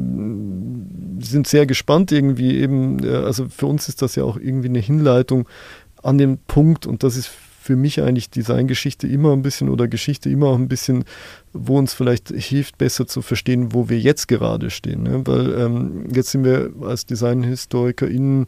sind 1.20 1.48
sehr 1.48 1.66
gespannt 1.66 2.12
irgendwie 2.12 2.58
eben. 2.58 3.02
Äh, 3.02 3.16
also 3.16 3.48
für 3.48 3.66
uns 3.66 3.88
ist 3.88 4.00
das 4.00 4.14
ja 4.14 4.22
auch 4.22 4.36
irgendwie 4.36 4.68
eine 4.68 4.78
Hinleitung 4.78 5.48
an 6.04 6.16
den 6.16 6.38
Punkt 6.46 6.86
und 6.86 7.02
das 7.02 7.16
ist 7.16 7.28
für 7.60 7.76
mich 7.76 8.00
eigentlich 8.00 8.30
Designgeschichte 8.30 9.06
immer 9.06 9.32
ein 9.32 9.42
bisschen 9.42 9.68
oder 9.68 9.88
Geschichte 9.88 10.30
immer 10.30 10.46
auch 10.46 10.54
ein 10.58 10.68
bisschen, 10.68 11.04
wo 11.60 11.78
uns 11.78 11.92
vielleicht 11.92 12.28
hilft, 12.28 12.78
besser 12.78 13.06
zu 13.06 13.22
verstehen, 13.22 13.72
wo 13.72 13.88
wir 13.88 13.98
jetzt 13.98 14.28
gerade 14.28 14.70
stehen. 14.70 15.02
Ne? 15.02 15.26
Weil 15.26 15.52
ähm, 15.58 16.08
jetzt 16.12 16.30
sind 16.30 16.44
wir 16.44 16.72
als 16.82 17.06
DesignhistorikerInnen 17.06 18.46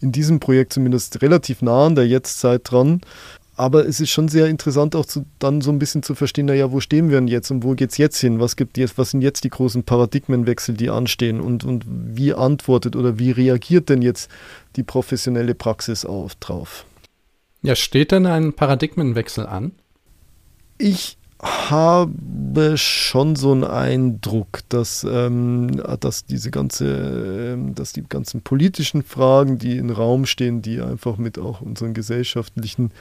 in 0.00 0.12
diesem 0.12 0.40
Projekt 0.40 0.72
zumindest 0.72 1.22
relativ 1.22 1.62
nah 1.62 1.86
an 1.86 1.94
der 1.94 2.06
Jetztzeit 2.06 2.62
dran. 2.64 3.00
Aber 3.54 3.86
es 3.86 4.00
ist 4.00 4.10
schon 4.10 4.28
sehr 4.28 4.46
interessant 4.46 4.96
auch 4.96 5.04
zu, 5.04 5.26
dann 5.38 5.60
so 5.60 5.70
ein 5.70 5.78
bisschen 5.78 6.02
zu 6.02 6.14
verstehen, 6.14 6.46
naja, 6.46 6.72
wo 6.72 6.80
stehen 6.80 7.10
wir 7.10 7.18
denn 7.18 7.28
jetzt 7.28 7.50
und 7.50 7.62
wo 7.62 7.74
geht 7.74 7.90
es 7.90 7.98
jetzt 7.98 8.18
hin? 8.18 8.40
Was, 8.40 8.56
gibt 8.56 8.78
jetzt, 8.78 8.96
was 8.96 9.10
sind 9.10 9.20
jetzt 9.20 9.44
die 9.44 9.50
großen 9.50 9.84
Paradigmenwechsel, 9.84 10.74
die 10.74 10.88
anstehen 10.88 11.40
und, 11.40 11.64
und 11.64 11.84
wie 11.86 12.32
antwortet 12.32 12.96
oder 12.96 13.18
wie 13.18 13.30
reagiert 13.30 13.90
denn 13.90 14.00
jetzt 14.00 14.30
die 14.76 14.82
professionelle 14.82 15.54
Praxis 15.54 16.06
auf, 16.06 16.34
drauf? 16.36 16.86
Ja, 17.60 17.76
steht 17.76 18.10
denn 18.10 18.26
ein 18.26 18.54
Paradigmenwechsel 18.54 19.46
an? 19.46 19.72
Ich 20.78 21.18
habe 21.42 22.76
schon 22.76 23.34
so 23.34 23.50
einen 23.50 23.64
Eindruck, 23.64 24.60
dass, 24.68 25.04
ähm, 25.04 25.82
dass 25.98 26.24
diese 26.24 26.50
ganze, 26.52 27.54
ähm, 27.54 27.74
dass 27.74 27.92
die 27.92 28.04
ganzen 28.08 28.42
politischen 28.42 29.02
Fragen, 29.02 29.58
die 29.58 29.76
im 29.76 29.90
Raum 29.90 30.24
stehen, 30.26 30.62
die 30.62 30.80
einfach 30.80 31.18
mit 31.18 31.38
auch 31.38 31.60
unseren 31.60 31.94
gesellschaftlichen 31.94 32.92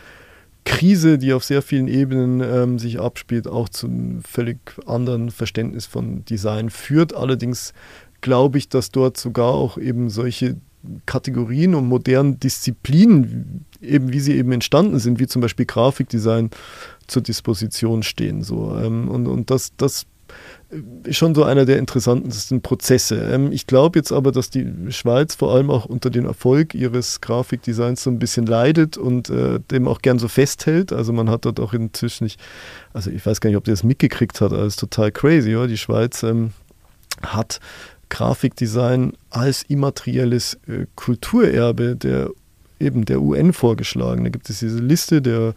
Krise, 0.66 1.18
die 1.18 1.34
auf 1.34 1.44
sehr 1.44 1.62
vielen 1.62 1.88
Ebenen 1.88 2.42
ähm, 2.42 2.80
sich 2.80 3.00
abspielt, 3.00 3.48
auch 3.48 3.70
zu 3.70 3.88
einem 3.88 4.24
völlig 4.24 4.58
anderen 4.88 5.30
Verständnis 5.30 5.86
von 5.86 6.26
Design 6.26 6.70
führt. 6.70 7.16
Allerdings 7.16 7.74
glaube 8.22 8.58
ich, 8.58 8.70
dass 8.70 8.92
dort 8.92 9.18
sogar 9.18 9.54
auch 9.54 9.78
eben 9.78 10.10
solche 10.10 10.58
Kategorien 11.06 11.76
und 11.76 11.88
modernen 11.88 12.39
Disziplinen, 12.39 13.66
eben 13.82 14.12
wie 14.12 14.20
sie 14.20 14.36
eben 14.36 14.52
entstanden 14.52 15.00
sind, 15.00 15.20
wie 15.20 15.28
zum 15.28 15.42
Beispiel 15.42 15.66
Grafikdesign, 15.66 16.50
zur 17.12 17.22
Disposition 17.22 18.03
stehen. 18.03 18.43
So. 18.43 18.78
Ähm, 18.82 19.09
und, 19.09 19.28
und 19.28 19.51
das, 19.51 19.74
das 19.78 20.05
ist 21.03 21.18
schon 21.18 21.36
so 21.36 21.43
einer 21.43 21.66
der 21.66 21.78
interessantesten 21.78 22.62
Prozesse. 22.62 23.18
Ähm, 23.18 23.51
ich 23.51 23.68
glaube 23.68 23.99
jetzt 23.99 24.12
aber, 24.12 24.32
dass 24.32 24.49
die 24.49 24.66
Schweiz 24.89 25.36
vor 25.36 25.53
allem 25.53 25.70
auch 25.70 25.86
unter 25.86 26.09
dem 26.09 26.26
Erfolg 26.26 26.74
ihres 26.74 27.20
Grafikdesigns 27.22 28.03
so 28.03 28.09
ein 28.09 28.20
bisschen 28.20 28.45
leidet 28.45 28.97
und 28.97 29.30
äh, 29.30 29.59
dem 29.72 29.88
auch 29.88 30.01
gern 30.01 30.20
so 30.20 30.28
festhält. 30.28 30.93
Also 30.93 31.12
man 31.12 31.30
hat 31.30 31.45
dort 31.45 31.59
auch 31.59 31.74
inzwischen 31.74 32.24
nicht, 32.24 32.39
also 32.93 33.12
ich 33.12 33.26
weiß 33.26 33.41
gar 33.41 33.49
nicht, 33.49 33.57
ob 33.57 33.66
der 33.66 33.74
das 33.74 33.84
mitgekriegt 33.84 34.39
hat, 34.39 34.53
alles 34.53 34.78
total 34.78 35.12
crazy, 35.12 35.55
oder? 35.55 35.68
Die 35.68 35.78
Schweiz 35.78 36.24
ähm, 36.24 36.51
hat 37.22 37.59
Grafikdesign 38.09 39.14
als 39.30 39.64
immaterielles 39.64 40.57
äh, 40.68 40.86
Kulturerbe 40.95 41.95
der 41.95 42.30
eben 42.82 43.05
der 43.05 43.22
UN 43.22 43.53
vorgeschlagen. 43.53 44.24
Da 44.24 44.30
gibt 44.30 44.49
es 44.49 44.59
diese 44.59 44.80
Liste 44.80 45.22
der 45.22 45.53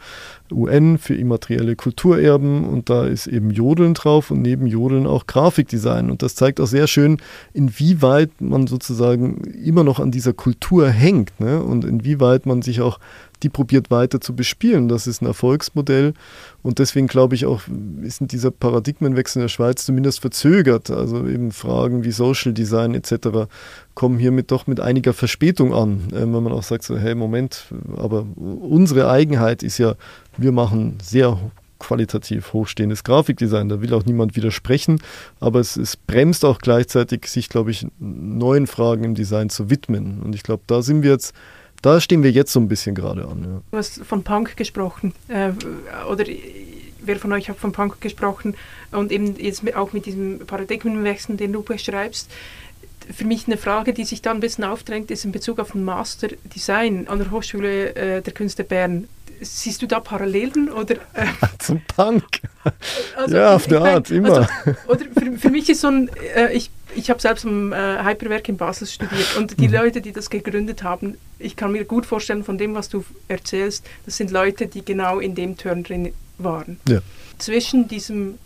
UN 0.55 0.99
für 0.99 1.15
immaterielle 1.15 1.77
Kulturerben 1.77 2.65
und 2.65 2.89
da 2.89 3.07
ist 3.07 3.27
eben 3.27 3.51
Jodeln 3.51 3.95
drauf 3.95 4.31
und 4.31 4.43
neben 4.43 4.67
Jodeln 4.67 5.07
auch 5.07 5.27
Grafikdesign. 5.27 6.11
Und 6.11 6.23
das 6.23 6.35
zeigt 6.35 6.61
auch 6.61 6.67
sehr 6.67 6.87
schön, 6.87 7.19
inwieweit 7.53 8.41
man 8.41 8.67
sozusagen 8.67 9.43
immer 9.63 9.85
noch 9.85 10.01
an 10.01 10.11
dieser 10.11 10.33
Kultur 10.33 10.89
hängt 10.89 11.39
ne? 11.41 11.63
und 11.63 11.85
inwieweit 11.85 12.47
man 12.47 12.63
sich 12.63 12.81
auch 12.81 12.99
die 13.45 13.49
probiert 13.51 13.91
weiter 13.91 14.21
zu 14.21 14.35
bespielen. 14.35 14.89
Das 14.89 15.07
ist 15.07 15.23
ein 15.23 15.27
Erfolgsmodell 15.27 16.15
und 16.63 16.79
deswegen 16.79 17.07
glaube 17.07 17.35
ich 17.35 17.47
auch, 17.47 17.63
ist 18.03 18.21
dieser 18.21 18.51
Paradigmenwechsel 18.51 19.41
in 19.41 19.45
der 19.45 19.49
Schweiz 19.49 19.85
zumindest 19.85 20.21
verzögert. 20.21 20.91
Also 20.91 21.27
eben 21.27 21.53
Fragen 21.53 22.05
wie 22.05 22.11
Social 22.11 22.53
Design 22.53 22.95
etc. 22.95 23.49
kommen 23.95 24.19
hiermit 24.19 24.51
doch 24.51 24.67
mit 24.67 24.81
einiger 24.81 25.13
Verspätung 25.13 25.75
an, 25.75 26.09
äh, 26.13 26.21
wenn 26.21 26.43
man 26.43 26.53
auch 26.53 26.63
sagt, 26.63 26.85
so, 26.85 26.97
hey 26.97 27.15
Moment, 27.15 27.67
aber 27.97 28.27
unsere 28.37 29.11
Eigenheit 29.11 29.63
ist 29.63 29.79
ja, 29.79 29.95
wir 30.37 30.53
machen 30.53 30.99
sehr 31.03 31.39
qualitativ 31.79 32.53
hochstehendes 32.53 33.05
Grafikdesign. 33.05 33.69
Da 33.69 33.81
will 33.83 33.93
auch 33.95 34.05
niemand 34.07 34.37
widersprechen, 34.37 35.01
aber 35.41 35.61
es, 35.61 35.77
es 35.77 35.97
bremst 35.97 36.45
auch 36.45 36.59
gleichzeitig, 36.59 37.27
sich, 37.27 37.49
glaube 37.49 37.71
ich, 37.71 37.87
neuen 37.99 38.67
Fragen 38.67 39.05
im 39.05 39.15
Design 39.15 39.51
zu 39.51 39.71
widmen. 39.71 40.23
Und 40.23 40.35
ich 40.35 40.43
glaube, 40.43 40.63
da 40.67 40.83
sind 40.83 41.03
wir 41.03 41.11
jetzt 41.11 41.35
da 41.85 42.01
stehen 42.01 42.23
wir 42.23 42.31
jetzt 42.31 42.51
so 42.51 42.61
ein 42.61 42.69
bisschen 42.69 42.95
gerade 42.95 43.27
an. 43.27 43.45
Ja. 43.45 43.61
Du 43.71 43.77
hast 43.77 44.03
von 44.07 44.23
Punk 44.23 44.57
gesprochen. 44.57 45.13
Äh, 45.29 45.51
oder 46.11 46.25
wer 47.03 47.17
von 47.17 47.31
euch 47.35 47.51
hat 47.51 47.59
von 47.59 47.73
Punk 47.73 48.01
gesprochen 48.01 48.55
und 48.91 49.13
eben 49.13 49.37
jetzt 49.37 49.63
auch 49.77 49.93
mit 49.93 50.07
diesem 50.07 50.39
Paradigmenwechsel, 50.47 51.37
den 51.37 51.53
du 51.53 51.63
beschreibst. 51.63 52.31
Für 53.13 53.27
mich 53.27 53.47
eine 53.47 53.59
Frage, 53.59 53.93
die 53.93 54.05
sich 54.05 54.23
da 54.23 54.31
ein 54.31 54.41
bisschen 54.41 54.65
aufdrängt, 54.65 55.11
ist 55.11 55.27
in 55.27 55.33
Bezug 55.33 55.59
auf 55.59 55.73
den 55.73 55.85
Master 55.85 56.29
Design 56.55 57.07
an 57.07 57.19
der 57.19 57.31
Hochschule 57.31 57.95
äh, 57.95 58.23
der 58.23 58.33
Künste 58.33 58.65
Bern. 58.65 59.07
Siehst 59.45 59.83
du 59.83 59.87
da 59.87 60.01
Parallelen 60.01 60.71
oder 60.71 60.95
äh, 61.15 61.27
zum 61.59 61.83
Punk? 61.83 62.25
Also, 63.17 63.37
ja, 63.37 63.55
auf 63.55 63.67
der 63.67 63.83
Art 63.83 64.11
mein, 64.11 64.19
immer. 64.19 64.49
Also, 64.65 64.79
oder 64.89 65.05
für, 65.17 65.39
für 65.39 65.51
mich 65.51 65.69
ist 65.69 65.83
so 65.83 65.89
ein, 65.89 66.11
äh, 66.35 66.53
ich 66.53 66.71
ich 66.97 67.11
habe 67.11 67.21
selbst 67.21 67.45
im 67.45 67.73
äh, 67.73 68.05
Hyperwerk 68.05 68.49
in 68.49 68.57
Basel 68.57 68.87
studiert 68.87 69.37
und 69.37 69.59
die 69.59 69.69
mhm. 69.69 69.75
Leute, 69.75 70.01
die 70.01 70.13
das 70.13 70.31
gegründet 70.31 70.83
haben, 70.83 71.17
ich 71.39 71.57
kann 71.57 71.73
mir 71.73 71.85
gut 71.85 72.07
vorstellen 72.07 72.45
von 72.45 72.59
dem, 72.59 72.75
was 72.75 72.89
du 72.89 73.05
erzählst, 73.29 73.85
das 74.07 74.17
sind 74.17 74.31
Leute, 74.31 74.67
die 74.67 74.85
genau 74.85 75.19
in 75.19 75.35
dem 75.35 75.57
Turn 75.57 75.83
drin 75.83 76.13
waren. 76.39 76.79
Ja. 76.89 77.01
Zwischen 77.39 77.89
diesem 77.89 78.39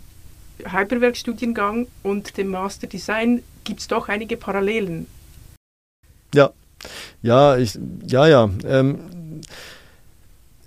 Hyperwerk-Studiengang 0.65 1.87
und 2.03 2.37
dem 2.37 2.49
Master 2.49 2.87
Design 2.87 3.43
gibt 3.63 3.81
es 3.81 3.87
doch 3.87 4.09
einige 4.09 4.35
Parallelen. 4.35 5.07
Ja, 6.33 6.51
ja, 7.21 7.57
ich, 7.57 7.77
ja, 8.05 8.27
ja. 8.27 8.49
Ähm, 8.65 9.41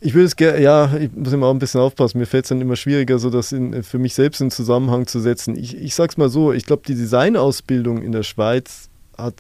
ich 0.03 0.15
würde 0.15 0.27
es 0.27 0.37
gerne, 0.37 0.61
ja, 0.61 0.97
ich 0.97 1.13
muss 1.13 1.33
immer 1.33 1.47
auch 1.47 1.53
ein 1.53 1.59
bisschen 1.59 1.81
aufpassen. 1.81 2.19
Mir 2.19 2.27
fällt 2.27 2.45
es 2.45 2.49
dann 2.49 2.61
immer 2.61 2.77
schwieriger, 2.77 3.19
so 3.19 3.31
das 3.31 3.53
in, 3.53 3.83
für 3.83 3.99
mich 3.99 4.15
selbst 4.15 4.41
in 4.41 4.51
Zusammenhang 4.51 5.07
zu 5.07 5.21
setzen. 5.21 5.57
Ich, 5.57 5.77
ich 5.77 5.95
sag's 5.95 6.17
mal 6.17 6.29
so, 6.29 6.53
ich 6.53 6.67
glaube, 6.67 6.83
die 6.87 6.95
Designausbildung 6.95 8.03
in 8.03 8.13
der 8.13 8.25
Schweiz 8.25 8.91
hat 9.17 9.37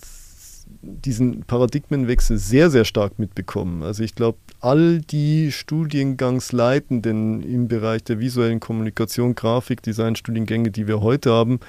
diesen 0.81 1.43
Paradigmenwechsel 1.43 2.39
sehr, 2.39 2.71
sehr 2.71 2.85
stark 2.85 3.19
mitbekommen. 3.19 3.83
Also 3.83 4.03
ich 4.03 4.15
glaube, 4.15 4.39
all 4.61 5.01
die 5.01 5.51
Studiengangsleitenden 5.53 7.43
im 7.43 7.69
Bereich 7.69 8.05
der 8.05 8.21
visuellen 8.21 8.61
Kommunikation, 8.61 9.35
Grafik, 9.35 9.83
Design, 9.83 10.17
Studiengänge, 10.17 10.71
die 10.71 10.87
wir 10.87 11.01
heute 11.01 11.33
haben, 11.33 11.61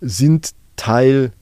sind 0.00 0.50
Teil 0.76 1.32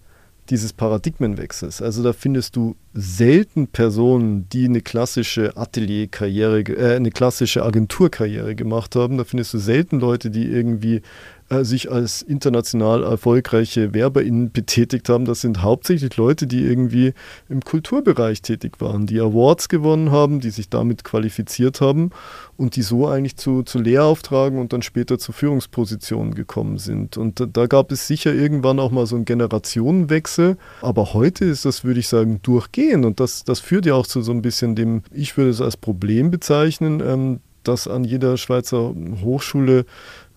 dieses 0.51 0.72
Paradigmenwechsels. 0.72 1.82
Also 1.82 2.03
da 2.03 2.12
findest 2.12 2.57
du 2.57 2.76
selten 2.94 3.68
Personen, 3.68 4.49
die 4.49 4.64
eine 4.64 4.80
klassische 4.80 5.57
Atelierkarriere, 5.57 6.61
äh, 6.61 6.96
eine 6.96 7.11
klassische 7.11 7.64
Agenturkarriere 7.64 8.55
gemacht 8.55 8.96
haben. 8.96 9.18
Da 9.18 9.24
findest 9.24 9.55
du 9.55 9.59
selten 9.59 10.01
Leute, 10.01 10.30
die 10.30 10.46
irgendwie 10.46 11.03
äh, 11.51 11.64
sich 11.64 11.90
als 11.90 12.22
international 12.22 13.05
erfolgreiche 13.05 13.94
WerberInnen 13.94 14.53
betätigt 14.53 15.09
haben. 15.09 15.24
Das 15.24 15.40
sind 15.40 15.62
hauptsächlich 15.62 16.16
Leute, 16.16 16.46
die 16.46 16.62
irgendwie 16.62 17.14
im 17.49 17.62
Kulturbereich 17.62 18.42
tätig 18.42 18.80
waren, 18.80 19.07
die 19.07 19.18
Awards 19.18 19.68
gewonnen 19.68 20.11
haben, 20.11 20.40
die 20.40 20.51
sich 20.51 20.68
damit 20.68 21.05
qualifiziert 21.05 21.80
haben 21.80 22.11
und 22.59 22.76
die 22.76 22.82
so 22.82 23.07
eigentlich 23.07 23.36
zu, 23.36 23.62
zu 23.62 23.78
Lehrauftragen 23.78 24.59
und 24.59 24.72
dann 24.72 24.82
später 24.82 25.18
zu 25.18 25.32
Führungspositionen 25.32 26.34
gekommen 26.34 26.76
sind. 26.76 27.16
Und 27.16 27.40
da, 27.40 27.46
da 27.46 27.66
gab 27.66 27.92
es 27.92 28.07
sicher 28.07 28.34
irgendwann 28.34 28.78
auch 28.78 28.90
mal 28.90 29.07
so 29.07 29.16
einen 29.16 29.24
Generationenwechsel. 29.24 30.59
Aber 30.82 31.14
heute 31.14 31.46
ist 31.46 31.64
das, 31.64 31.82
würde 31.82 32.01
ich 32.01 32.09
sagen, 32.09 32.40
durchgehend. 32.42 33.07
Und 33.07 33.20
das, 33.20 33.44
das 33.44 33.61
führt 33.61 33.86
ja 33.86 33.94
auch 33.94 34.07
zu 34.07 34.20
so 34.20 34.32
ein 34.32 34.42
bisschen 34.42 34.74
dem, 34.74 35.03
ich 35.12 35.36
würde 35.36 35.51
es 35.51 35.61
als 35.61 35.76
Problem 35.76 36.30
bezeichnen, 36.30 37.01
ähm, 37.01 37.40
dass 37.64 37.86
an 37.86 38.05
jeder 38.05 38.36
Schweizer 38.36 38.94
Hochschule 39.22 39.84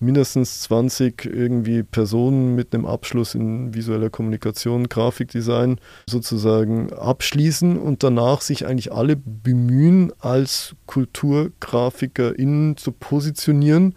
mindestens 0.01 0.61
20 0.61 1.25
irgendwie 1.25 1.83
Personen 1.83 2.55
mit 2.55 2.73
einem 2.73 2.85
Abschluss 2.85 3.35
in 3.35 3.73
visueller 3.73 4.09
Kommunikation, 4.09 4.89
Grafikdesign 4.89 5.79
sozusagen 6.09 6.91
abschließen 6.91 7.77
und 7.77 8.03
danach 8.03 8.41
sich 8.41 8.65
eigentlich 8.65 8.91
alle 8.91 9.15
bemühen, 9.15 10.11
als 10.19 10.75
KulturgrafikerInnen 10.87 12.77
zu 12.77 12.91
positionieren 12.91 13.95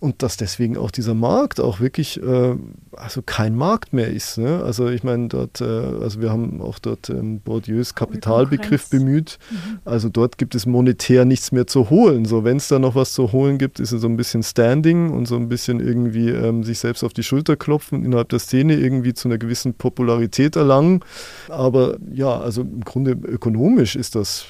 und 0.00 0.22
dass 0.22 0.36
deswegen 0.36 0.76
auch 0.76 0.90
dieser 0.90 1.14
Markt 1.14 1.60
auch 1.60 1.80
wirklich 1.80 2.22
äh, 2.22 2.56
also 2.92 3.22
kein 3.22 3.54
Markt 3.54 3.92
mehr 3.92 4.08
ist. 4.08 4.38
Ne? 4.38 4.62
Also 4.62 4.88
ich 4.88 5.02
meine, 5.04 5.28
dort, 5.28 5.60
äh, 5.60 5.64
also 5.64 6.20
wir 6.20 6.30
haben 6.30 6.60
auch 6.60 6.78
dort 6.78 7.10
ähm, 7.10 7.40
Bourdieus 7.40 7.94
Kapitalbegriff 7.94 8.90
bemüht. 8.90 9.38
Mhm. 9.50 9.78
Also 9.84 10.08
dort 10.08 10.38
gibt 10.38 10.54
es 10.54 10.66
monetär 10.66 11.24
nichts 11.24 11.52
mehr 11.52 11.66
zu 11.66 11.90
holen. 11.90 12.24
So, 12.24 12.44
wenn 12.44 12.58
es 12.58 12.68
da 12.68 12.78
noch 12.78 12.94
was 12.94 13.12
zu 13.12 13.32
holen 13.32 13.58
gibt, 13.58 13.80
ist 13.80 13.92
es 13.92 14.00
so 14.00 14.08
ein 14.08 14.16
bisschen 14.16 14.42
Standing 14.42 15.10
und 15.10 15.26
so 15.26 15.36
ein 15.36 15.48
bisschen 15.48 15.80
irgendwie 15.80 16.30
ähm, 16.30 16.64
sich 16.64 16.78
selbst 16.78 17.02
auf 17.04 17.12
die 17.12 17.22
Schulter 17.22 17.56
klopfen, 17.56 18.04
innerhalb 18.04 18.28
der 18.28 18.38
Szene 18.38 18.76
irgendwie 18.76 19.14
zu 19.14 19.28
einer 19.28 19.38
gewissen 19.38 19.74
Popularität 19.74 20.56
erlangen. 20.56 21.00
Aber 21.48 21.96
ja, 22.12 22.38
also 22.38 22.62
im 22.62 22.84
Grunde 22.84 23.12
ökonomisch 23.12 23.96
ist 23.96 24.14
das, 24.14 24.46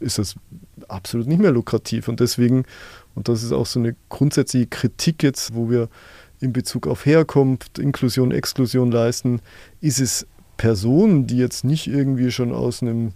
ist 0.00 0.18
das 0.18 0.36
absolut 0.88 1.26
nicht 1.26 1.40
mehr 1.40 1.52
lukrativ. 1.52 2.08
Und 2.08 2.20
deswegen 2.20 2.64
und 3.14 3.28
das 3.28 3.42
ist 3.42 3.52
auch 3.52 3.66
so 3.66 3.80
eine 3.80 3.96
grundsätzliche 4.08 4.66
Kritik 4.66 5.22
jetzt, 5.22 5.54
wo 5.54 5.70
wir 5.70 5.88
in 6.40 6.52
Bezug 6.52 6.86
auf 6.86 7.04
Herkunft, 7.06 7.78
Inklusion, 7.78 8.32
Exklusion 8.32 8.90
leisten, 8.90 9.40
ist 9.80 10.00
es 10.00 10.26
Personen, 10.56 11.26
die 11.26 11.36
jetzt 11.36 11.64
nicht 11.64 11.86
irgendwie 11.86 12.30
schon 12.30 12.52
aus 12.52 12.82
einem 12.82 13.12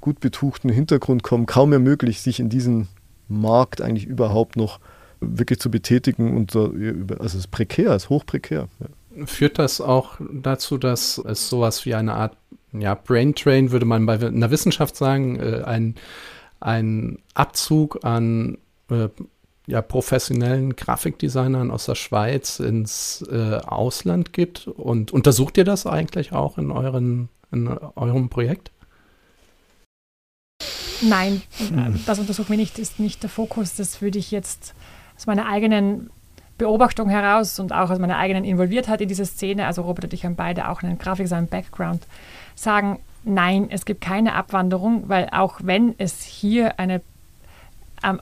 gut 0.00 0.20
betuchten 0.20 0.70
Hintergrund 0.70 1.22
kommen, 1.22 1.46
kaum 1.46 1.70
mehr 1.70 1.78
möglich, 1.78 2.20
sich 2.20 2.38
in 2.38 2.48
diesem 2.48 2.88
Markt 3.28 3.80
eigentlich 3.80 4.06
überhaupt 4.06 4.56
noch 4.56 4.78
wirklich 5.20 5.58
zu 5.58 5.70
betätigen. 5.70 6.36
Und 6.36 6.54
also 6.54 6.72
es 7.20 7.34
ist 7.34 7.50
prekär, 7.50 7.90
es 7.90 8.04
ist 8.04 8.10
hochprekär. 8.10 8.68
Ja. 8.80 9.26
Führt 9.26 9.58
das 9.58 9.80
auch 9.80 10.20
dazu, 10.32 10.76
dass 10.76 11.18
es 11.18 11.48
sowas 11.48 11.86
wie 11.86 11.94
eine 11.94 12.14
Art 12.14 12.36
ja, 12.72 12.94
Brain 12.94 13.34
Train, 13.34 13.70
würde 13.70 13.86
man 13.86 14.04
bei 14.04 14.14
einer 14.20 14.50
Wissenschaft 14.50 14.96
sagen, 14.96 15.40
äh, 15.40 15.62
ein, 15.64 15.94
ein 16.60 17.18
Abzug 17.34 18.04
an 18.04 18.58
äh, 18.90 19.08
ja, 19.66 19.82
professionellen 19.82 20.76
Grafikdesignern 20.76 21.70
aus 21.70 21.86
der 21.86 21.96
Schweiz 21.96 22.60
ins 22.60 23.26
äh, 23.30 23.56
Ausland 23.66 24.32
gibt. 24.32 24.68
Und 24.68 25.12
untersucht 25.12 25.58
ihr 25.58 25.64
das 25.64 25.86
eigentlich 25.86 26.32
auch 26.32 26.56
in, 26.56 26.70
euren, 26.70 27.28
in 27.50 27.68
eurem 27.68 28.28
Projekt? 28.28 28.70
Nein, 31.02 31.42
hm. 31.58 32.00
das 32.06 32.18
untersuchen 32.18 32.50
wir 32.50 32.56
nicht, 32.56 32.78
ist 32.78 33.00
nicht 33.00 33.22
der 33.22 33.30
Fokus. 33.30 33.74
Das 33.74 34.00
würde 34.00 34.18
ich 34.18 34.30
jetzt 34.30 34.74
aus 35.16 35.26
meiner 35.26 35.46
eigenen 35.46 36.10
Beobachtung 36.58 37.08
heraus 37.08 37.58
und 37.58 37.72
auch 37.72 37.90
aus 37.90 37.98
meiner 37.98 38.16
eigenen 38.16 38.44
Involviertheit 38.44 39.00
in 39.02 39.08
diese 39.08 39.26
Szene, 39.26 39.66
also 39.66 39.82
Robert 39.82 40.04
und 40.04 40.14
ich 40.14 40.24
haben 40.24 40.36
beide 40.36 40.68
auch 40.68 40.82
einen 40.82 40.96
Grafikdesign-Background, 40.96 42.06
sagen, 42.54 43.00
nein, 43.24 43.66
es 43.68 43.84
gibt 43.84 44.00
keine 44.00 44.34
Abwanderung, 44.34 45.08
weil 45.08 45.28
auch 45.32 45.60
wenn 45.62 45.94
es 45.98 46.22
hier 46.22 46.78
eine 46.78 47.02
am 48.00 48.20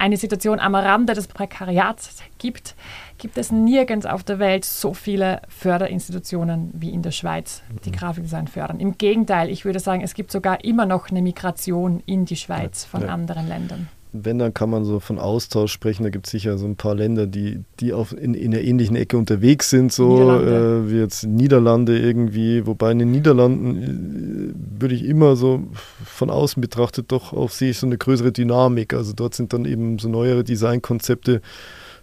eine 0.00 0.16
Situation 0.16 0.58
am 0.58 0.74
Rande 0.74 1.12
des 1.12 1.28
Prekariats 1.28 2.22
gibt, 2.38 2.74
gibt 3.18 3.36
es 3.36 3.52
nirgends 3.52 4.06
auf 4.06 4.24
der 4.24 4.38
Welt 4.38 4.64
so 4.64 4.94
viele 4.94 5.42
Förderinstitutionen 5.48 6.70
wie 6.72 6.90
in 6.90 7.02
der 7.02 7.10
Schweiz, 7.10 7.62
die 7.84 7.90
mhm. 7.90 7.96
Grafikdesign 7.96 8.48
fördern. 8.48 8.80
Im 8.80 8.96
Gegenteil, 8.96 9.50
ich 9.50 9.64
würde 9.64 9.78
sagen, 9.78 10.02
es 10.02 10.14
gibt 10.14 10.32
sogar 10.32 10.64
immer 10.64 10.86
noch 10.86 11.10
eine 11.10 11.20
Migration 11.20 12.02
in 12.06 12.24
die 12.24 12.36
Schweiz 12.36 12.84
von 12.84 13.02
ja. 13.02 13.08
anderen 13.08 13.46
Ländern 13.46 13.88
wenn, 14.12 14.38
dann 14.38 14.54
kann 14.54 14.70
man 14.70 14.84
so 14.84 15.00
von 15.00 15.18
Austausch 15.18 15.72
sprechen. 15.72 16.02
Da 16.02 16.10
gibt 16.10 16.26
es 16.26 16.32
sicher 16.32 16.58
so 16.58 16.66
ein 16.66 16.76
paar 16.76 16.94
Länder, 16.94 17.26
die, 17.26 17.60
die 17.78 17.92
auf, 17.92 18.12
in, 18.12 18.34
in 18.34 18.50
der 18.50 18.64
ähnlichen 18.64 18.96
Ecke 18.96 19.16
unterwegs 19.16 19.70
sind, 19.70 19.92
so 19.92 20.30
äh, 20.30 20.90
wie 20.90 20.98
jetzt 20.98 21.24
Niederlande 21.24 21.98
irgendwie. 21.98 22.66
Wobei 22.66 22.92
in 22.92 22.98
den 22.98 23.10
Niederlanden 23.10 24.54
äh, 24.54 24.80
würde 24.80 24.94
ich 24.94 25.04
immer 25.04 25.36
so 25.36 25.62
von 26.04 26.30
außen 26.30 26.60
betrachtet 26.60 27.12
doch 27.12 27.32
auch 27.32 27.50
sehe 27.50 27.70
ich 27.70 27.78
so 27.78 27.86
eine 27.86 27.98
größere 27.98 28.32
Dynamik. 28.32 28.94
Also 28.94 29.12
dort 29.12 29.34
sind 29.34 29.52
dann 29.52 29.64
eben 29.64 29.98
so 29.98 30.08
neuere 30.08 30.44
Designkonzepte 30.44 31.40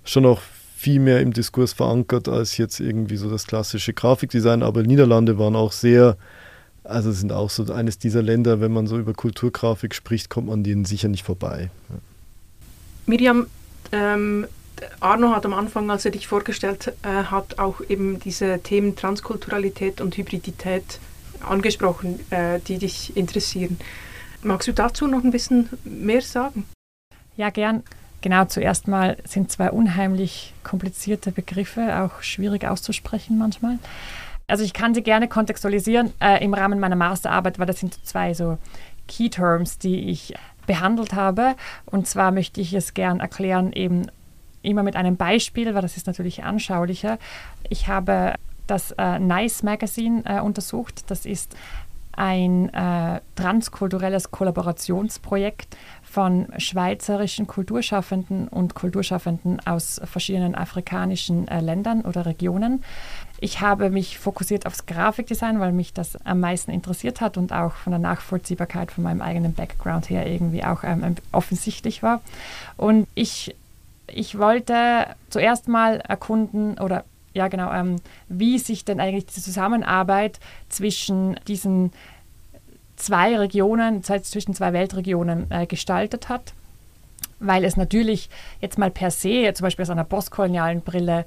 schon 0.03 0.25
auch 0.25 0.41
viel 0.75 0.99
mehr 0.99 1.21
im 1.21 1.33
Diskurs 1.33 1.73
verankert 1.73 2.29
als 2.29 2.57
jetzt 2.57 2.79
irgendwie 2.79 3.17
so 3.17 3.29
das 3.29 3.47
klassische 3.47 3.93
Grafikdesign. 3.93 4.63
Aber 4.63 4.83
Niederlande 4.83 5.37
waren 5.39 5.55
auch 5.55 5.71
sehr 5.71 6.17
also 6.87 7.11
sind 7.11 7.31
auch 7.31 7.49
so 7.49 7.71
eines 7.73 7.97
dieser 7.97 8.21
Länder, 8.21 8.61
wenn 8.61 8.71
man 8.71 8.87
so 8.87 8.97
über 8.97 9.13
Kulturgrafik 9.13 9.93
spricht, 9.93 10.29
kommt 10.29 10.47
man 10.47 10.63
denen 10.63 10.85
sicher 10.85 11.07
nicht 11.07 11.23
vorbei. 11.23 11.69
Ja. 11.89 11.95
Miriam, 13.05 13.47
ähm, 13.91 14.47
Arno 14.99 15.35
hat 15.35 15.45
am 15.45 15.53
Anfang, 15.53 15.89
als 15.89 16.05
er 16.05 16.11
dich 16.11 16.27
vorgestellt 16.27 16.93
äh, 17.03 17.07
hat, 17.07 17.57
auch 17.59 17.81
eben 17.87 18.19
diese 18.19 18.59
Themen 18.59 18.95
Transkulturalität 18.95 20.01
und 20.01 20.15
Hybridität 20.17 20.99
angesprochen, 21.41 22.19
äh, 22.31 22.59
die 22.59 22.77
dich 22.77 23.15
interessieren. 23.15 23.79
Magst 24.43 24.67
du 24.67 24.73
dazu 24.73 25.07
noch 25.07 25.23
ein 25.23 25.31
bisschen 25.31 25.69
mehr 25.83 26.21
sagen? 26.21 26.65
Ja, 27.35 27.49
gern. 27.49 27.83
Genau, 28.21 28.45
zuerst 28.45 28.87
mal 28.87 29.17
sind 29.25 29.51
zwei 29.51 29.71
unheimlich 29.71 30.53
komplizierte 30.63 31.31
Begriffe, 31.31 32.01
auch 32.01 32.23
schwierig 32.23 32.65
auszusprechen 32.65 33.37
manchmal. 33.37 33.77
Also 34.49 34.63
ich 34.63 34.73
kann 34.73 34.93
sie 34.93 35.03
gerne 35.03 35.27
kontextualisieren 35.27 36.13
äh, 36.21 36.41
im 36.43 36.53
Rahmen 36.53 36.79
meiner 36.79 36.95
Masterarbeit, 36.95 37.59
weil 37.59 37.65
das 37.65 37.79
sind 37.79 38.05
zwei 38.05 38.33
so 38.33 38.57
Key 39.07 39.29
Terms, 39.29 39.77
die 39.77 40.09
ich 40.09 40.35
behandelt 40.65 41.13
habe. 41.13 41.55
Und 41.85 42.07
zwar 42.07 42.31
möchte 42.31 42.61
ich 42.61 42.73
es 42.73 42.93
gern 42.93 43.19
erklären, 43.19 43.73
eben 43.73 44.07
immer 44.61 44.83
mit 44.83 44.95
einem 44.95 45.17
Beispiel, 45.17 45.75
weil 45.75 45.81
das 45.81 45.97
ist 45.97 46.07
natürlich 46.07 46.45
anschaulicher. 46.45 47.19
Ich 47.69 47.89
habe 47.89 48.35
das 48.67 48.91
äh, 48.91 49.19
Nice 49.19 49.63
Magazine 49.63 50.23
äh, 50.25 50.39
untersucht. 50.39 51.11
Das 51.11 51.25
ist 51.25 51.55
ein 52.17 52.73
äh, 52.73 53.21
transkulturelles 53.35 54.31
Kollaborationsprojekt 54.31 55.77
von 56.01 56.47
schweizerischen 56.57 57.45
Kulturschaffenden 57.45 58.47
und 58.47 58.73
Kulturschaffenden 58.73 59.59
aus 59.65 60.01
verschiedenen 60.03 60.55
afrikanischen 60.55 61.47
äh, 61.47 61.61
Ländern 61.61 62.01
oder 62.01 62.25
Regionen. 62.25 62.83
Ich 63.39 63.61
habe 63.61 63.89
mich 63.89 64.17
fokussiert 64.17 64.65
aufs 64.65 64.85
Grafikdesign, 64.85 65.59
weil 65.59 65.71
mich 65.71 65.93
das 65.93 66.17
am 66.25 66.39
meisten 66.39 66.71
interessiert 66.71 67.21
hat 67.21 67.37
und 67.37 67.53
auch 67.53 67.73
von 67.73 67.91
der 67.91 67.99
Nachvollziehbarkeit 67.99 68.91
von 68.91 69.03
meinem 69.03 69.21
eigenen 69.21 69.53
Background 69.53 70.09
her 70.09 70.25
irgendwie 70.25 70.63
auch 70.63 70.83
ähm, 70.83 71.15
offensichtlich 71.31 72.01
war. 72.01 72.21
Und 72.77 73.07
ich, 73.13 73.55
ich 74.07 74.37
wollte 74.39 75.07
zuerst 75.29 75.67
mal 75.67 75.99
erkunden 75.99 76.79
oder 76.79 77.03
ja 77.33 77.47
genau, 77.47 77.71
ähm, 77.71 77.97
wie 78.27 78.57
sich 78.57 78.83
denn 78.83 78.99
eigentlich 78.99 79.27
die 79.27 79.41
Zusammenarbeit 79.41 80.39
zwischen 80.69 81.39
diesen 81.47 81.91
zwei 82.95 83.37
Regionen, 83.37 84.03
zwischen 84.03 84.55
zwei 84.55 84.73
Weltregionen 84.73 85.49
äh, 85.51 85.67
gestaltet 85.67 86.29
hat. 86.29 86.53
Weil 87.39 87.63
es 87.63 87.77
natürlich 87.77 88.29
jetzt 88.59 88.79
mal 88.79 88.89
per 88.89 89.11
se, 89.11 89.53
zum 89.53 89.65
Beispiel 89.65 89.83
aus 89.83 89.91
einer 89.91 90.03
postkolonialen 90.03 90.81
Brille, 90.81 91.25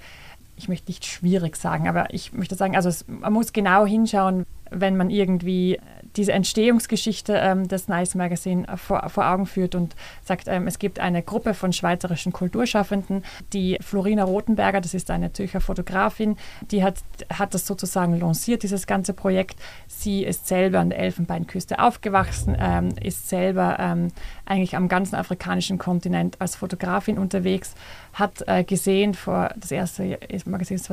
ich 0.60 0.68
möchte 0.68 0.90
nicht 0.90 1.06
schwierig 1.06 1.56
sagen, 1.56 1.88
aber 1.88 2.12
ich 2.12 2.32
möchte 2.32 2.54
sagen, 2.54 2.76
also 2.76 2.88
es, 2.88 3.06
man 3.08 3.32
muss 3.32 3.52
genau 3.52 3.86
hinschauen, 3.86 4.44
wenn 4.70 4.96
man 4.96 5.08
irgendwie 5.08 5.80
diese 6.16 6.32
Entstehungsgeschichte 6.32 7.34
ähm, 7.34 7.68
des 7.68 7.88
Nice 7.88 8.14
Magazine 8.14 8.66
vor, 8.76 9.08
vor 9.08 9.26
Augen 9.26 9.46
führt 9.46 9.74
und 9.74 9.94
sagt, 10.24 10.48
ähm, 10.48 10.66
es 10.66 10.78
gibt 10.78 10.98
eine 10.98 11.22
Gruppe 11.22 11.54
von 11.54 11.72
schweizerischen 11.72 12.32
Kulturschaffenden, 12.32 13.24
die 13.52 13.78
Florina 13.80 14.24
Rothenberger, 14.24 14.80
das 14.80 14.94
ist 14.94 15.10
eine 15.10 15.32
Zürcher 15.32 15.60
Fotografin, 15.60 16.36
die 16.70 16.82
hat, 16.82 16.96
hat 17.32 17.54
das 17.54 17.66
sozusagen 17.66 18.18
lanciert, 18.18 18.62
dieses 18.62 18.86
ganze 18.86 19.12
Projekt. 19.12 19.56
Sie 19.86 20.24
ist 20.24 20.46
selber 20.46 20.80
an 20.80 20.90
der 20.90 20.98
Elfenbeinküste 20.98 21.78
aufgewachsen, 21.78 22.56
ähm, 22.58 22.94
ist 23.00 23.28
selber 23.28 23.76
ähm, 23.78 24.08
eigentlich 24.46 24.76
am 24.76 24.88
ganzen 24.88 25.14
afrikanischen 25.14 25.78
Kontinent 25.78 26.40
als 26.40 26.56
Fotografin 26.56 27.18
unterwegs, 27.18 27.74
hat 28.12 28.42
äh, 28.46 28.64
gesehen, 28.64 29.14
vor 29.14 29.50
das 29.56 29.70
erste 29.70 30.18
Magazin 30.46 30.76
ist 30.76 30.86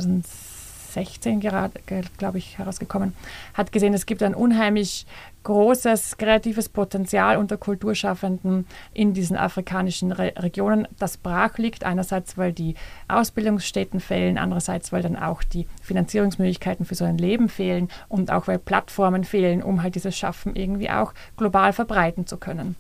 2016 0.98 1.40
gerade, 1.40 1.80
glaube 2.18 2.38
ich, 2.38 2.58
herausgekommen, 2.58 3.14
hat 3.54 3.72
gesehen, 3.72 3.94
es 3.94 4.06
gibt 4.06 4.24
ein 4.24 4.34
unheimlich 4.34 5.06
großes 5.44 6.18
kreatives 6.18 6.68
Potenzial 6.68 7.38
unter 7.38 7.58
Kulturschaffenden 7.58 8.66
in 8.94 9.14
diesen 9.14 9.38
afrikanischen 9.38 10.12
Re 10.12 10.34
Regionen, 10.38 10.88
das 11.00 11.18
brach 11.18 11.58
liegt. 11.58 11.86
Einerseits, 11.86 12.38
weil 12.38 12.52
die 12.52 12.76
Ausbildungsstätten 13.08 14.00
fehlen, 14.00 14.38
andererseits, 14.38 14.92
weil 14.92 15.04
dann 15.04 15.16
auch 15.16 15.44
die 15.44 15.68
Finanzierungsmöglichkeiten 15.82 16.86
für 16.86 16.96
so 16.96 17.06
ein 17.06 17.18
Leben 17.18 17.48
fehlen 17.48 17.88
und 18.10 18.32
auch 18.32 18.48
weil 18.48 18.60
Plattformen 18.60 19.24
fehlen, 19.24 19.64
um 19.64 19.84
halt 19.84 19.96
dieses 19.96 20.18
Schaffen 20.18 20.56
irgendwie 20.56 20.90
auch 20.90 21.14
global 21.38 21.72
verbreiten 21.72 22.28
zu 22.28 22.38
können 22.38 22.76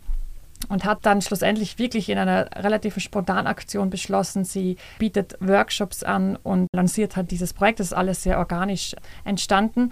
und 0.69 0.85
hat 0.85 0.99
dann 1.03 1.21
schlussendlich 1.21 1.79
wirklich 1.79 2.09
in 2.09 2.17
einer 2.17 2.49
relativ 2.55 2.97
spontanen 2.99 3.47
Aktion 3.47 3.89
beschlossen, 3.89 4.43
sie 4.43 4.77
bietet 4.99 5.37
Workshops 5.39 6.03
an 6.03 6.37
und 6.43 6.67
lanciert 6.73 7.15
halt 7.15 7.31
dieses 7.31 7.53
Projekt. 7.53 7.79
Das 7.79 7.87
ist 7.87 7.93
alles 7.93 8.23
sehr 8.23 8.39
organisch 8.39 8.95
entstanden. 9.23 9.91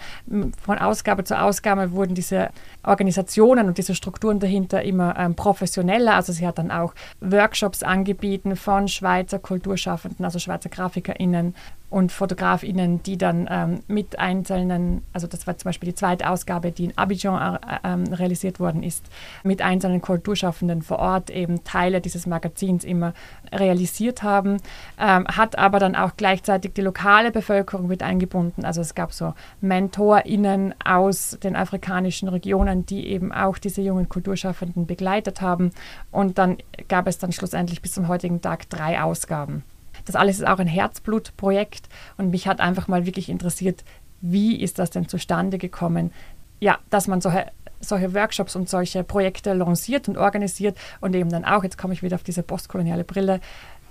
Von 0.62 0.78
Ausgabe 0.78 1.24
zu 1.24 1.40
Ausgabe 1.40 1.92
wurden 1.92 2.16
diese 2.16 2.50
Organisationen 2.84 3.68
und 3.68 3.78
diese 3.78 3.96
Strukturen 3.96 4.40
dahinter 4.40 4.84
immer 4.84 5.18
ähm, 5.18 5.36
professioneller. 5.36 6.16
Also 6.16 6.34
sie 6.34 6.46
hat 6.46 6.58
dann 6.58 6.72
auch 6.72 6.94
Workshops 7.22 7.84
angeboten 7.84 8.56
von 8.56 8.88
Schweizer 8.88 9.40
Kulturschaffenden, 9.40 10.26
also 10.26 10.40
Schweizer 10.40 10.70
GrafikerInnen 10.70 11.56
und 11.90 12.12
FotografInnen, 12.12 13.04
die 13.04 13.18
dann 13.18 13.48
ähm, 13.50 13.80
mit 13.88 14.20
einzelnen, 14.20 15.04
also 15.14 15.28
das 15.28 15.48
war 15.48 15.58
zum 15.58 15.70
Beispiel 15.70 15.90
die 15.90 15.96
zweite 15.96 16.30
Ausgabe, 16.30 16.72
die 16.72 16.86
in 16.86 16.98
Abidjan 16.98 17.56
äh, 17.56 17.60
ähm, 17.84 18.04
realisiert 18.12 18.60
worden 18.60 18.84
ist, 18.84 19.06
mit 19.44 19.62
einzelnen 19.62 20.02
Kulturschaffenden 20.02 20.82
vor 20.82 21.00
Ort 21.00 21.30
eben 21.30 21.64
Teile 21.64 22.02
dieses 22.02 22.26
Magazins 22.26 22.84
immer 22.84 23.14
realisiert 23.52 24.24
haben, 24.24 24.58
ähm, 25.00 25.28
hat 25.28 25.58
aber 25.58 25.80
dann 25.80 25.96
auch 25.96 26.12
gleichzeitig 26.18 26.74
die 26.74 26.82
lokale 26.82 27.32
Bevölkerung 27.32 27.88
mit 27.88 28.02
eingebunden. 28.02 28.66
Also 28.66 28.82
es 28.82 28.96
gab 28.96 29.14
so 29.14 29.34
MentorInnen 29.62 30.74
aus 30.84 31.38
den 31.44 31.56
afrikanischen 31.56 32.28
Regionen, 32.28 32.86
die 32.86 33.08
eben 33.08 33.32
auch 33.32 33.58
diese 33.58 33.82
jungen 33.82 34.10
Kulturschaffenden 34.10 34.86
begleitet 34.88 35.42
haben. 35.42 35.72
Und 36.12 36.38
dann 36.38 36.58
gab 36.88 37.08
es 37.08 37.20
dann 37.20 37.32
schlussendlich 37.32 37.82
bis 37.82 37.94
zum 37.94 38.08
heutigen 38.08 38.42
Tag 38.42 38.70
drei 38.70 39.02
Ausgaben. 39.02 39.64
Das 40.06 40.16
alles 40.16 40.38
ist 40.38 40.48
auch 40.48 40.60
ein 40.60 40.68
Herzblutprojekt 40.68 41.90
und 42.18 42.30
mich 42.30 42.48
hat 42.48 42.60
einfach 42.60 42.88
mal 42.88 43.06
wirklich 43.06 43.30
interessiert, 43.30 43.84
wie 44.22 44.60
ist 44.60 44.80
das 44.80 44.90
denn 44.90 45.08
zustande 45.08 45.58
gekommen? 45.58 46.12
Ja, 46.60 46.80
dass 46.90 47.08
man 47.08 47.22
solche, 47.22 47.52
solche 47.80 48.14
Workshops 48.14 48.56
und 48.56 48.70
solche 48.70 49.04
Projekte 49.04 49.54
lanciert 49.54 50.08
und 50.08 50.18
organisiert 50.18 50.78
und 51.02 51.16
eben 51.16 51.30
dann 51.30 51.46
auch, 51.46 51.64
jetzt 51.64 51.78
komme 51.78 51.94
ich 51.94 52.04
wieder 52.04 52.16
auf 52.16 52.24
diese 52.24 52.44
postkoloniale 52.44 53.04
Brille, 53.04 53.42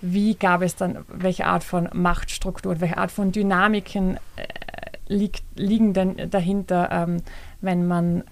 wie 0.01 0.35
gab 0.35 0.63
es 0.63 0.77
dann, 0.77 1.05
welche 1.09 1.47
Art 1.47 1.65
von 1.65 1.89
Machtstruktur, 1.93 2.81
welche 2.81 2.99
Art 2.99 3.11
von 3.11 3.33
Dynamiken 3.33 4.17
äh, 4.37 4.45
liegt, 5.07 5.45
liegen 5.57 5.93
denn 5.93 6.31
dahinter, 6.31 6.91
ähm, 6.91 7.23
wenn 7.61 7.87
man 7.87 8.25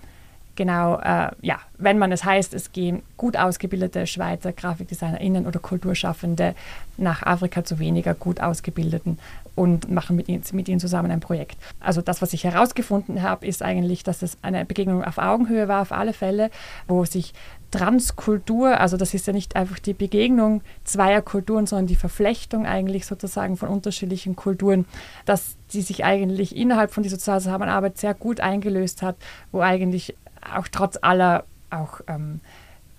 genau, 0.57 0.99
äh, 0.99 1.31
ja, 1.41 1.59
wenn 1.79 1.99
man 1.99 2.13
es 2.13 2.25
heißt, 2.25 2.55
es 2.55 2.73
gehen 2.73 3.03
gut 3.17 3.37
ausgebildete 3.37 4.07
Schweizer 4.07 4.53
GrafikdesignerInnen 4.53 5.47
oder 5.47 5.59
Kulturschaffende 5.59 6.55
nach 6.97 7.23
Afrika 7.23 7.65
zu 7.65 7.79
weniger 7.79 8.15
gut 8.15 8.41
ausgebildeten 8.41 9.19
und 9.55 9.91
machen 9.91 10.17
mit 10.17 10.29
ihnen, 10.29 10.43
mit 10.53 10.69
ihnen 10.69 10.81
zusammen 10.81 11.11
ein 11.11 11.21
Projekt. 11.21 11.57
Also 11.81 12.01
das, 12.01 12.23
was 12.23 12.33
ich 12.33 12.45
herausgefunden 12.45 13.23
habe, 13.23 13.47
ist 13.47 13.63
eigentlich, 13.63 14.03
dass 14.03 14.23
es 14.23 14.39
eine 14.43 14.65
Begegnung 14.65 15.05
auf 15.05 15.19
Augenhöhe 15.19 15.69
war, 15.69 15.83
auf 15.83 15.93
alle 15.93 16.13
Fälle, 16.13 16.51
wo 16.87 17.05
sich 17.05 17.35
Transkultur, 17.71 18.79
also 18.79 18.99
das 18.99 19.15
ist 19.15 19.27
ja 19.27 19.33
nicht 19.33 19.57
einfach 19.57 19.79
die 19.79 19.95
Begegnung 19.95 20.63
zweier 20.85 21.23
Kulturen, 21.23 21.67
sondern 21.67 21.87
die 21.87 21.97
Verflechtung 21.97 22.67
eigentlich 22.67 23.07
sozusagen 23.07 23.57
von 23.57 23.71
unterschiedlichen 23.71 24.37
Kulturen, 24.37 24.85
dass 25.25 25.57
die 25.73 25.81
sich 25.81 26.05
eigentlich 26.05 26.55
innerhalb 26.55 26.93
von 26.93 27.03
dieser 27.03 27.19
Zusammenarbeit 27.19 27.97
sehr 27.97 28.13
gut 28.13 28.41
eingelöst 28.41 29.01
hat, 29.01 29.17
wo 29.53 29.61
eigentlich 29.61 30.15
auch 30.55 30.69
trotz 30.69 30.99
aller 31.01 31.45
auch 31.71 32.01
ähm, 32.07 32.41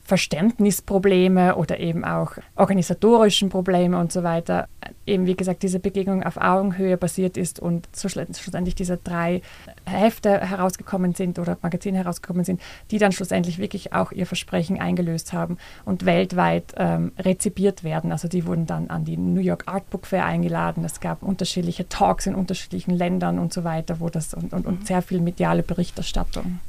Verständnisprobleme 0.05 1.55
oder 1.55 1.79
eben 1.79 2.03
auch 2.03 2.33
organisatorischen 2.57 3.49
Probleme 3.49 3.97
und 3.97 4.11
so 4.11 4.21
weiter, 4.21 4.67
eben 5.05 5.25
wie 5.27 5.35
gesagt 5.35 5.63
diese 5.63 5.79
Begegnung 5.79 6.23
auf 6.23 6.35
Augenhöhe 6.35 6.97
basiert 6.97 7.37
ist 7.37 7.61
und 7.61 7.87
so 7.95 8.09
schlussendlich 8.09 8.75
diese 8.75 8.97
drei 8.97 9.41
Hefte 9.85 10.41
herausgekommen 10.41 11.13
sind 11.13 11.39
oder 11.39 11.57
Magazine 11.61 11.97
herausgekommen 11.97 12.43
sind, 12.43 12.61
die 12.91 12.97
dann 12.97 13.13
schlussendlich 13.13 13.59
wirklich 13.59 13.93
auch 13.93 14.11
ihr 14.11 14.25
Versprechen 14.25 14.79
eingelöst 14.81 15.31
haben 15.31 15.57
und 15.85 16.05
weltweit 16.05 16.73
ähm, 16.75 17.13
rezipiert 17.17 17.85
werden. 17.85 18.11
Also 18.11 18.27
die 18.27 18.45
wurden 18.45 18.65
dann 18.65 18.89
an 18.89 19.05
die 19.05 19.15
New 19.15 19.41
York 19.41 19.63
Art 19.67 19.89
Book 19.89 20.05
Fair 20.05 20.25
eingeladen. 20.25 20.83
Es 20.83 20.99
gab 20.99 21.23
unterschiedliche 21.23 21.87
Talks 21.87 22.27
in 22.27 22.35
unterschiedlichen 22.35 22.91
Ländern 22.91 23.39
und 23.39 23.53
so 23.53 23.63
weiter, 23.63 24.01
wo 24.01 24.09
das 24.09 24.33
und, 24.33 24.51
und, 24.51 24.65
und 24.65 24.85
sehr 24.85 25.01
viel 25.01 25.21
mediale 25.21 25.63
Berichterstattung. 25.63 26.59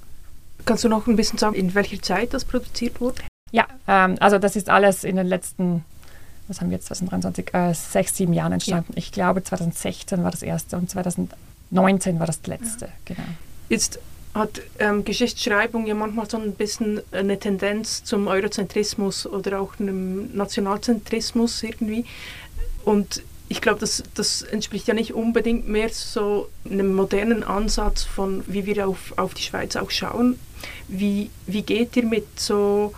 Kannst 0.64 0.84
du 0.84 0.88
noch 0.88 1.06
ein 1.06 1.16
bisschen 1.16 1.38
sagen, 1.38 1.54
in 1.54 1.74
welcher 1.74 2.00
Zeit 2.00 2.32
das 2.32 2.44
produziert 2.44 3.00
wurde? 3.00 3.22
Ja, 3.50 3.66
ähm, 3.86 4.16
also 4.20 4.38
das 4.38 4.56
ist 4.56 4.68
alles 4.68 5.04
in 5.04 5.16
den 5.16 5.26
letzten, 5.26 5.84
was 6.48 6.60
haben 6.60 6.70
wir 6.70 6.76
jetzt, 6.76 6.86
2023, 6.86 7.54
äh, 7.54 7.74
sechs, 7.74 8.16
sieben 8.16 8.32
Jahren 8.32 8.52
entstanden. 8.52 8.92
Ja. 8.92 8.98
Ich 8.98 9.12
glaube 9.12 9.42
2016 9.42 10.22
war 10.24 10.30
das 10.30 10.42
erste 10.42 10.76
und 10.76 10.90
2019 10.90 12.18
war 12.18 12.26
das 12.26 12.44
letzte, 12.46 12.86
ja. 12.86 12.92
genau. 13.04 13.28
Jetzt 13.68 13.98
hat 14.34 14.62
ähm, 14.80 15.04
Geschichtsschreibung 15.04 15.86
ja 15.86 15.94
manchmal 15.94 16.28
so 16.28 16.38
ein 16.38 16.52
bisschen 16.54 17.00
eine 17.12 17.38
Tendenz 17.38 18.02
zum 18.02 18.26
Eurozentrismus 18.26 19.26
oder 19.26 19.60
auch 19.60 19.78
einem 19.78 20.36
Nationalzentrismus 20.36 21.62
irgendwie. 21.62 22.04
Und 22.84 23.22
ich 23.48 23.60
glaube, 23.60 23.78
das, 23.78 24.02
das 24.14 24.42
entspricht 24.42 24.88
ja 24.88 24.94
nicht 24.94 25.14
unbedingt 25.14 25.68
mehr 25.68 25.88
so 25.90 26.48
einem 26.68 26.94
modernen 26.94 27.44
Ansatz 27.44 28.02
von, 28.02 28.42
wie 28.46 28.66
wir 28.66 28.88
auf, 28.88 29.14
auf 29.16 29.34
die 29.34 29.42
Schweiz 29.42 29.76
auch 29.76 29.90
schauen. 29.90 30.38
Wie, 30.88 31.30
wie 31.46 31.62
geht 31.62 31.96
ihr 31.96 32.04
mit 32.04 32.38
so, 32.38 32.92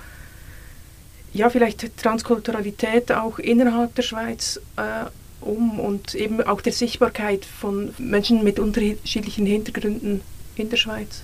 ja, 1.33 1.51
vielleicht 1.51 1.97
Transkulturalität 1.97 3.13
auch 3.13 3.39
innerhalb 3.39 3.95
der 3.95 4.03
Schweiz 4.03 4.61
äh, 4.77 5.07
um 5.41 5.79
und 5.79 6.15
eben 6.15 6.43
auch 6.43 6.61
der 6.61 6.73
Sichtbarkeit 6.73 7.45
von 7.45 7.95
Menschen 7.99 8.43
mit 8.43 8.59
unterschiedlichen 8.59 9.47
Hintergründen 9.47 10.23
in 10.57 10.71
der 10.71 10.77
Schweiz? 10.77 11.23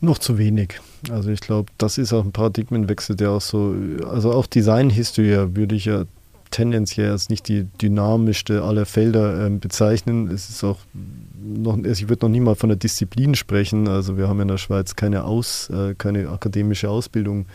Noch 0.00 0.18
zu 0.18 0.38
wenig. 0.38 0.80
Also 1.10 1.30
ich 1.30 1.40
glaube, 1.40 1.70
das 1.78 1.98
ist 1.98 2.12
auch 2.12 2.24
ein 2.24 2.32
Paradigmenwechsel, 2.32 3.16
der 3.16 3.30
auch 3.30 3.40
so, 3.40 3.74
also 4.08 4.32
auch 4.32 4.46
Design 4.46 4.90
History 4.90 5.54
würde 5.54 5.74
ich 5.74 5.84
ja 5.84 6.04
tendenziell 6.50 7.12
als 7.12 7.28
nicht 7.28 7.48
die 7.48 7.64
dynamischste 7.80 8.62
aller 8.62 8.86
Felder 8.86 9.46
ähm, 9.46 9.60
bezeichnen. 9.60 10.28
Es 10.28 10.48
ist 10.48 10.64
auch 10.64 10.78
noch, 11.42 11.76
also 11.76 11.90
ich 11.90 12.08
würde 12.08 12.26
noch 12.26 12.30
nie 12.30 12.40
mal 12.40 12.54
von 12.54 12.68
der 12.68 12.76
Disziplin 12.76 13.34
sprechen. 13.34 13.88
Also 13.88 14.16
wir 14.16 14.28
haben 14.28 14.40
in 14.40 14.48
der 14.48 14.58
Schweiz 14.58 14.96
keine, 14.96 15.24
Aus, 15.24 15.70
äh, 15.70 15.94
keine 15.96 16.28
akademische 16.28 16.90
Ausbildung 16.90 17.46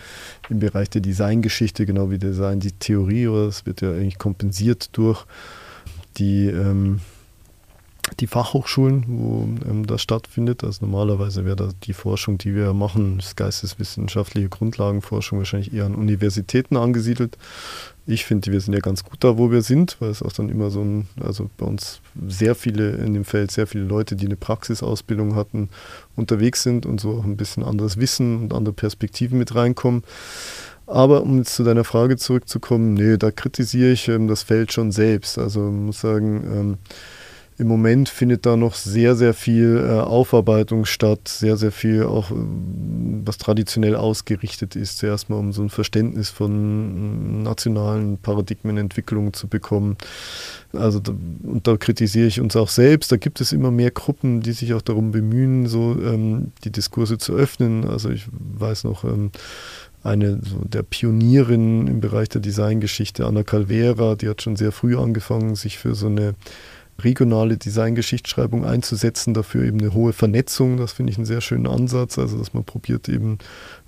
im 0.49 0.59
Bereich 0.59 0.89
der 0.89 1.01
Designgeschichte, 1.01 1.85
genau 1.85 2.11
wie 2.11 2.17
Design, 2.17 2.59
die 2.59 2.71
Theorie, 2.71 3.27
oder 3.27 3.47
es 3.47 3.65
wird 3.65 3.81
ja 3.81 3.91
eigentlich 3.91 4.17
kompensiert 4.17 4.89
durch 4.97 5.25
die 6.17 6.47
ähm, 6.47 6.99
die 8.19 8.27
Fachhochschulen, 8.27 9.05
wo 9.07 9.69
ähm, 9.69 9.85
das 9.87 10.01
stattfindet. 10.01 10.63
Also 10.63 10.85
normalerweise 10.85 11.45
wäre 11.45 11.55
da 11.55 11.69
die 11.83 11.93
Forschung, 11.93 12.37
die 12.37 12.55
wir 12.55 12.73
machen, 12.73 13.17
das 13.17 13.35
geisteswissenschaftliche 13.35 14.49
Grundlagenforschung 14.49 15.39
wahrscheinlich 15.39 15.73
eher 15.73 15.85
an 15.85 15.95
Universitäten 15.95 16.77
angesiedelt. 16.77 17.37
Ich 18.07 18.25
finde, 18.25 18.51
wir 18.51 18.61
sind 18.61 18.73
ja 18.73 18.81
ganz 18.81 19.03
gut 19.03 19.23
da, 19.23 19.37
wo 19.37 19.51
wir 19.51 19.63
sind, 19.63 19.97
weil 19.99 20.11
es 20.11 20.21
auch 20.21 20.31
dann 20.31 20.49
immer 20.49 20.69
so 20.69 20.81
ein, 20.81 21.07
also 21.19 21.49
bei 21.57 21.65
uns 21.65 22.01
sehr 22.27 22.53
viele 22.53 22.91
in 22.91 23.15
dem 23.15 23.25
Feld, 23.25 23.49
sehr 23.49 23.65
viele 23.65 23.85
Leute, 23.85 24.15
die 24.15 24.27
eine 24.27 24.35
Praxisausbildung 24.35 25.35
hatten, 25.35 25.69
unterwegs 26.15 26.61
sind 26.61 26.85
und 26.85 27.01
so 27.01 27.17
auch 27.17 27.23
ein 27.23 27.37
bisschen 27.37 27.63
anderes 27.63 27.97
Wissen 27.97 28.43
und 28.43 28.53
andere 28.53 28.73
Perspektiven 28.73 29.39
mit 29.39 29.55
reinkommen. 29.55 30.03
Aber 30.87 31.23
um 31.23 31.39
jetzt 31.39 31.55
zu 31.55 31.63
deiner 31.63 31.83
Frage 31.83 32.15
zurückzukommen, 32.17 32.93
nee, 32.93 33.17
da 33.17 33.31
kritisiere 33.31 33.91
ich 33.91 34.07
ähm, 34.07 34.27
das 34.27 34.43
Feld 34.43 34.71
schon 34.71 34.91
selbst. 34.91 35.39
Also 35.39 35.61
muss 35.61 36.01
sagen, 36.01 36.43
ähm, 36.45 36.77
im 37.57 37.67
Moment 37.67 38.09
findet 38.09 38.45
da 38.45 38.57
noch 38.57 38.73
sehr, 38.73 39.15
sehr 39.15 39.33
viel 39.33 39.77
äh, 39.77 39.99
Aufarbeitung 39.99 40.83
statt, 40.83 41.29
sehr, 41.29 41.55
sehr 41.55 41.71
viel 41.71 42.03
auch, 42.03 42.31
äh, 42.31 42.35
was 43.23 43.37
traditionell 43.37 43.95
ausgerichtet 43.95 44.75
ist, 44.75 44.97
zuerst 44.97 45.29
mal 45.29 45.37
um 45.37 45.53
so 45.53 45.61
ein 45.61 45.69
Verständnis 45.69 46.29
von 46.29 47.43
nationalen 47.43 48.17
Paradigmenentwicklungen 48.17 49.33
zu 49.33 49.47
bekommen. 49.47 49.95
Also 50.73 50.99
da, 50.99 51.13
und 51.43 51.65
da 51.65 51.77
kritisiere 51.77 52.27
ich 52.27 52.41
uns 52.41 52.57
auch 52.57 52.69
selbst. 52.69 53.11
Da 53.11 53.15
gibt 53.15 53.39
es 53.39 53.53
immer 53.53 53.71
mehr 53.71 53.91
Gruppen, 53.91 54.41
die 54.41 54.51
sich 54.51 54.73
auch 54.73 54.81
darum 54.81 55.11
bemühen, 55.11 55.67
so 55.67 55.95
ähm, 56.01 56.51
die 56.65 56.71
Diskurse 56.71 57.17
zu 57.17 57.33
öffnen. 57.33 57.87
Also 57.87 58.09
ich 58.09 58.27
weiß 58.31 58.83
noch, 58.83 59.05
ähm, 59.05 59.31
eine 60.03 60.39
so 60.43 60.59
der 60.63 60.83
Pionierin 60.83 61.87
im 61.87 61.99
Bereich 62.01 62.29
der 62.29 62.41
Designgeschichte, 62.41 63.25
Anna 63.25 63.43
Calvera, 63.43 64.15
die 64.15 64.29
hat 64.29 64.41
schon 64.41 64.55
sehr 64.55 64.71
früh 64.71 64.97
angefangen, 64.97 65.55
sich 65.55 65.79
für 65.79 65.95
so 65.95 66.07
eine 66.07 66.35
regionale 66.99 67.57
Designgeschichtsschreibung 67.57 68.65
einzusetzen, 68.65 69.33
dafür 69.33 69.63
eben 69.63 69.79
eine 69.79 69.93
hohe 69.93 70.13
Vernetzung. 70.13 70.77
Das 70.77 70.93
finde 70.93 71.11
ich 71.11 71.17
einen 71.17 71.25
sehr 71.25 71.41
schönen 71.41 71.67
Ansatz, 71.67 72.17
also 72.17 72.37
dass 72.37 72.53
man 72.53 72.63
probiert 72.63 73.09
eben 73.09 73.39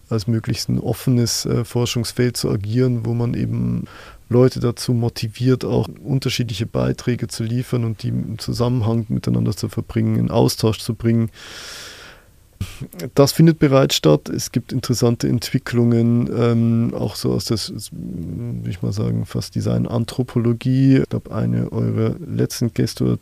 als 0.10 0.28
möglichst 0.28 0.70
ein 0.70 0.80
offenes 0.80 1.46
äh, 1.46 1.66
Forschungsfeld 1.66 2.38
zu 2.38 2.50
agieren, 2.50 3.06
wo 3.06 3.14
man 3.14 3.34
eben 3.34 3.86
Leute 4.30 4.60
dazu 4.60 4.94
motiviert, 4.94 5.64
auch 5.64 5.88
unterschiedliche 6.04 6.66
Beiträge 6.66 7.28
zu 7.28 7.44
liefern 7.44 7.86
und 7.86 8.04
die 8.04 8.10
im 8.10 8.40
Zusammenhang 8.40 9.06
miteinander 9.10 9.56
zu 9.56 9.70
verbringen, 9.70 10.18
in 10.18 10.32
Austausch 10.32 10.80
zu 10.80 10.94
bringen. 10.94 11.30
Das 13.14 13.32
findet 13.32 13.60
bereits 13.60 13.96
statt. 13.96 14.30
Es 14.30 14.52
gibt 14.52 14.72
interessante 14.72 15.28
Entwicklungen, 15.28 16.30
ähm, 16.36 16.94
auch 16.94 17.16
so 17.16 17.32
aus 17.32 17.46
der, 17.46 17.58
würde 17.58 18.70
ich 18.70 18.82
mal 18.82 18.94
sagen, 18.94 19.26
fast 19.26 19.56
Design-Anthropologie. 19.56 20.98
Ich 20.98 21.10
glaube, 21.10 21.34
eine 21.34 21.72
eurer 21.72 22.16
letzten 22.20 22.74
Gäste 22.74 23.06
oder 23.06 23.18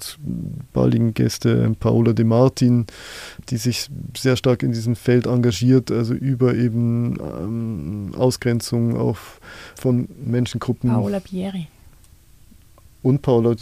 baldigen 0.74 1.14
Gäste, 1.14 1.76
Paola 1.80 2.14
De 2.14 2.26
Martin, 2.26 2.86
die 3.50 3.58
sich 3.58 3.88
sehr 4.18 4.36
stark 4.38 4.64
in 4.64 4.72
diesem 4.72 4.96
Feld 4.96 5.26
engagiert, 5.26 5.92
also 5.92 6.14
über 6.14 6.56
eben 6.56 7.18
ähm, 7.20 8.16
Ausgrenzung 8.18 8.98
auch 8.98 9.18
von 9.76 10.08
Menschengruppen. 10.26 10.90
Paola 10.90 11.20
Bieri. 11.20 11.68
Und 13.02 13.22
Paola, 13.22 13.56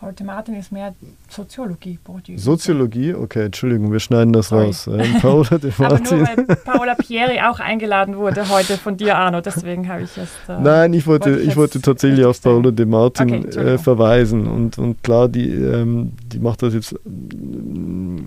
Paul 0.00 0.14
Martin 0.24 0.54
ist 0.54 0.72
mehr 0.72 0.94
Soziologie. 1.28 1.98
Soziologie? 2.36 3.12
Okay, 3.12 3.44
Entschuldigung, 3.44 3.92
wir 3.92 4.00
schneiden 4.00 4.32
das 4.32 4.48
Sorry. 4.48 4.66
raus. 4.66 4.86
Ähm, 4.86 5.20
Paola 5.20 5.58
de 5.58 5.72
Martin. 5.76 6.06
Aber 6.06 6.16
nur 6.16 6.48
weil 6.48 6.56
Paola 6.56 6.94
Pieri 6.94 7.40
auch 7.40 7.60
eingeladen 7.60 8.16
wurde 8.16 8.48
heute 8.48 8.78
von 8.78 8.96
dir, 8.96 9.18
Arno, 9.18 9.42
deswegen 9.42 9.86
habe 9.90 10.04
ich 10.04 10.16
es. 10.16 10.30
Äh, 10.48 10.58
Nein, 10.58 10.94
ich 10.94 11.06
wollte, 11.06 11.32
wollte 11.32 11.42
ich, 11.42 11.48
ich 11.50 11.56
wollte 11.56 11.82
tatsächlich 11.82 12.24
auf 12.24 12.40
Paola 12.40 12.70
de 12.70 12.86
Martin 12.86 13.44
okay, 13.44 13.58
äh, 13.58 13.78
verweisen. 13.78 14.46
Und, 14.46 14.78
und 14.78 15.02
klar, 15.02 15.28
die, 15.28 15.50
ähm, 15.50 16.12
die 16.32 16.38
macht 16.38 16.62
das 16.62 16.72
jetzt 16.72 16.94
mm, 17.04 18.20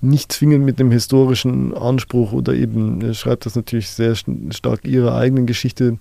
nicht 0.00 0.32
zwingend 0.32 0.64
mit 0.64 0.78
dem 0.78 0.90
historischen 0.90 1.76
Anspruch 1.76 2.32
oder 2.32 2.54
eben 2.54 3.02
äh, 3.02 3.12
schreibt 3.12 3.44
das 3.44 3.54
natürlich 3.54 3.90
sehr 3.90 4.14
stark 4.14 4.86
ihrer 4.86 5.14
eigenen 5.14 5.44
Geschichte 5.44 5.98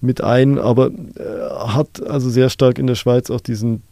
mit 0.00 0.22
ein, 0.22 0.58
aber 0.58 0.86
äh, 0.86 1.50
hat 1.50 2.02
also 2.06 2.30
sehr 2.30 2.50
stark 2.50 2.78
in 2.78 2.86
der 2.86 2.94
Schweiz 2.94 3.30
auch 3.30 3.40
diesen 3.40 3.82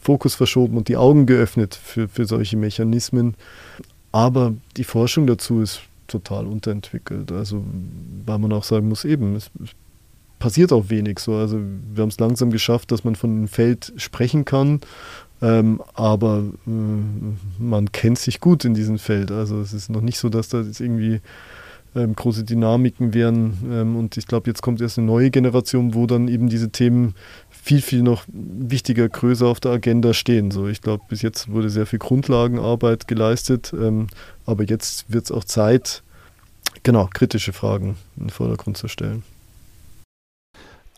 Fokus 0.00 0.34
verschoben 0.34 0.76
und 0.76 0.88
die 0.88 0.96
Augen 0.96 1.26
geöffnet 1.26 1.74
für, 1.74 2.08
für 2.08 2.26
solche 2.26 2.56
Mechanismen. 2.56 3.34
Aber 4.12 4.54
die 4.76 4.84
Forschung 4.84 5.26
dazu 5.26 5.60
ist 5.60 5.80
total 6.06 6.46
unterentwickelt. 6.46 7.30
Also, 7.32 7.64
weil 8.26 8.38
man 8.38 8.52
auch 8.52 8.64
sagen 8.64 8.88
muss, 8.88 9.04
eben, 9.04 9.36
es, 9.36 9.50
passiert 10.38 10.72
auch 10.72 10.88
wenig 10.88 11.18
so. 11.18 11.34
Also, 11.34 11.60
wir 11.94 12.02
haben 12.02 12.08
es 12.08 12.18
langsam 12.18 12.50
geschafft, 12.50 12.90
dass 12.92 13.04
man 13.04 13.14
von 13.14 13.30
einem 13.30 13.48
Feld 13.48 13.92
sprechen 13.96 14.44
kann. 14.44 14.80
Ähm, 15.42 15.80
aber 15.94 16.44
äh, 16.66 16.70
man 17.58 17.92
kennt 17.92 18.18
sich 18.18 18.40
gut 18.40 18.64
in 18.64 18.74
diesem 18.74 18.98
Feld. 18.98 19.30
Also 19.30 19.60
es 19.60 19.72
ist 19.72 19.88
noch 19.88 20.02
nicht 20.02 20.18
so, 20.18 20.28
dass 20.28 20.50
da 20.50 20.60
jetzt 20.60 20.80
irgendwie 20.80 21.20
ähm, 21.94 22.14
große 22.14 22.44
Dynamiken 22.44 23.14
wären. 23.14 23.56
Ähm, 23.70 23.96
und 23.96 24.16
ich 24.16 24.26
glaube, 24.26 24.50
jetzt 24.50 24.62
kommt 24.62 24.80
erst 24.80 24.98
eine 24.98 25.06
neue 25.06 25.30
Generation, 25.30 25.94
wo 25.94 26.06
dann 26.06 26.28
eben 26.28 26.48
diese 26.48 26.70
Themen 26.70 27.14
viel, 27.62 27.82
viel 27.82 28.02
noch 28.02 28.24
wichtiger, 28.28 29.08
größer 29.08 29.46
auf 29.46 29.60
der 29.60 29.72
Agenda 29.72 30.14
stehen. 30.14 30.50
So, 30.50 30.66
ich 30.68 30.80
glaube, 30.80 31.04
bis 31.08 31.22
jetzt 31.22 31.50
wurde 31.50 31.70
sehr 31.70 31.86
viel 31.86 31.98
Grundlagenarbeit 31.98 33.06
geleistet, 33.06 33.72
ähm, 33.72 34.06
aber 34.46 34.64
jetzt 34.64 35.12
wird 35.12 35.24
es 35.24 35.32
auch 35.32 35.44
Zeit, 35.44 36.02
genau, 36.82 37.08
kritische 37.12 37.52
Fragen 37.52 37.96
in 38.16 38.24
den 38.24 38.30
Vordergrund 38.30 38.76
zu 38.76 38.88
stellen. 38.88 39.22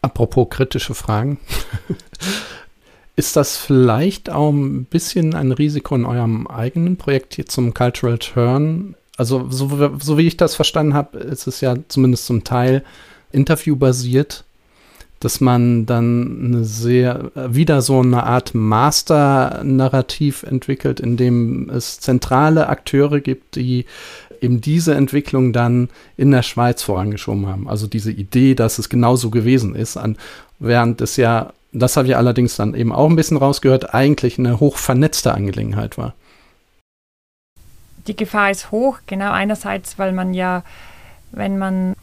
Apropos 0.00 0.48
kritische 0.50 0.94
Fragen. 0.94 1.38
Ist 3.16 3.36
das 3.36 3.58
vielleicht 3.58 4.30
auch 4.30 4.50
ein 4.50 4.84
bisschen 4.86 5.34
ein 5.34 5.52
Risiko 5.52 5.94
in 5.94 6.06
eurem 6.06 6.46
eigenen 6.46 6.96
Projekt 6.96 7.34
hier 7.34 7.46
zum 7.46 7.74
Cultural 7.74 8.18
Turn? 8.18 8.94
Also, 9.18 9.50
so, 9.50 9.98
so 9.98 10.16
wie 10.16 10.26
ich 10.26 10.38
das 10.38 10.54
verstanden 10.54 10.94
habe, 10.94 11.18
ist 11.18 11.46
es 11.46 11.60
ja 11.60 11.76
zumindest 11.88 12.24
zum 12.24 12.42
Teil 12.42 12.82
interviewbasiert 13.30 14.44
dass 15.24 15.40
man 15.40 15.86
dann 15.86 16.46
eine 16.46 16.64
sehr, 16.64 17.30
wieder 17.34 17.80
so 17.80 18.00
eine 18.00 18.24
Art 18.24 18.54
Master-Narrativ 18.54 20.42
entwickelt, 20.42 20.98
in 20.98 21.16
dem 21.16 21.70
es 21.70 22.00
zentrale 22.00 22.68
Akteure 22.68 23.20
gibt, 23.20 23.54
die 23.54 23.86
eben 24.40 24.60
diese 24.60 24.94
Entwicklung 24.94 25.52
dann 25.52 25.88
in 26.16 26.32
der 26.32 26.42
Schweiz 26.42 26.82
vorangeschoben 26.82 27.46
haben. 27.46 27.68
Also 27.68 27.86
diese 27.86 28.10
Idee, 28.10 28.56
dass 28.56 28.80
es 28.80 28.88
genauso 28.88 29.30
gewesen 29.30 29.76
ist, 29.76 29.96
an, 29.96 30.16
während 30.58 31.00
es 31.00 31.16
ja, 31.16 31.52
das 31.72 31.96
habe 31.96 32.08
ich 32.08 32.16
allerdings 32.16 32.56
dann 32.56 32.74
eben 32.74 32.92
auch 32.92 33.08
ein 33.08 33.16
bisschen 33.16 33.36
rausgehört, 33.36 33.94
eigentlich 33.94 34.40
eine 34.40 34.58
hoch 34.58 34.76
vernetzte 34.76 35.32
Angelegenheit 35.32 35.96
war. 35.98 36.14
Die 38.08 38.16
Gefahr 38.16 38.50
ist 38.50 38.72
hoch, 38.72 38.98
genau 39.06 39.30
einerseits, 39.30 40.00
weil 40.00 40.10
man 40.10 40.34
ja, 40.34 40.64
wenn 41.30 41.58
man 41.58 41.94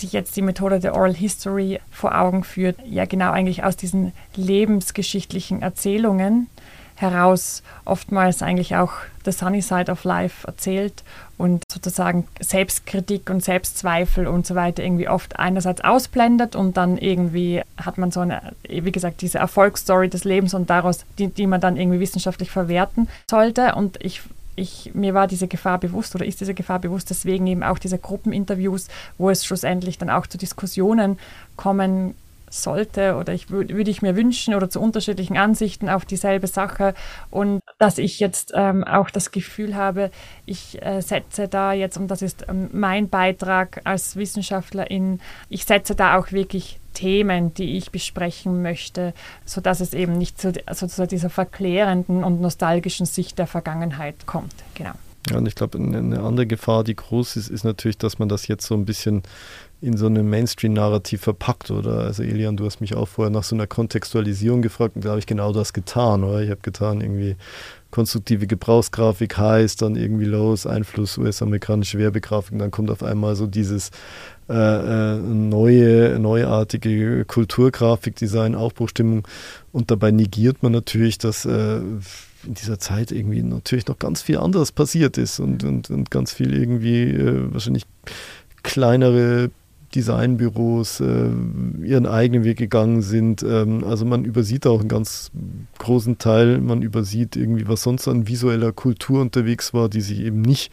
sich 0.00 0.12
jetzt 0.12 0.36
die 0.36 0.42
Methode 0.42 0.80
der 0.80 0.94
Oral 0.94 1.14
History 1.14 1.80
vor 1.90 2.18
Augen 2.18 2.44
führt, 2.44 2.76
ja 2.84 3.04
genau 3.04 3.30
eigentlich 3.30 3.64
aus 3.64 3.76
diesen 3.76 4.12
lebensgeschichtlichen 4.34 5.62
Erzählungen 5.62 6.48
heraus 6.96 7.62
oftmals 7.84 8.42
eigentlich 8.42 8.74
auch 8.74 8.92
the 9.24 9.32
sunny 9.32 9.60
side 9.60 9.92
of 9.92 10.04
life 10.04 10.46
erzählt 10.46 11.04
und 11.36 11.62
sozusagen 11.70 12.26
Selbstkritik 12.40 13.28
und 13.28 13.44
Selbstzweifel 13.44 14.26
und 14.26 14.46
so 14.46 14.54
weiter 14.54 14.82
irgendwie 14.82 15.08
oft 15.08 15.38
einerseits 15.38 15.82
ausblendet 15.82 16.56
und 16.56 16.76
dann 16.78 16.96
irgendwie 16.96 17.62
hat 17.76 17.98
man 17.98 18.10
so 18.10 18.20
eine, 18.20 18.54
wie 18.66 18.92
gesagt, 18.92 19.20
diese 19.20 19.38
Erfolgsstory 19.38 20.08
des 20.08 20.24
Lebens 20.24 20.54
und 20.54 20.70
daraus, 20.70 21.04
die, 21.18 21.28
die 21.28 21.46
man 21.46 21.60
dann 21.60 21.76
irgendwie 21.76 22.00
wissenschaftlich 22.00 22.50
verwerten 22.50 23.08
sollte. 23.30 23.74
Und 23.74 24.02
ich 24.02 24.22
ich, 24.56 24.92
mir 24.94 25.14
war 25.14 25.26
diese 25.26 25.48
Gefahr 25.48 25.78
bewusst 25.78 26.14
oder 26.14 26.24
ist 26.24 26.40
diese 26.40 26.54
Gefahr 26.54 26.78
bewusst, 26.78 27.10
deswegen 27.10 27.46
eben 27.46 27.62
auch 27.62 27.78
diese 27.78 27.98
Gruppeninterviews, 27.98 28.88
wo 29.18 29.30
es 29.30 29.44
schlussendlich 29.44 29.98
dann 29.98 30.10
auch 30.10 30.26
zu 30.26 30.38
Diskussionen 30.38 31.18
kommen 31.56 32.14
sollte 32.50 33.16
oder 33.16 33.32
ich 33.32 33.50
würde 33.50 33.90
ich 33.90 34.02
mir 34.02 34.16
wünschen 34.16 34.54
oder 34.54 34.70
zu 34.70 34.80
unterschiedlichen 34.80 35.36
Ansichten 35.36 35.88
auf 35.88 36.04
dieselbe 36.04 36.46
Sache. 36.46 36.94
Und 37.30 37.60
dass 37.78 37.98
ich 37.98 38.20
jetzt 38.20 38.52
ähm, 38.54 38.84
auch 38.84 39.10
das 39.10 39.30
Gefühl 39.30 39.74
habe, 39.74 40.10
ich 40.46 40.82
äh, 40.82 41.00
setze 41.02 41.48
da 41.48 41.72
jetzt, 41.72 41.96
und 41.96 42.08
das 42.08 42.22
ist 42.22 42.46
ähm, 42.48 42.70
mein 42.72 43.08
Beitrag 43.08 43.80
als 43.84 44.16
Wissenschaftlerin, 44.16 45.20
ich 45.48 45.64
setze 45.64 45.94
da 45.94 46.16
auch 46.16 46.32
wirklich 46.32 46.78
Themen, 46.94 47.52
die 47.52 47.76
ich 47.76 47.90
besprechen 47.90 48.62
möchte, 48.62 49.12
sodass 49.44 49.80
es 49.80 49.92
eben 49.92 50.16
nicht 50.16 50.40
zu, 50.40 50.54
also 50.64 50.86
zu 50.86 51.06
dieser 51.06 51.28
verklärenden 51.28 52.24
und 52.24 52.40
nostalgischen 52.40 53.04
Sicht 53.04 53.38
der 53.38 53.46
Vergangenheit 53.46 54.24
kommt. 54.24 54.54
Genau. 54.74 54.94
Ja, 55.30 55.38
und 55.38 55.46
ich 55.46 55.54
glaube, 55.54 55.78
eine 55.78 56.20
andere 56.20 56.46
Gefahr, 56.46 56.84
die 56.84 56.94
groß 56.94 57.36
ist, 57.36 57.48
ist 57.48 57.64
natürlich, 57.64 57.98
dass 57.98 58.18
man 58.18 58.28
das 58.28 58.46
jetzt 58.46 58.66
so 58.66 58.74
ein 58.74 58.84
bisschen 58.84 59.22
in 59.80 59.96
so 59.96 60.06
einem 60.06 60.30
Mainstream-Narrativ 60.30 61.20
verpackt, 61.20 61.70
oder? 61.70 61.98
Also 62.00 62.22
Elian, 62.22 62.56
du 62.56 62.64
hast 62.64 62.80
mich 62.80 62.94
auch 62.94 63.08
vorher 63.08 63.30
nach 63.30 63.42
so 63.42 63.54
einer 63.54 63.66
Kontextualisierung 63.66 64.62
gefragt 64.62 64.96
und 64.96 65.04
da 65.04 65.10
habe 65.10 65.18
ich 65.18 65.26
genau 65.26 65.52
das 65.52 65.72
getan, 65.72 66.24
oder? 66.24 66.40
Ich 66.42 66.50
habe 66.50 66.60
getan, 66.62 67.00
irgendwie 67.00 67.36
konstruktive 67.90 68.46
Gebrauchsgrafik 68.46 69.36
heißt, 69.36 69.82
dann 69.82 69.96
irgendwie 69.96 70.24
los, 70.24 70.66
Einfluss 70.66 71.18
US-amerikanische 71.18 71.98
Werbegrafik, 71.98 72.58
dann 72.58 72.70
kommt 72.70 72.90
auf 72.90 73.02
einmal 73.02 73.36
so 73.36 73.46
dieses 73.46 73.90
äh, 74.48 74.54
äh, 74.54 75.18
neue, 75.18 76.18
neuartige 76.18 77.24
Kulturgrafikdesign, 77.24 78.54
Aufbruchstimmung 78.54 79.26
und 79.72 79.90
dabei 79.90 80.10
negiert 80.10 80.62
man 80.62 80.72
natürlich, 80.72 81.18
dass 81.18 81.44
äh, 81.44 81.80
in 82.44 82.54
dieser 82.54 82.78
Zeit 82.78 83.12
irgendwie 83.12 83.42
natürlich 83.42 83.86
noch 83.86 83.98
ganz 83.98 84.22
viel 84.22 84.38
anderes 84.38 84.72
passiert 84.72 85.18
ist 85.18 85.40
und, 85.40 85.64
und, 85.64 85.90
und 85.90 86.10
ganz 86.10 86.32
viel 86.32 86.54
irgendwie 86.54 87.02
äh, 87.02 87.52
wahrscheinlich 87.52 87.84
kleinere 88.62 89.50
Designbüros 89.94 91.00
äh, 91.00 91.30
ihren 91.82 92.06
eigenen 92.06 92.44
Weg 92.44 92.58
gegangen 92.58 93.02
sind. 93.02 93.42
Ähm, 93.42 93.84
also 93.84 94.04
man 94.04 94.24
übersieht 94.24 94.66
auch 94.66 94.80
einen 94.80 94.88
ganz 94.88 95.30
großen 95.78 96.18
Teil, 96.18 96.60
man 96.60 96.82
übersieht 96.82 97.36
irgendwie, 97.36 97.66
was 97.68 97.82
sonst 97.82 98.06
an 98.08 98.28
visueller 98.28 98.72
Kultur 98.72 99.20
unterwegs 99.20 99.72
war, 99.72 99.88
die 99.88 100.00
sich 100.02 100.20
eben 100.20 100.42
nicht 100.42 100.72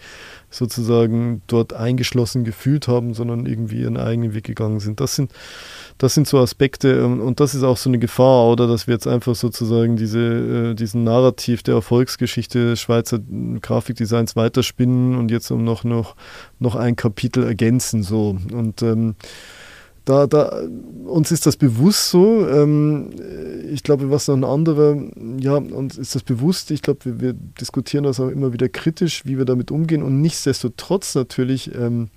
sozusagen 0.53 1.41
dort 1.47 1.73
eingeschlossen 1.73 2.43
gefühlt 2.43 2.87
haben, 2.87 3.13
sondern 3.13 3.45
irgendwie 3.45 3.81
ihren 3.81 3.97
eigenen 3.97 4.33
Weg 4.33 4.43
gegangen 4.43 4.79
sind. 4.79 4.99
Das 4.99 5.15
sind, 5.15 5.31
das 5.97 6.13
sind 6.13 6.27
so 6.27 6.39
Aspekte 6.39 6.91
ähm, 6.91 7.21
und 7.21 7.39
das 7.39 7.55
ist 7.55 7.63
auch 7.63 7.77
so 7.77 7.89
eine 7.89 7.99
Gefahr, 7.99 8.47
oder 8.47 8.67
dass 8.67 8.87
wir 8.87 8.93
jetzt 8.93 9.07
einfach 9.07 9.35
sozusagen 9.35 9.95
diese, 9.95 10.19
äh, 10.71 10.75
diesen 10.75 11.03
Narrativ 11.03 11.63
der 11.63 11.75
Erfolgsgeschichte 11.75 12.77
Schweizer 12.77 13.19
Grafikdesigns 13.61 14.35
weiterspinnen 14.35 15.15
und 15.15 15.31
jetzt 15.31 15.49
um 15.51 15.63
noch, 15.63 15.83
noch, 15.83 16.15
noch 16.59 16.75
ein 16.75 16.95
Kapitel 16.95 17.43
ergänzen. 17.43 18.03
So. 18.03 18.37
Und 18.51 18.81
ähm, 18.83 19.15
da, 20.05 20.27
da, 20.27 20.61
uns 21.05 21.31
ist 21.31 21.45
das 21.45 21.55
bewusst 21.55 22.09
so. 22.09 22.47
Ähm, 22.47 23.09
ich 23.71 23.83
glaube, 23.83 24.11
was 24.11 24.27
noch 24.27 24.35
ein 24.35 24.43
anderer, 24.43 24.97
ja, 25.39 25.55
uns 25.55 25.97
ist 25.97 26.15
das 26.15 26.23
bewusst. 26.23 26.71
Ich 26.71 26.81
glaube, 26.81 27.05
wir, 27.05 27.21
wir, 27.21 27.33
diskutieren 27.33 28.03
das 28.03 28.19
auch 28.19 28.29
immer 28.29 28.51
wieder 28.53 28.67
kritisch, 28.67 29.25
wie 29.25 29.37
wir 29.37 29.45
damit 29.45 29.71
umgehen. 29.71 30.03
Und 30.03 30.21
nichtsdestotrotz 30.21 31.15
natürlich 31.15 31.73
ähm, 31.73 32.09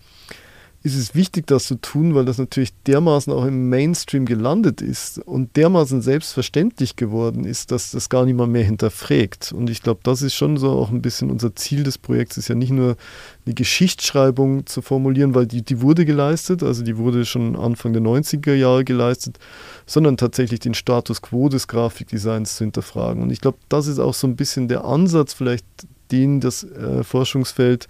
ist 0.86 0.96
es 0.96 1.16
wichtig, 1.16 1.48
das 1.48 1.66
zu 1.66 1.74
tun, 1.74 2.14
weil 2.14 2.24
das 2.24 2.38
natürlich 2.38 2.72
dermaßen 2.86 3.32
auch 3.32 3.44
im 3.44 3.68
Mainstream 3.68 4.24
gelandet 4.24 4.80
ist 4.80 5.18
und 5.18 5.56
dermaßen 5.56 6.00
selbstverständlich 6.00 6.94
geworden 6.94 7.44
ist, 7.44 7.72
dass 7.72 7.90
das 7.90 8.08
gar 8.08 8.24
niemand 8.24 8.52
mehr 8.52 8.62
hinterfragt. 8.62 9.52
Und 9.52 9.68
ich 9.68 9.82
glaube, 9.82 9.98
das 10.04 10.22
ist 10.22 10.34
schon 10.34 10.56
so 10.56 10.70
auch 10.70 10.90
ein 10.90 11.02
bisschen 11.02 11.32
unser 11.32 11.56
Ziel 11.56 11.82
des 11.82 11.98
Projekts, 11.98 12.36
ist 12.38 12.46
ja 12.46 12.54
nicht 12.54 12.70
nur 12.70 12.96
eine 13.44 13.54
Geschichtsschreibung 13.54 14.66
zu 14.66 14.80
formulieren, 14.80 15.34
weil 15.34 15.46
die, 15.46 15.62
die 15.62 15.82
wurde 15.82 16.04
geleistet, 16.04 16.62
also 16.62 16.84
die 16.84 16.96
wurde 16.96 17.24
schon 17.24 17.56
Anfang 17.56 17.92
der 17.92 18.02
90er 18.02 18.54
Jahre 18.54 18.84
geleistet, 18.84 19.40
sondern 19.86 20.16
tatsächlich 20.16 20.60
den 20.60 20.74
Status 20.74 21.20
quo 21.20 21.48
des 21.48 21.66
Grafikdesigns 21.66 22.54
zu 22.54 22.62
hinterfragen. 22.62 23.24
Und 23.24 23.32
ich 23.32 23.40
glaube, 23.40 23.58
das 23.68 23.88
ist 23.88 23.98
auch 23.98 24.14
so 24.14 24.28
ein 24.28 24.36
bisschen 24.36 24.68
der 24.68 24.84
Ansatz 24.84 25.32
vielleicht 25.32 25.66
den 26.12 26.40
das 26.40 26.64
äh, 26.64 27.02
Forschungsfeld 27.02 27.88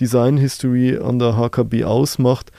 Design 0.00 0.36
History 0.36 0.98
an 0.98 1.18
der 1.18 1.36
HKB 1.36 1.84
ausmacht, 1.84 2.52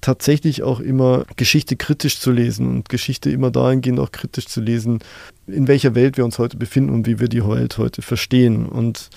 tatsächlich 0.00 0.62
auch 0.62 0.80
immer 0.80 1.24
Geschichte 1.36 1.76
kritisch 1.76 2.20
zu 2.20 2.30
lesen 2.30 2.68
und 2.68 2.88
Geschichte 2.88 3.30
immer 3.30 3.50
dahingehend 3.50 3.98
auch 3.98 4.12
kritisch 4.12 4.46
zu 4.46 4.60
lesen, 4.60 5.00
in 5.46 5.68
welcher 5.68 5.94
Welt 5.94 6.16
wir 6.16 6.24
uns 6.24 6.38
heute 6.38 6.56
befinden 6.56 6.90
und 6.90 7.06
wie 7.06 7.18
wir 7.18 7.28
die 7.28 7.44
Welt 7.44 7.78
heute 7.78 8.02
verstehen. 8.02 8.66
Und 8.66 9.10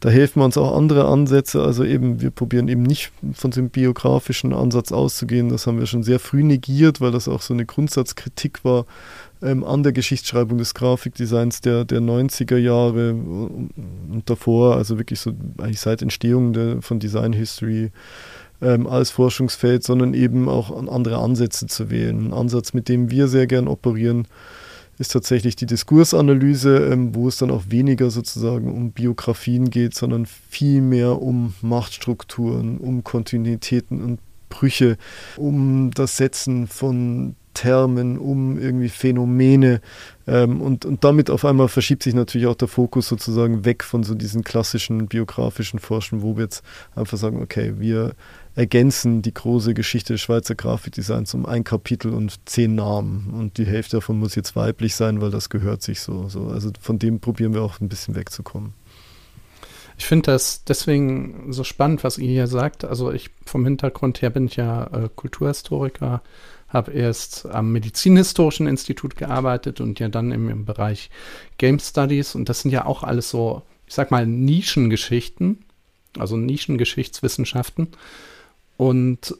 da 0.00 0.10
helfen 0.10 0.42
uns 0.42 0.56
auch 0.56 0.76
andere 0.76 1.08
Ansätze. 1.08 1.62
Also 1.62 1.84
eben, 1.84 2.20
wir 2.20 2.30
probieren 2.30 2.68
eben 2.68 2.84
nicht 2.84 3.10
von 3.32 3.50
dem 3.50 3.70
biografischen 3.70 4.52
Ansatz 4.52 4.92
auszugehen. 4.92 5.48
Das 5.48 5.66
haben 5.66 5.80
wir 5.80 5.86
schon 5.86 6.04
sehr 6.04 6.20
früh 6.20 6.44
negiert, 6.44 7.00
weil 7.00 7.10
das 7.10 7.26
auch 7.26 7.42
so 7.42 7.52
eine 7.52 7.66
Grundsatzkritik 7.66 8.64
war 8.64 8.86
ähm, 9.42 9.64
an 9.64 9.82
der 9.82 9.92
Geschichtsschreibung 9.92 10.58
des 10.58 10.74
Grafikdesigns 10.74 11.60
der, 11.60 11.84
der 11.84 12.00
90er 12.00 12.56
Jahre 12.56 13.12
und 13.12 14.22
davor, 14.26 14.76
also 14.76 14.98
wirklich 14.98 15.20
so 15.20 15.32
eigentlich 15.58 15.80
seit 15.80 16.02
Entstehung 16.02 16.52
der, 16.52 16.82
von 16.82 16.98
Design 16.98 17.32
History 17.32 17.90
ähm, 18.60 18.86
als 18.86 19.10
Forschungsfeld, 19.10 19.84
sondern 19.84 20.14
eben 20.14 20.48
auch 20.48 20.76
an 20.76 20.88
andere 20.88 21.18
Ansätze 21.18 21.66
zu 21.66 21.90
wählen. 21.90 22.28
Ein 22.28 22.32
Ansatz, 22.32 22.72
mit 22.72 22.88
dem 22.88 23.10
wir 23.10 23.28
sehr 23.28 23.46
gern 23.46 23.68
operieren, 23.68 24.26
ist 24.98 25.12
tatsächlich 25.12 25.54
die 25.54 25.66
Diskursanalyse, 25.66 26.88
ähm, 26.90 27.14
wo 27.14 27.28
es 27.28 27.36
dann 27.36 27.50
auch 27.50 27.64
weniger 27.68 28.10
sozusagen 28.10 28.72
um 28.72 28.90
Biografien 28.90 29.70
geht, 29.70 29.94
sondern 29.94 30.26
viel 30.26 30.80
mehr 30.80 31.22
um 31.22 31.54
Machtstrukturen, 31.62 32.78
um 32.78 33.04
Kontinuitäten 33.04 34.02
und 34.02 34.18
Brüche, 34.48 34.96
um 35.36 35.90
das 35.92 36.16
Setzen 36.16 36.66
von 36.66 37.36
Termen, 37.58 38.18
um 38.18 38.56
irgendwie 38.56 38.88
Phänomene. 38.88 39.80
Ähm, 40.28 40.60
und, 40.60 40.84
und 40.84 41.02
damit 41.02 41.28
auf 41.28 41.44
einmal 41.44 41.66
verschiebt 41.66 42.04
sich 42.04 42.14
natürlich 42.14 42.46
auch 42.46 42.54
der 42.54 42.68
Fokus 42.68 43.08
sozusagen 43.08 43.64
weg 43.64 43.82
von 43.82 44.04
so 44.04 44.14
diesen 44.14 44.44
klassischen 44.44 45.08
biografischen 45.08 45.80
Forschen, 45.80 46.22
wo 46.22 46.36
wir 46.36 46.44
jetzt 46.44 46.62
einfach 46.94 47.18
sagen, 47.18 47.42
okay, 47.42 47.74
wir 47.78 48.12
ergänzen 48.54 49.22
die 49.22 49.34
große 49.34 49.74
Geschichte 49.74 50.12
des 50.14 50.20
Schweizer 50.20 50.54
Grafikdesigns 50.54 51.34
um 51.34 51.46
ein 51.46 51.64
Kapitel 51.64 52.14
und 52.14 52.38
zehn 52.48 52.76
Namen. 52.76 53.34
Und 53.36 53.58
die 53.58 53.66
Hälfte 53.66 53.96
davon 53.96 54.20
muss 54.20 54.36
jetzt 54.36 54.54
weiblich 54.54 54.94
sein, 54.94 55.20
weil 55.20 55.32
das 55.32 55.50
gehört 55.50 55.82
sich 55.82 56.00
so. 56.00 56.28
so. 56.28 56.46
Also 56.46 56.70
von 56.80 57.00
dem 57.00 57.18
probieren 57.18 57.54
wir 57.54 57.62
auch 57.62 57.80
ein 57.80 57.88
bisschen 57.88 58.14
wegzukommen. 58.14 58.72
Ich 59.98 60.06
finde 60.06 60.30
das 60.30 60.62
deswegen 60.62 61.52
so 61.52 61.64
spannend, 61.64 62.04
was 62.04 62.18
ihr 62.18 62.28
hier 62.28 62.46
sagt. 62.46 62.84
Also 62.84 63.10
ich 63.10 63.30
vom 63.44 63.64
Hintergrund 63.64 64.22
her 64.22 64.30
bin 64.30 64.46
ich 64.46 64.54
ja 64.54 64.84
äh, 64.84 65.08
Kulturhistoriker, 65.12 66.22
habe 66.68 66.92
erst 66.92 67.46
am 67.46 67.72
Medizinhistorischen 67.72 68.66
Institut 68.66 69.16
gearbeitet 69.16 69.80
und 69.80 69.98
ja 70.00 70.08
dann 70.08 70.32
im, 70.32 70.48
im 70.50 70.64
Bereich 70.64 71.10
Game 71.56 71.78
Studies. 71.78 72.34
Und 72.34 72.48
das 72.48 72.60
sind 72.60 72.70
ja 72.70 72.84
auch 72.84 73.02
alles 73.02 73.30
so, 73.30 73.62
ich 73.86 73.94
sag 73.94 74.10
mal, 74.10 74.26
Nischengeschichten, 74.26 75.64
also 76.18 76.36
Nischengeschichtswissenschaften. 76.36 77.88
Und 78.76 79.34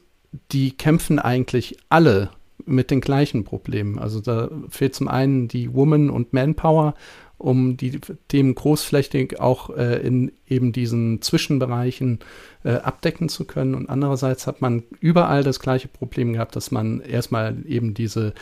die 0.53 0.73
kämpfen 0.73 1.19
eigentlich 1.19 1.77
alle 1.89 2.31
mit 2.65 2.91
den 2.91 3.01
gleichen 3.01 3.45
Problemen. 3.45 3.99
Also 3.99 4.21
da 4.21 4.51
fehlt 4.69 4.95
zum 4.95 5.09
einen 5.09 5.49
die 5.49 5.73
Woman- 5.73 6.11
und 6.11 6.33
Manpower 6.33 6.95
um 7.39 7.77
die 7.77 8.01
Themen 8.27 8.55
großflächig 8.55 9.41
auch 9.41 9.71
äh, 9.71 10.01
in 10.01 10.33
eben 10.49 10.73
diesen 10.73 11.23
Zwischenbereichen 11.23 12.19
äh, 12.65 12.73
abdecken 12.73 13.29
zu 13.29 13.45
können. 13.45 13.75
Und 13.75 13.89
andererseits 13.89 14.47
hat 14.47 14.61
man 14.61 14.83
überall 15.01 15.45
das 15.45 15.61
gleiche 15.61 15.89
Problem 15.89 16.33
gehabt, 16.33 16.57
dass 16.57 16.71
man 16.73 17.01
erstmal 17.01 17.57
eben 17.67 17.95
diese 17.95 18.35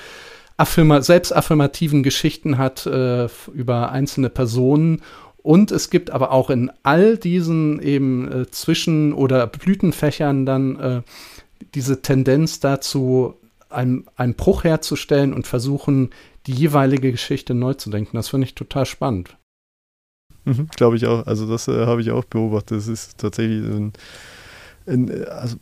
affirma 0.57 1.03
selbstaffirmativen 1.03 2.03
Geschichten 2.03 2.57
hat 2.57 2.87
äh, 2.87 3.29
über 3.53 3.93
einzelne 3.93 4.31
Personen. 4.31 5.03
Und 5.43 5.71
es 5.71 5.91
gibt 5.91 6.11
aber 6.11 6.33
auch 6.33 6.49
in 6.49 6.73
all 6.83 7.19
diesen 7.19 7.81
eben 7.81 8.33
äh, 8.33 8.51
Zwischen- 8.51 9.13
oder 9.13 9.47
Blütenfächern 9.47 10.47
dann 10.47 10.81
äh, 10.81 11.03
diese 11.75 12.01
Tendenz 12.03 12.61
dazu, 12.61 13.35
einen, 13.69 14.07
einen 14.17 14.35
Bruch 14.35 14.65
herzustellen 14.65 15.35
und 15.35 15.47
versuchen, 15.47 16.11
die 16.47 16.53
jeweilige 16.53 17.13
Geschichte 17.13 17.55
neu 17.55 17.75
zu 17.75 17.91
denken. 17.91 18.17
Das 18.17 18.29
finde 18.29 18.47
ich 18.47 18.55
total 18.55 18.87
spannend. 18.87 19.37
Mhm, 20.45 20.69
Glaube 20.77 20.97
ich 20.97 21.07
auch. 21.07 21.27
Also 21.27 21.49
das 21.49 21.69
äh, 21.69 21.87
habe 21.87 22.01
ich 22.01 22.11
auch 22.11 22.25
beobachtet. 22.25 22.79
Das 22.79 22.89
ist 22.89 23.19
tatsächlich 23.19 23.65
ein, 23.65 23.93
ein 24.87 25.25
also 25.29 25.57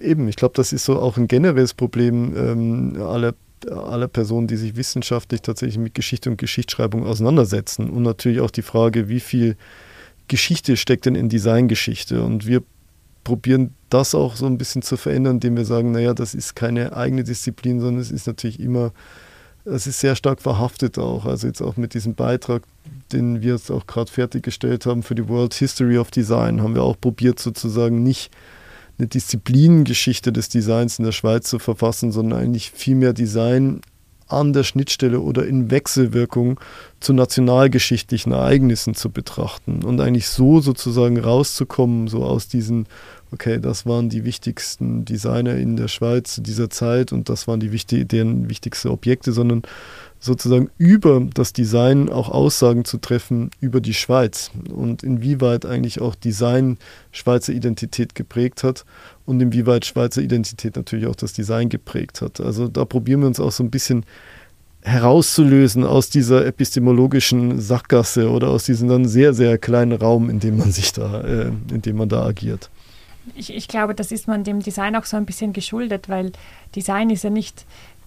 eben, 0.00 0.28
ich 0.28 0.36
glaube, 0.36 0.54
das 0.56 0.72
ist 0.72 0.84
so 0.84 0.98
auch 0.98 1.16
ein 1.16 1.28
generelles 1.28 1.74
Problem 1.74 2.34
ähm, 2.36 3.02
aller 3.02 3.34
aller 3.70 4.08
Personen, 4.08 4.46
die 4.46 4.56
sich 4.56 4.76
wissenschaftlich 4.76 5.42
tatsächlich 5.42 5.78
mit 5.78 5.94
Geschichte 5.94 6.30
und 6.30 6.36
Geschichtsschreibung 6.36 7.06
auseinandersetzen. 7.06 7.88
Und 7.88 8.02
natürlich 8.02 8.40
auch 8.40 8.50
die 8.50 8.62
Frage, 8.62 9.08
wie 9.08 9.20
viel 9.20 9.56
Geschichte 10.28 10.76
steckt 10.76 11.06
denn 11.06 11.14
in 11.14 11.28
Designgeschichte? 11.28 12.22
Und 12.22 12.46
wir 12.46 12.62
probieren 13.24 13.74
das 13.90 14.14
auch 14.14 14.36
so 14.36 14.46
ein 14.46 14.58
bisschen 14.58 14.82
zu 14.82 14.96
verändern, 14.96 15.36
indem 15.36 15.56
wir 15.56 15.64
sagen, 15.64 15.92
naja, 15.92 16.14
das 16.14 16.34
ist 16.34 16.54
keine 16.54 16.94
eigene 16.94 17.24
Disziplin, 17.24 17.80
sondern 17.80 18.02
es 18.02 18.10
ist 18.10 18.26
natürlich 18.26 18.60
immer 18.60 18.92
es 19.64 19.86
ist 19.86 20.00
sehr 20.00 20.16
stark 20.16 20.42
verhaftet 20.42 20.98
auch. 20.98 21.24
Also 21.24 21.46
jetzt 21.46 21.62
auch 21.62 21.76
mit 21.76 21.94
diesem 21.94 22.14
Beitrag, 22.14 22.62
den 23.12 23.42
wir 23.42 23.54
jetzt 23.54 23.70
auch 23.70 23.86
gerade 23.86 24.10
fertiggestellt 24.10 24.86
haben 24.86 25.02
für 25.02 25.14
die 25.14 25.28
World 25.28 25.54
History 25.54 25.98
of 25.98 26.10
Design, 26.10 26.62
haben 26.62 26.74
wir 26.74 26.82
auch 26.82 27.00
probiert 27.00 27.38
sozusagen 27.38 28.02
nicht 28.02 28.30
eine 28.98 29.08
Disziplinengeschichte 29.08 30.32
des 30.32 30.48
Designs 30.48 30.98
in 30.98 31.04
der 31.04 31.12
Schweiz 31.12 31.48
zu 31.48 31.58
verfassen, 31.58 32.12
sondern 32.12 32.38
eigentlich 32.38 32.70
vielmehr 32.70 33.12
Design 33.12 33.80
an 34.26 34.52
der 34.52 34.64
Schnittstelle 34.64 35.20
oder 35.20 35.46
in 35.46 35.70
Wechselwirkung 35.70 36.60
zu 37.00 37.12
nationalgeschichtlichen 37.12 38.32
Ereignissen 38.32 38.94
zu 38.94 39.10
betrachten 39.10 39.82
und 39.84 40.00
eigentlich 40.00 40.28
so 40.28 40.60
sozusagen 40.60 41.18
rauszukommen, 41.18 42.08
so 42.08 42.24
aus 42.24 42.48
diesen 42.48 42.86
okay, 43.34 43.58
das 43.60 43.84
waren 43.84 44.08
die 44.08 44.24
wichtigsten 44.24 45.04
Designer 45.04 45.56
in 45.56 45.76
der 45.76 45.88
Schweiz 45.88 46.40
dieser 46.40 46.70
Zeit 46.70 47.12
und 47.12 47.28
das 47.28 47.48
waren 47.48 47.60
die 47.60 47.72
wichtig, 47.72 48.08
deren 48.08 48.48
wichtigsten 48.48 48.88
Objekte, 48.88 49.32
sondern 49.32 49.62
sozusagen 50.20 50.70
über 50.78 51.20
das 51.34 51.52
Design 51.52 52.08
auch 52.08 52.30
Aussagen 52.30 52.84
zu 52.84 52.98
treffen 52.98 53.50
über 53.60 53.80
die 53.80 53.92
Schweiz 53.92 54.50
und 54.72 55.02
inwieweit 55.02 55.66
eigentlich 55.66 56.00
auch 56.00 56.14
Design 56.14 56.78
Schweizer 57.12 57.52
Identität 57.52 58.14
geprägt 58.14 58.62
hat 58.62 58.84
und 59.26 59.42
inwieweit 59.42 59.84
Schweizer 59.84 60.22
Identität 60.22 60.76
natürlich 60.76 61.06
auch 61.06 61.16
das 61.16 61.32
Design 61.32 61.68
geprägt 61.68 62.22
hat. 62.22 62.40
Also 62.40 62.68
da 62.68 62.84
probieren 62.84 63.20
wir 63.20 63.26
uns 63.26 63.40
auch 63.40 63.52
so 63.52 63.64
ein 63.64 63.70
bisschen 63.70 64.06
herauszulösen 64.82 65.84
aus 65.84 66.08
dieser 66.08 66.46
epistemologischen 66.46 67.60
Sackgasse 67.60 68.30
oder 68.30 68.48
aus 68.48 68.64
diesem 68.64 68.88
dann 68.88 69.06
sehr, 69.06 69.34
sehr 69.34 69.58
kleinen 69.58 69.92
Raum, 69.92 70.30
in 70.30 70.40
dem 70.40 70.58
man 70.58 70.70
sich 70.72 70.92
da, 70.92 71.22
äh, 71.22 71.50
in 71.72 71.82
dem 71.82 71.96
man 71.96 72.08
da 72.08 72.24
agiert 72.24 72.70
ich, 73.34 73.54
ich 73.54 73.68
glaube, 73.68 73.94
das 73.94 74.12
ist 74.12 74.28
man 74.28 74.44
dem 74.44 74.60
Design 74.60 74.96
auch 74.96 75.04
so 75.04 75.16
ein 75.16 75.26
bisschen 75.26 75.52
geschuldet, 75.52 76.08
weil 76.08 76.32
Design 76.74 77.10
ist 77.10 77.24
ja 77.24 77.30
nicht 77.30 77.64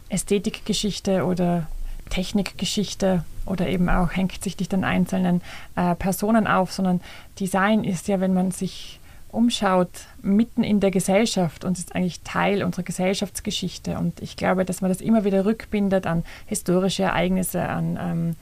Ästhetikgeschichte 0.10 1.26
oder 1.26 1.68
Technikgeschichte 2.10 3.24
oder 3.46 3.68
eben 3.68 3.90
auch 3.90 4.12
hängt 4.12 4.44
sich 4.44 4.58
nicht 4.60 4.74
an 4.74 4.84
einzelnen 4.84 5.42
äh, 5.76 5.96
Personen 5.96 6.48
auf, 6.48 6.72
sondern 6.72 7.02
Design 7.40 7.84
ist 7.84 8.08
ja, 8.08 8.20
wenn 8.20 8.34
man 8.34 8.52
sich 8.52 9.00
umschaut, 9.30 9.90
mitten 10.22 10.64
in 10.64 10.80
der 10.80 10.92
Gesellschaft 10.92 11.64
und 11.64 11.78
ist 11.78 11.96
eigentlich 11.96 12.22
Teil 12.22 12.64
unserer 12.64 12.84
Gesellschaftsgeschichte. 12.84 13.98
Und 13.98 14.22
ich 14.22 14.38
glaube, 14.38 14.66
dass 14.66 14.82
man 14.82 14.90
das 14.90 15.02
immer 15.02 15.26
wieder 15.26 15.46
rückbindet 15.46 16.08
an 16.08 16.24
historische 16.46 17.04
Ereignisse, 17.04 17.62
an 17.62 18.00
ähm, 18.02 18.36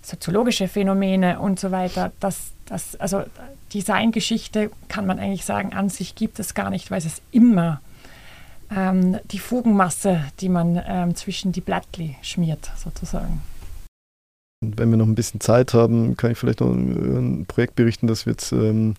soziologische 0.00 0.68
Phänomene 0.68 1.40
und 1.40 1.58
so 1.58 1.70
weiter. 1.70 2.12
Das, 2.20 2.52
das, 2.66 2.96
also 2.96 3.24
Designgeschichte 3.74 4.70
kann 4.88 5.06
man 5.06 5.18
eigentlich 5.18 5.44
sagen, 5.44 5.72
an 5.72 5.88
sich 5.88 6.14
gibt 6.14 6.38
es 6.38 6.54
gar 6.54 6.70
nicht, 6.70 6.90
weil 6.90 6.98
es 6.98 7.20
immer 7.32 7.80
ähm, 8.74 9.18
die 9.30 9.38
Fugenmasse, 9.38 10.24
die 10.40 10.48
man 10.48 10.80
ähm, 10.86 11.14
zwischen 11.14 11.52
die 11.52 11.60
Blattli 11.60 12.16
schmiert, 12.22 12.70
sozusagen. 12.76 13.40
Und 14.60 14.78
wenn 14.78 14.90
wir 14.90 14.96
noch 14.96 15.06
ein 15.06 15.14
bisschen 15.14 15.40
Zeit 15.40 15.72
haben, 15.72 16.16
kann 16.16 16.32
ich 16.32 16.38
vielleicht 16.38 16.60
noch 16.60 16.72
ein 16.72 17.44
Projekt 17.46 17.76
berichten, 17.76 18.08
das 18.08 18.26
wir 18.26 18.32
jetzt 18.32 18.52
ähm, 18.52 18.94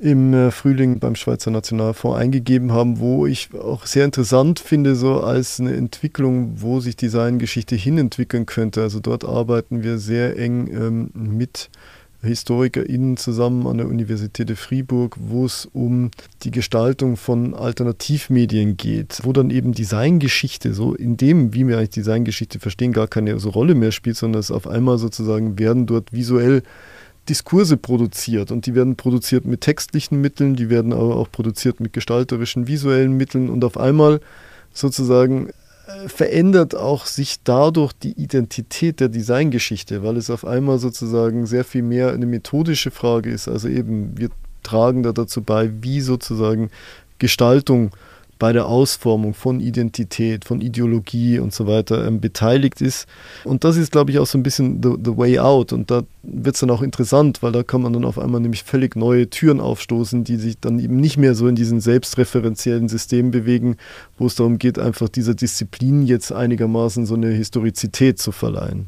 im 0.00 0.32
äh, 0.32 0.50
Frühling 0.50 0.98
beim 0.98 1.14
Schweizer 1.14 1.50
Nationalfonds 1.50 2.18
eingegeben 2.18 2.72
haben, 2.72 2.98
wo 2.98 3.26
ich 3.26 3.50
auch 3.54 3.86
sehr 3.86 4.06
interessant 4.06 4.58
finde, 4.58 4.96
so 4.96 5.20
als 5.20 5.60
eine 5.60 5.76
Entwicklung, 5.76 6.54
wo 6.60 6.80
sich 6.80 6.96
Designgeschichte 6.96 7.76
hinentwickeln 7.76 8.46
könnte. 8.46 8.82
Also 8.82 8.98
dort 8.98 9.24
arbeiten 9.24 9.82
wir 9.82 9.98
sehr 9.98 10.38
eng 10.38 10.66
ähm, 10.68 11.10
mit 11.14 11.70
HistorikerInnen 12.22 13.16
zusammen 13.16 13.66
an 13.66 13.78
der 13.78 13.88
Universität 13.88 14.48
de 14.48 14.56
Fribourg, 14.56 15.16
wo 15.18 15.46
es 15.46 15.68
um 15.72 16.10
die 16.42 16.50
Gestaltung 16.50 17.16
von 17.16 17.54
Alternativmedien 17.54 18.76
geht, 18.76 19.20
wo 19.22 19.32
dann 19.32 19.50
eben 19.50 19.72
Designgeschichte, 19.72 20.74
so 20.74 20.94
in 20.94 21.16
dem, 21.16 21.54
wie 21.54 21.66
wir 21.66 21.78
eigentlich 21.78 21.90
Designgeschichte 21.90 22.58
verstehen, 22.58 22.92
gar 22.92 23.08
keine 23.08 23.38
so 23.38 23.50
Rolle 23.50 23.74
mehr 23.74 23.92
spielt, 23.92 24.16
sondern 24.16 24.40
es 24.40 24.50
auf 24.50 24.66
einmal 24.66 24.98
sozusagen 24.98 25.58
werden 25.58 25.86
dort 25.86 26.12
visuell 26.12 26.62
Diskurse 27.28 27.76
produziert 27.76 28.50
und 28.50 28.66
die 28.66 28.74
werden 28.74 28.96
produziert 28.96 29.44
mit 29.44 29.60
textlichen 29.62 30.20
Mitteln, 30.20 30.56
die 30.56 30.68
werden 30.68 30.92
aber 30.92 31.16
auch 31.16 31.30
produziert 31.30 31.80
mit 31.80 31.92
gestalterischen, 31.92 32.66
visuellen 32.66 33.16
Mitteln 33.16 33.48
und 33.48 33.64
auf 33.64 33.78
einmal 33.78 34.20
sozusagen 34.72 35.50
verändert 36.06 36.74
auch 36.74 37.06
sich 37.06 37.42
dadurch 37.44 37.92
die 37.92 38.12
Identität 38.12 39.00
der 39.00 39.08
Designgeschichte, 39.08 40.02
weil 40.02 40.16
es 40.16 40.30
auf 40.30 40.44
einmal 40.44 40.78
sozusagen 40.78 41.46
sehr 41.46 41.64
viel 41.64 41.82
mehr 41.82 42.12
eine 42.12 42.26
methodische 42.26 42.90
Frage 42.90 43.30
ist. 43.30 43.48
Also 43.48 43.68
eben, 43.68 44.16
wir 44.16 44.30
tragen 44.62 45.02
da 45.02 45.12
dazu 45.12 45.42
bei, 45.42 45.70
wie 45.82 46.00
sozusagen 46.00 46.70
Gestaltung 47.18 47.90
bei 48.40 48.52
der 48.54 48.66
Ausformung 48.66 49.34
von 49.34 49.60
Identität, 49.60 50.46
von 50.46 50.62
Ideologie 50.62 51.38
und 51.38 51.52
so 51.52 51.68
weiter 51.68 52.06
ähm, 52.06 52.20
beteiligt 52.20 52.80
ist. 52.80 53.06
Und 53.44 53.62
das 53.62 53.76
ist, 53.76 53.92
glaube 53.92 54.10
ich, 54.10 54.18
auch 54.18 54.26
so 54.26 54.38
ein 54.38 54.42
bisschen 54.42 54.82
the, 54.82 54.94
the 55.04 55.16
way 55.16 55.38
out. 55.38 55.72
Und 55.72 55.90
da 55.90 56.02
wird 56.22 56.56
es 56.56 56.60
dann 56.60 56.70
auch 56.70 56.82
interessant, 56.82 57.42
weil 57.42 57.52
da 57.52 57.62
kann 57.62 57.82
man 57.82 57.92
dann 57.92 58.04
auf 58.04 58.18
einmal 58.18 58.40
nämlich 58.40 58.64
völlig 58.64 58.96
neue 58.96 59.28
Türen 59.28 59.60
aufstoßen, 59.60 60.24
die 60.24 60.36
sich 60.36 60.58
dann 60.58 60.80
eben 60.80 60.96
nicht 60.96 61.18
mehr 61.18 61.34
so 61.34 61.46
in 61.46 61.54
diesen 61.54 61.80
selbstreferenziellen 61.80 62.88
Systemen 62.88 63.30
bewegen, 63.30 63.76
wo 64.18 64.26
es 64.26 64.36
darum 64.36 64.58
geht, 64.58 64.78
einfach 64.78 65.10
dieser 65.10 65.34
Disziplin 65.34 66.02
jetzt 66.06 66.32
einigermaßen 66.32 67.04
so 67.04 67.14
eine 67.14 67.28
Historizität 67.28 68.18
zu 68.18 68.32
verleihen. 68.32 68.86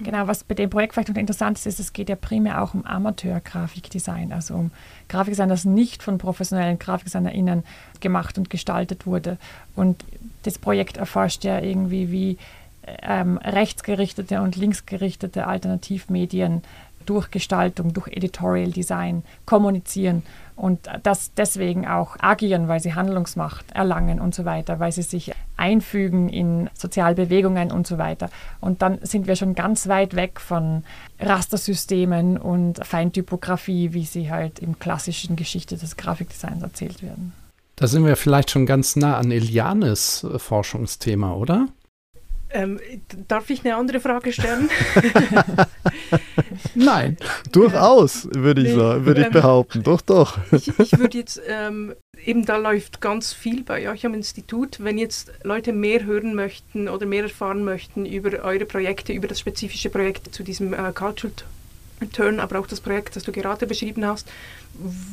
Genau, 0.00 0.26
was 0.26 0.42
bei 0.42 0.54
dem 0.54 0.70
Projekt 0.70 0.94
vielleicht 0.94 1.10
noch 1.10 1.16
interessant 1.16 1.58
ist, 1.58 1.66
ist, 1.66 1.78
es 1.78 1.92
geht 1.92 2.08
ja 2.08 2.16
primär 2.16 2.62
auch 2.62 2.74
um 2.74 2.84
Amateur-Grafikdesign, 2.84 4.32
also 4.32 4.54
um 4.54 4.70
Grafikdesign, 5.08 5.48
das 5.48 5.64
nicht 5.64 6.02
von 6.02 6.18
professionellen 6.18 6.78
GrafikdesignerInnen 6.78 7.62
gemacht 8.00 8.38
und 8.38 8.50
gestaltet 8.50 9.06
wurde. 9.06 9.38
Und 9.76 10.04
das 10.42 10.58
Projekt 10.58 10.96
erforscht 10.96 11.44
ja 11.44 11.60
irgendwie, 11.60 12.10
wie 12.10 12.38
ähm, 13.02 13.36
rechtsgerichtete 13.38 14.40
und 14.40 14.56
linksgerichtete 14.56 15.46
Alternativmedien 15.46 16.62
durch 17.06 17.30
Gestaltung, 17.30 17.92
durch 17.92 18.08
Editorial 18.08 18.70
Design 18.70 19.22
kommunizieren 19.46 20.22
und 20.56 20.88
das 21.02 21.32
deswegen 21.34 21.86
auch 21.86 22.16
agieren, 22.20 22.68
weil 22.68 22.80
sie 22.80 22.94
Handlungsmacht 22.94 23.72
erlangen 23.72 24.20
und 24.20 24.34
so 24.34 24.44
weiter, 24.44 24.78
weil 24.80 24.92
sie 24.92 25.02
sich 25.02 25.32
einfügen 25.56 26.28
in 26.28 26.68
Sozialbewegungen 26.74 27.72
und 27.72 27.86
so 27.86 27.98
weiter. 27.98 28.30
Und 28.60 28.82
dann 28.82 28.98
sind 29.02 29.26
wir 29.26 29.36
schon 29.36 29.54
ganz 29.54 29.88
weit 29.88 30.14
weg 30.14 30.40
von 30.40 30.84
Rastersystemen 31.20 32.36
und 32.36 32.84
Feintypografie, 32.84 33.92
wie 33.92 34.04
sie 34.04 34.30
halt 34.30 34.58
im 34.58 34.78
klassischen 34.78 35.36
Geschichte 35.36 35.76
des 35.76 35.96
Grafikdesigns 35.96 36.62
erzählt 36.62 37.02
werden. 37.02 37.32
Da 37.76 37.86
sind 37.86 38.04
wir 38.04 38.16
vielleicht 38.16 38.50
schon 38.50 38.66
ganz 38.66 38.96
nah 38.96 39.16
an 39.16 39.30
Elianes 39.30 40.26
Forschungsthema, 40.36 41.32
oder? 41.34 41.68
Ähm, 42.52 42.80
darf 43.28 43.50
ich 43.50 43.64
eine 43.64 43.76
andere 43.76 44.00
Frage 44.00 44.32
stellen? 44.32 44.68
Nein. 46.74 47.16
Durchaus, 47.50 48.28
würde 48.32 48.62
ich 48.62 48.68
nee, 48.68 48.76
sagen, 48.76 49.06
würde 49.06 49.20
ähm, 49.22 49.26
ich 49.26 49.32
behaupten. 49.32 49.82
Doch, 49.82 50.00
doch. 50.00 50.38
Ich, 50.52 50.68
ich 50.78 50.98
würde 50.98 51.18
jetzt, 51.18 51.40
ähm, 51.48 51.94
eben 52.24 52.44
da 52.44 52.56
läuft 52.56 53.00
ganz 53.00 53.32
viel 53.32 53.62
bei 53.62 53.90
euch 53.90 54.04
am 54.04 54.14
Institut. 54.14 54.82
Wenn 54.82 54.98
jetzt 54.98 55.32
Leute 55.42 55.72
mehr 55.72 56.04
hören 56.04 56.34
möchten 56.34 56.88
oder 56.88 57.06
mehr 57.06 57.24
erfahren 57.24 57.64
möchten 57.64 58.06
über 58.06 58.42
eure 58.42 58.66
Projekte, 58.66 59.12
über 59.12 59.28
das 59.28 59.40
spezifische 59.40 59.90
Projekt 59.90 60.34
zu 60.34 60.42
diesem 60.42 60.72
äh, 60.74 60.92
Cultural 60.92 61.32
Turn, 62.12 62.40
aber 62.40 62.58
auch 62.58 62.66
das 62.66 62.80
Projekt, 62.80 63.14
das 63.14 63.22
du 63.22 63.32
gerade 63.32 63.66
beschrieben 63.66 64.04
hast, 64.04 64.28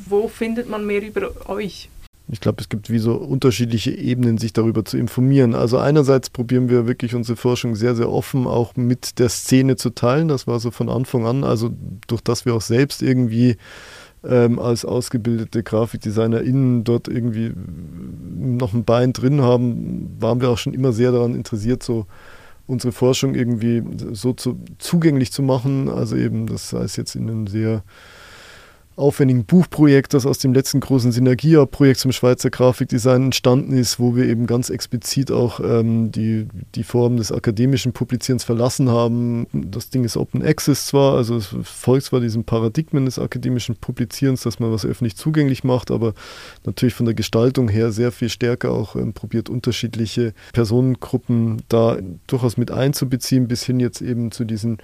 wo 0.08 0.28
findet 0.28 0.70
man 0.70 0.86
mehr 0.86 1.04
über 1.04 1.32
euch? 1.48 1.90
Ich 2.32 2.42
glaube, 2.42 2.62
es 2.62 2.70
gibt 2.70 2.92
wie 2.92 3.00
so 3.00 3.16
unterschiedliche 3.16 3.92
Ebenen, 3.92 4.38
sich 4.38 4.54
darüber 4.54 4.86
zu 4.86 4.98
informieren. 4.98 5.56
Also 5.56 5.80
einerseits 5.80 6.30
probieren 6.30 6.70
wir 6.70 6.88
wirklich 6.88 7.16
unsere 7.16 7.36
Forschung 7.36 7.76
sehr, 7.76 7.96
sehr 7.96 8.12
offen 8.12 8.46
auch 8.46 8.76
mit 8.76 9.18
der 9.18 9.30
Szene 9.30 9.78
zu 9.78 9.90
teilen. 9.90 10.28
Das 10.28 10.46
war 10.46 10.60
so 10.60 10.70
von 10.70 10.90
Anfang 10.90 11.26
an. 11.26 11.44
Also 11.44 11.72
durch 12.08 12.22
das 12.22 12.46
wir 12.46 12.54
auch 12.54 12.62
selbst 12.62 13.02
irgendwie 13.02 13.58
ähm, 14.24 14.60
als 14.60 14.86
ausgebildete 14.86 15.64
GrafikdesignerInnen 15.64 16.84
dort 16.84 17.08
irgendwie 17.08 17.52
noch 18.38 18.74
ein 18.74 18.84
Bein 18.84 19.12
drin 19.12 19.42
haben, 19.42 20.16
waren 20.20 20.40
wir 20.42 20.50
auch 20.50 20.58
schon 20.58 20.74
immer 20.74 20.94
sehr 20.94 21.12
daran 21.12 21.34
interessiert, 21.34 21.82
so 21.82 22.06
unsere 22.68 22.92
Forschung 22.92 23.34
irgendwie 23.34 23.82
so 24.12 24.34
zu, 24.34 24.60
zugänglich 24.78 25.32
zu 25.32 25.42
machen. 25.42 25.90
Also 25.90 26.16
eben, 26.16 26.46
das 26.46 26.74
heißt 26.74 26.98
jetzt 26.98 27.16
in 27.16 27.28
einem 27.28 27.48
sehr 27.48 27.84
aufwendigen 29.00 29.46
Buchprojekt, 29.46 30.14
das 30.14 30.26
aus 30.26 30.38
dem 30.38 30.54
letzten 30.54 30.80
großen 30.80 31.12
Synergia-Projekt 31.12 32.00
zum 32.00 32.12
Schweizer 32.12 32.50
Grafikdesign 32.50 33.26
entstanden 33.26 33.74
ist, 33.74 34.00
wo 34.00 34.16
wir 34.16 34.26
eben 34.26 34.46
ganz 34.46 34.70
explizit 34.70 35.32
auch 35.32 35.60
ähm, 35.60 36.12
die, 36.12 36.48
die 36.76 36.84
Form 36.84 37.18
des 37.18 37.32
akademischen 37.32 37.94
Publizierens 37.94 38.44
verlassen 38.44 38.90
haben. 38.90 39.48
Das 39.54 39.90
Ding 39.90 40.04
ist 40.04 40.18
Open 40.18 40.44
Access 40.44 40.88
zwar, 40.88 41.16
also 41.16 41.38
es 41.38 41.56
folgt 41.64 42.06
zwar 42.06 42.20
diesen 42.20 42.44
Paradigmen 42.44 43.06
des 43.06 43.18
akademischen 43.18 43.76
Publizierens, 43.76 44.42
dass 44.42 44.60
man 44.60 44.72
was 44.72 44.86
öffentlich 44.86 45.16
zugänglich 45.16 45.64
macht, 45.64 45.92
aber 45.92 46.14
natürlich 46.66 46.94
von 46.94 47.06
der 47.06 47.16
Gestaltung 47.16 47.70
her 47.70 47.92
sehr 47.92 48.12
viel 48.12 48.30
stärker 48.30 48.72
auch 48.72 48.96
ähm, 48.96 49.14
probiert, 49.14 49.50
unterschiedliche 49.50 50.34
Personengruppen 50.54 51.62
da 51.70 51.98
durchaus 52.28 52.58
mit 52.58 52.72
einzubeziehen, 52.72 53.48
bis 53.48 53.64
hin 53.64 53.80
jetzt 53.80 54.02
eben 54.02 54.32
zu 54.32 54.44
diesen 54.44 54.78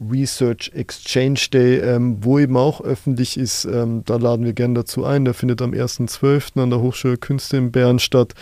Research 0.00 0.72
Exchange 0.74 1.40
Day, 1.52 1.78
ähm, 1.78 2.18
wo 2.20 2.38
eben 2.38 2.56
auch 2.56 2.80
öffentlich 2.80 3.38
ist. 3.38 3.64
Ähm, 3.64 4.02
da 4.04 4.16
laden 4.16 4.44
wir 4.44 4.52
gerne 4.52 4.74
dazu 4.74 5.04
ein. 5.04 5.24
Der 5.24 5.34
findet 5.34 5.62
am 5.62 5.72
1.12. 5.72 6.60
an 6.60 6.70
der 6.70 6.80
Hochschule 6.80 7.16
Künste 7.16 7.56
in 7.56 7.72
Bern 7.72 7.98
statt. 7.98 8.34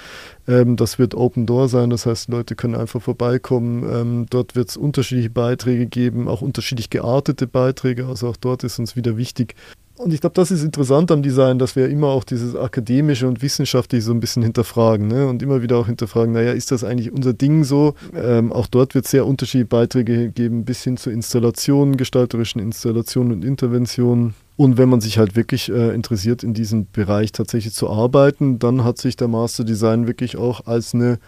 Ähm, 0.48 0.76
das 0.76 0.98
wird 0.98 1.14
Open 1.14 1.46
Door 1.46 1.68
sein, 1.68 1.90
das 1.90 2.06
heißt, 2.06 2.28
Leute 2.28 2.56
können 2.56 2.74
einfach 2.74 3.02
vorbeikommen. 3.02 3.84
Ähm, 3.84 4.26
dort 4.30 4.56
wird 4.56 4.70
es 4.70 4.76
unterschiedliche 4.76 5.30
Beiträge 5.30 5.86
geben, 5.86 6.28
auch 6.28 6.42
unterschiedlich 6.42 6.90
geartete 6.90 7.46
Beiträge. 7.46 8.06
Also 8.06 8.28
auch 8.28 8.36
dort 8.36 8.64
ist 8.64 8.78
uns 8.78 8.96
wieder 8.96 9.16
wichtig, 9.16 9.54
und 10.02 10.12
ich 10.12 10.20
glaube, 10.20 10.34
das 10.34 10.50
ist 10.50 10.64
interessant 10.64 11.10
am 11.10 11.22
Design, 11.22 11.58
dass 11.58 11.76
wir 11.76 11.88
immer 11.88 12.08
auch 12.08 12.24
dieses 12.24 12.56
akademische 12.56 13.28
und 13.28 13.40
wissenschaftliche 13.40 14.04
so 14.04 14.12
ein 14.12 14.20
bisschen 14.20 14.42
hinterfragen 14.42 15.06
ne? 15.08 15.28
und 15.28 15.42
immer 15.42 15.62
wieder 15.62 15.76
auch 15.78 15.86
hinterfragen, 15.86 16.32
naja, 16.32 16.52
ist 16.52 16.72
das 16.72 16.82
eigentlich 16.82 17.12
unser 17.12 17.32
Ding 17.32 17.64
so? 17.64 17.94
Ähm, 18.14 18.52
auch 18.52 18.66
dort 18.66 18.94
wird 18.94 19.04
es 19.04 19.12
sehr 19.12 19.26
unterschiedliche 19.26 19.68
Beiträge 19.68 20.30
geben, 20.30 20.64
bis 20.64 20.82
hin 20.82 20.96
zu 20.96 21.10
Installationen, 21.10 21.96
gestalterischen 21.96 22.60
Installationen 22.60 23.32
und 23.32 23.44
Interventionen. 23.44 24.34
Und 24.56 24.76
wenn 24.76 24.88
man 24.88 25.00
sich 25.00 25.18
halt 25.18 25.36
wirklich 25.36 25.70
äh, 25.70 25.94
interessiert, 25.94 26.42
in 26.42 26.52
diesem 26.52 26.86
Bereich 26.92 27.32
tatsächlich 27.32 27.72
zu 27.72 27.88
arbeiten, 27.88 28.58
dann 28.58 28.84
hat 28.84 28.98
sich 28.98 29.16
der 29.16 29.28
Master 29.28 29.64
Design 29.64 30.06
wirklich 30.06 30.36
auch 30.36 30.66
als 30.66 30.94
eine 30.94 31.18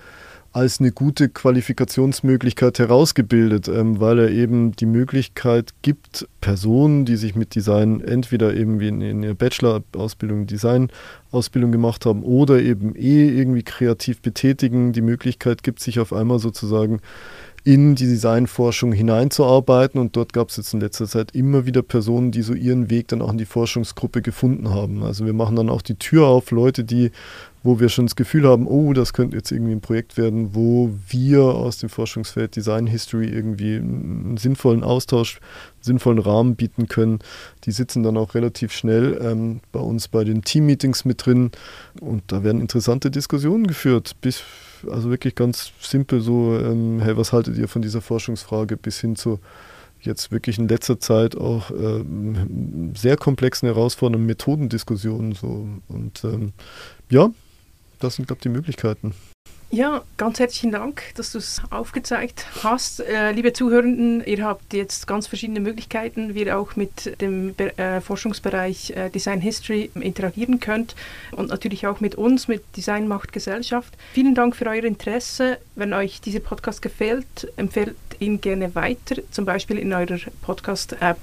als 0.54 0.78
eine 0.78 0.92
gute 0.92 1.28
Qualifikationsmöglichkeit 1.28 2.78
herausgebildet, 2.78 3.66
ähm, 3.66 3.98
weil 3.98 4.20
er 4.20 4.30
eben 4.30 4.70
die 4.70 4.86
Möglichkeit 4.86 5.74
gibt, 5.82 6.28
Personen, 6.40 7.04
die 7.04 7.16
sich 7.16 7.34
mit 7.34 7.56
Design 7.56 8.00
entweder 8.00 8.54
eben 8.54 8.78
wie 8.78 8.86
in, 8.86 9.00
in 9.00 9.22
ihrer 9.24 9.34
Bachelor-Ausbildung, 9.34 10.46
Design-Ausbildung 10.46 11.72
gemacht 11.72 12.06
haben 12.06 12.22
oder 12.22 12.62
eben 12.62 12.94
eh 12.94 13.28
irgendwie 13.28 13.64
kreativ 13.64 14.22
betätigen, 14.22 14.92
die 14.92 15.02
Möglichkeit 15.02 15.64
gibt, 15.64 15.80
sich 15.80 15.98
auf 15.98 16.12
einmal 16.12 16.38
sozusagen 16.38 17.00
in 17.64 17.94
die 17.94 18.06
Designforschung 18.06 18.92
hineinzuarbeiten. 18.92 20.00
Und 20.00 20.16
dort 20.16 20.32
gab 20.32 20.50
es 20.50 20.56
jetzt 20.56 20.74
in 20.74 20.80
letzter 20.80 21.06
Zeit 21.06 21.34
immer 21.34 21.66
wieder 21.66 21.82
Personen, 21.82 22.30
die 22.30 22.42
so 22.42 22.52
ihren 22.54 22.90
Weg 22.90 23.08
dann 23.08 23.22
auch 23.22 23.32
in 23.32 23.38
die 23.38 23.46
Forschungsgruppe 23.46 24.22
gefunden 24.22 24.70
haben. 24.70 25.02
Also 25.02 25.24
wir 25.24 25.32
machen 25.32 25.56
dann 25.56 25.70
auch 25.70 25.82
die 25.82 25.96
Tür 25.96 26.26
auf, 26.26 26.50
Leute, 26.50 26.84
die 26.84 27.10
wo 27.64 27.80
wir 27.80 27.88
schon 27.88 28.04
das 28.04 28.14
Gefühl 28.14 28.46
haben, 28.46 28.68
oh, 28.68 28.92
das 28.92 29.14
könnte 29.14 29.36
jetzt 29.38 29.50
irgendwie 29.50 29.72
ein 29.72 29.80
Projekt 29.80 30.18
werden, 30.18 30.54
wo 30.54 30.90
wir 31.08 31.42
aus 31.42 31.78
dem 31.78 31.88
Forschungsfeld 31.88 32.54
Design 32.54 32.86
History 32.86 33.26
irgendwie 33.26 33.76
einen 33.76 34.36
sinnvollen 34.36 34.84
Austausch, 34.84 35.38
einen 35.38 35.82
sinnvollen 35.82 36.18
Rahmen 36.18 36.56
bieten 36.56 36.88
können. 36.88 37.20
Die 37.64 37.72
sitzen 37.72 38.02
dann 38.02 38.18
auch 38.18 38.34
relativ 38.34 38.72
schnell 38.72 39.18
ähm, 39.20 39.60
bei 39.72 39.80
uns 39.80 40.08
bei 40.08 40.24
den 40.24 40.42
Team-Meetings 40.42 41.06
mit 41.06 41.24
drin 41.24 41.52
und 42.00 42.22
da 42.26 42.44
werden 42.44 42.60
interessante 42.60 43.10
Diskussionen 43.10 43.66
geführt, 43.66 44.14
bis 44.20 44.42
also 44.90 45.10
wirklich 45.10 45.34
ganz 45.34 45.72
simpel 45.80 46.20
so, 46.20 46.58
ähm, 46.58 47.00
hey, 47.00 47.16
was 47.16 47.32
haltet 47.32 47.56
ihr 47.56 47.68
von 47.68 47.82
dieser 47.82 48.00
Forschungsfrage 48.00 48.76
bis 48.76 49.00
hin 49.00 49.16
zu 49.16 49.40
jetzt 50.04 50.30
wirklich 50.30 50.58
in 50.58 50.68
letzter 50.68 51.00
Zeit 51.00 51.36
auch 51.36 51.70
ähm, 51.70 52.92
sehr 52.94 53.16
komplexen, 53.16 53.66
herausfordernden 53.66 54.26
Methodendiskussionen. 54.26 55.32
So. 55.32 55.66
Und 55.88 56.24
ähm, 56.24 56.52
ja, 57.10 57.30
das 58.00 58.16
sind, 58.16 58.26
glaube 58.26 58.38
ich, 58.38 58.42
die 58.42 58.48
Möglichkeiten. 58.50 59.14
Ja, 59.74 60.04
ganz 60.18 60.38
herzlichen 60.38 60.70
Dank, 60.70 61.02
dass 61.16 61.32
du 61.32 61.38
es 61.38 61.60
aufgezeigt 61.70 62.46
hast. 62.62 63.00
Äh, 63.00 63.32
liebe 63.32 63.52
Zuhörenden, 63.52 64.24
ihr 64.24 64.44
habt 64.44 64.72
jetzt 64.72 65.08
ganz 65.08 65.26
verschiedene 65.26 65.58
Möglichkeiten, 65.58 66.36
wie 66.36 66.44
ihr 66.44 66.56
auch 66.56 66.76
mit 66.76 67.20
dem 67.20 67.54
Be 67.54 67.76
äh, 67.76 68.00
Forschungsbereich 68.00 68.90
äh, 68.90 69.10
Design 69.10 69.40
History 69.40 69.90
interagieren 69.96 70.60
könnt 70.60 70.94
und 71.32 71.48
natürlich 71.48 71.88
auch 71.88 71.98
mit 71.98 72.14
uns, 72.14 72.46
mit 72.46 72.62
Design 72.76 73.08
macht 73.08 73.32
Gesellschaft. 73.32 73.92
Vielen 74.12 74.36
Dank 74.36 74.54
für 74.54 74.66
euer 74.66 74.84
Interesse. 74.84 75.58
Wenn 75.74 75.92
euch 75.92 76.20
dieser 76.20 76.38
Podcast 76.38 76.80
gefällt, 76.80 77.48
empfehlt 77.56 77.96
ihn 78.20 78.40
gerne 78.40 78.76
weiter, 78.76 79.16
zum 79.32 79.44
Beispiel 79.44 79.80
in 79.80 79.92
eurer 79.92 80.20
Podcast-App. 80.42 81.18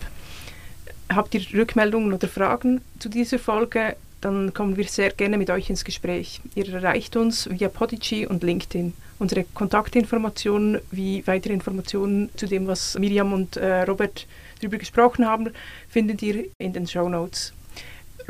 Habt 1.07 1.33
ihr 1.35 1.41
Rückmeldungen 1.53 2.11
oder 2.11 2.27
Fragen 2.27 2.81
zu 2.99 3.07
dieser 3.07 3.39
Folge? 3.39 3.95
Dann 4.21 4.53
kommen 4.53 4.77
wir 4.77 4.85
sehr 4.85 5.09
gerne 5.09 5.37
mit 5.37 5.49
euch 5.49 5.69
ins 5.69 5.83
Gespräch. 5.83 6.41
Ihr 6.55 6.71
erreicht 6.71 7.15
uns 7.15 7.49
via 7.49 7.69
Podigy 7.69 8.27
und 8.27 8.43
LinkedIn. 8.43 8.93
Unsere 9.19 9.43
Kontaktinformationen 9.43 10.79
wie 10.91 11.25
weitere 11.27 11.53
Informationen 11.53 12.29
zu 12.35 12.45
dem, 12.47 12.67
was 12.67 12.97
Miriam 12.97 13.33
und 13.33 13.57
äh, 13.57 13.81
Robert 13.83 14.27
darüber 14.59 14.77
gesprochen 14.77 15.27
haben, 15.27 15.49
findet 15.89 16.21
ihr 16.21 16.45
in 16.59 16.73
den 16.73 16.87
Show 16.87 17.09
Notes. 17.09 17.53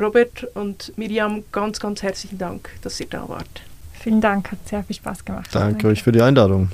Robert 0.00 0.44
und 0.54 0.96
Miriam, 0.96 1.44
ganz, 1.52 1.78
ganz 1.78 2.02
herzlichen 2.02 2.38
Dank, 2.38 2.70
dass 2.82 2.98
ihr 2.98 3.06
da 3.08 3.28
wart. 3.28 3.62
Vielen 3.92 4.20
Dank, 4.20 4.50
hat 4.50 4.66
sehr 4.66 4.82
viel 4.82 4.96
Spaß 4.96 5.24
gemacht. 5.24 5.48
Danke, 5.52 5.72
Danke. 5.72 5.88
euch 5.88 6.02
für 6.02 6.12
die 6.12 6.22
Einladung. 6.22 6.70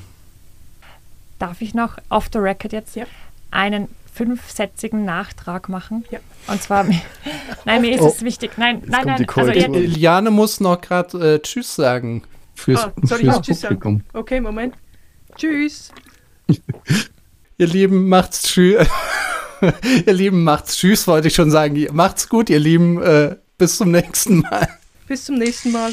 Darf 1.39 1.61
ich 1.61 1.75
noch 1.75 1.99
off 2.09 2.29
the 2.33 2.39
record 2.39 2.73
jetzt 2.73 2.97
ja. 2.97 3.05
einen 3.51 3.89
fünfsätzigen 4.19 5.05
Nachtrag 5.05 5.69
machen. 5.69 6.05
Ja. 6.11 6.19
Und 6.49 6.61
zwar, 6.61 6.85
nein, 7.64 7.81
mir 7.81 7.95
ist 7.95 8.03
oh. 8.03 8.09
es 8.09 8.23
wichtig. 8.23 8.59
Nein, 8.59 8.83
nein, 8.87 9.07
nein. 9.07 9.27
Also, 9.33 9.53
Liane 9.53 10.31
muss 10.31 10.59
noch 10.59 10.81
gerade 10.81 11.35
äh, 11.35 11.39
Tschüss 11.41 11.77
sagen. 11.77 12.25
Fürs, 12.55 12.85
ah, 12.85 12.93
soll 13.03 13.21
fürs 13.21 13.37
ich 13.37 13.43
Tschüss 13.43 13.61
sagen? 13.61 14.05
Okay, 14.12 14.41
Moment. 14.41 14.75
Tschüss. 15.37 15.93
ihr 17.59 17.66
Lieben, 17.66 18.09
macht's 18.09 18.43
Tschüss. 18.43 18.89
ihr 20.07 20.12
Lieben, 20.12 20.43
macht's 20.43 20.77
Tschüss, 20.77 21.07
wollte 21.07 21.29
ich 21.29 21.35
schon 21.35 21.53
sagen. 21.53 21.87
Macht's 21.93 22.29
gut, 22.29 22.51
ihr 22.51 22.59
Lieben. 22.59 23.01
Äh, 23.01 23.37
bis 23.57 23.77
zum 23.77 23.93
nächsten 23.93 24.41
Mal. 24.41 24.69
Bis 25.07 25.27
zum 25.27 25.37
nächsten 25.37 25.71
Mal. 25.71 25.93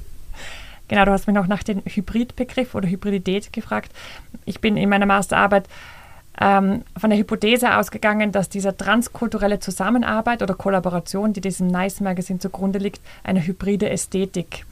Genau, 0.91 1.05
du 1.05 1.13
hast 1.13 1.25
mich 1.25 1.33
noch 1.33 1.47
nach 1.47 1.63
dem 1.63 1.81
Hybridbegriff 1.85 2.75
oder 2.75 2.89
Hybridität 2.89 3.53
gefragt. 3.53 3.93
Ich 4.43 4.59
bin 4.59 4.75
in 4.75 4.89
meiner 4.89 5.05
Masterarbeit 5.05 5.63
ähm, 6.37 6.83
von 6.99 7.09
der 7.09 7.17
Hypothese 7.17 7.77
ausgegangen, 7.77 8.33
dass 8.33 8.49
diese 8.49 8.75
transkulturelle 8.75 9.61
Zusammenarbeit 9.61 10.43
oder 10.43 10.53
Kollaboration, 10.53 11.31
die 11.31 11.39
diesem 11.39 11.67
Nice 11.67 12.01
Magazine 12.01 12.39
zugrunde 12.39 12.77
liegt, 12.77 12.99
eine 13.23 13.47
hybride 13.47 13.89
Ästhetik 13.89 14.65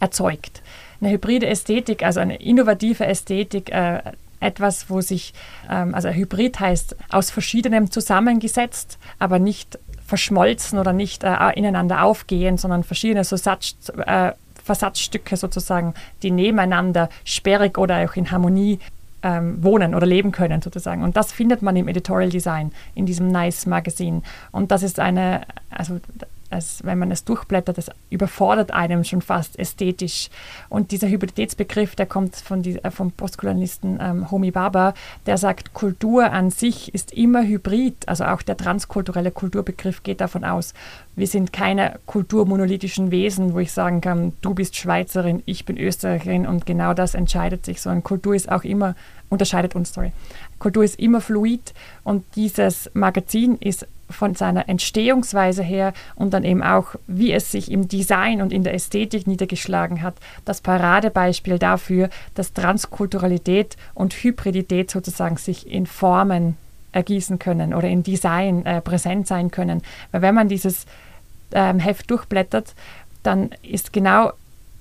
erzeugt. 0.00 0.60
Eine 1.00 1.12
hybride 1.12 1.46
Ästhetik, 1.46 2.02
also 2.02 2.20
eine 2.20 2.36
innovative 2.36 3.06
Ästhetik, 3.06 3.72
äh, 3.72 4.02
etwas, 4.38 4.90
wo 4.90 5.00
sich, 5.00 5.32
ähm, 5.70 5.94
also 5.94 6.10
Hybrid 6.10 6.60
heißt 6.60 6.94
aus 7.08 7.30
verschiedenem 7.30 7.90
zusammengesetzt, 7.90 8.98
aber 9.18 9.38
nicht 9.38 9.78
verschmolzen 10.06 10.78
oder 10.78 10.92
nicht 10.92 11.24
äh, 11.24 11.52
ineinander 11.54 12.02
aufgehen, 12.02 12.58
sondern 12.58 12.84
verschiedene 12.84 13.24
so 13.24 13.36
Satz, 13.36 13.90
äh, 14.04 14.32
Versatzstücke 14.62 15.36
sozusagen, 15.36 15.94
die 16.22 16.30
nebeneinander 16.30 17.08
sperrig 17.24 17.78
oder 17.78 18.04
auch 18.04 18.14
in 18.14 18.30
Harmonie 18.30 18.78
ähm, 19.22 19.62
wohnen 19.62 19.94
oder 19.94 20.06
leben 20.06 20.32
können 20.32 20.62
sozusagen. 20.62 21.02
Und 21.02 21.16
das 21.16 21.32
findet 21.32 21.62
man 21.62 21.76
im 21.76 21.88
Editorial 21.88 22.30
Design, 22.30 22.72
in 22.94 23.06
diesem 23.06 23.28
Nice 23.28 23.66
Magazine. 23.66 24.22
Und 24.50 24.70
das 24.70 24.82
ist 24.82 24.98
eine, 24.98 25.42
also 25.70 26.00
als 26.52 26.84
wenn 26.84 26.98
man 26.98 27.10
es 27.10 27.24
durchblättert, 27.24 27.78
das 27.78 27.90
überfordert 28.10 28.72
einem 28.72 29.04
schon 29.04 29.22
fast 29.22 29.58
ästhetisch. 29.58 30.30
Und 30.68 30.90
dieser 30.90 31.08
Hybriditätsbegriff, 31.08 31.96
der 31.96 32.06
kommt 32.06 32.36
von 32.36 32.62
die, 32.62 32.82
äh, 32.82 32.90
vom 32.90 33.12
Postkolonialisten 33.12 33.98
ähm, 34.00 34.30
Homi 34.30 34.50
Baba, 34.50 34.94
der 35.26 35.38
sagt, 35.38 35.74
Kultur 35.74 36.30
an 36.30 36.50
sich 36.50 36.94
ist 36.94 37.12
immer 37.12 37.42
hybrid. 37.44 38.08
Also 38.08 38.24
auch 38.24 38.42
der 38.42 38.56
transkulturelle 38.56 39.30
Kulturbegriff 39.30 40.02
geht 40.02 40.20
davon 40.20 40.44
aus, 40.44 40.74
wir 41.14 41.26
sind 41.26 41.52
keine 41.52 41.98
kulturmonolithischen 42.06 43.10
Wesen, 43.10 43.52
wo 43.52 43.58
ich 43.58 43.72
sagen 43.72 44.00
kann, 44.00 44.32
du 44.40 44.54
bist 44.54 44.76
Schweizerin, 44.76 45.42
ich 45.44 45.66
bin 45.66 45.76
Österreicherin 45.76 46.46
und 46.46 46.64
genau 46.64 46.94
das 46.94 47.14
entscheidet 47.14 47.66
sich, 47.66 47.82
sondern 47.82 48.02
Kultur 48.02 48.34
ist 48.34 48.50
auch 48.50 48.64
immer, 48.64 48.94
unterscheidet 49.28 49.74
uns, 49.74 49.92
sorry. 49.92 50.12
Kultur 50.62 50.84
ist 50.84 51.00
immer 51.00 51.20
fluid 51.20 51.74
und 52.04 52.24
dieses 52.36 52.88
Magazin 52.94 53.56
ist 53.58 53.84
von 54.08 54.36
seiner 54.36 54.68
Entstehungsweise 54.68 55.64
her 55.64 55.92
und 56.14 56.32
dann 56.32 56.44
eben 56.44 56.62
auch, 56.62 56.94
wie 57.08 57.32
es 57.32 57.50
sich 57.50 57.68
im 57.68 57.88
Design 57.88 58.40
und 58.40 58.52
in 58.52 58.62
der 58.62 58.74
Ästhetik 58.74 59.26
niedergeschlagen 59.26 60.02
hat, 60.02 60.14
das 60.44 60.60
Paradebeispiel 60.60 61.58
dafür, 61.58 62.10
dass 62.36 62.52
Transkulturalität 62.52 63.76
und 63.94 64.14
Hybridität 64.14 64.88
sozusagen 64.88 65.36
sich 65.36 65.68
in 65.68 65.86
Formen 65.86 66.56
ergießen 66.92 67.40
können 67.40 67.74
oder 67.74 67.88
in 67.88 68.04
Design 68.04 68.64
äh, 68.64 68.80
präsent 68.80 69.26
sein 69.26 69.50
können. 69.50 69.82
Weil 70.12 70.22
wenn 70.22 70.34
man 70.36 70.48
dieses 70.48 70.86
ähm, 71.50 71.80
Heft 71.80 72.08
durchblättert, 72.08 72.74
dann 73.24 73.50
ist 73.62 73.92
genau 73.92 74.32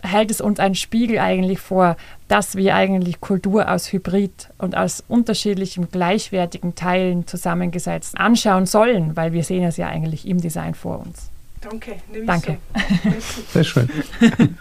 hält 0.03 0.31
es 0.31 0.41
uns 0.41 0.59
einen 0.59 0.75
Spiegel 0.75 1.19
eigentlich 1.19 1.59
vor, 1.59 1.97
dass 2.27 2.55
wir 2.55 2.75
eigentlich 2.75 3.21
Kultur 3.21 3.69
aus 3.69 3.91
Hybrid 3.91 4.49
und 4.57 4.75
aus 4.75 5.03
unterschiedlichen 5.07 5.89
gleichwertigen 5.91 6.75
Teilen 6.75 7.27
zusammengesetzt 7.27 8.17
anschauen 8.17 8.65
sollen, 8.65 9.15
weil 9.15 9.33
wir 9.33 9.43
sehen 9.43 9.63
es 9.63 9.77
ja 9.77 9.87
eigentlich 9.87 10.27
im 10.27 10.39
Design 10.39 10.75
vor 10.75 10.99
uns. 10.99 11.29
Danke. 11.61 11.95
Danke. 12.25 12.57
So. 13.19 13.41
Sehr 13.53 13.63
schön. 13.63 13.89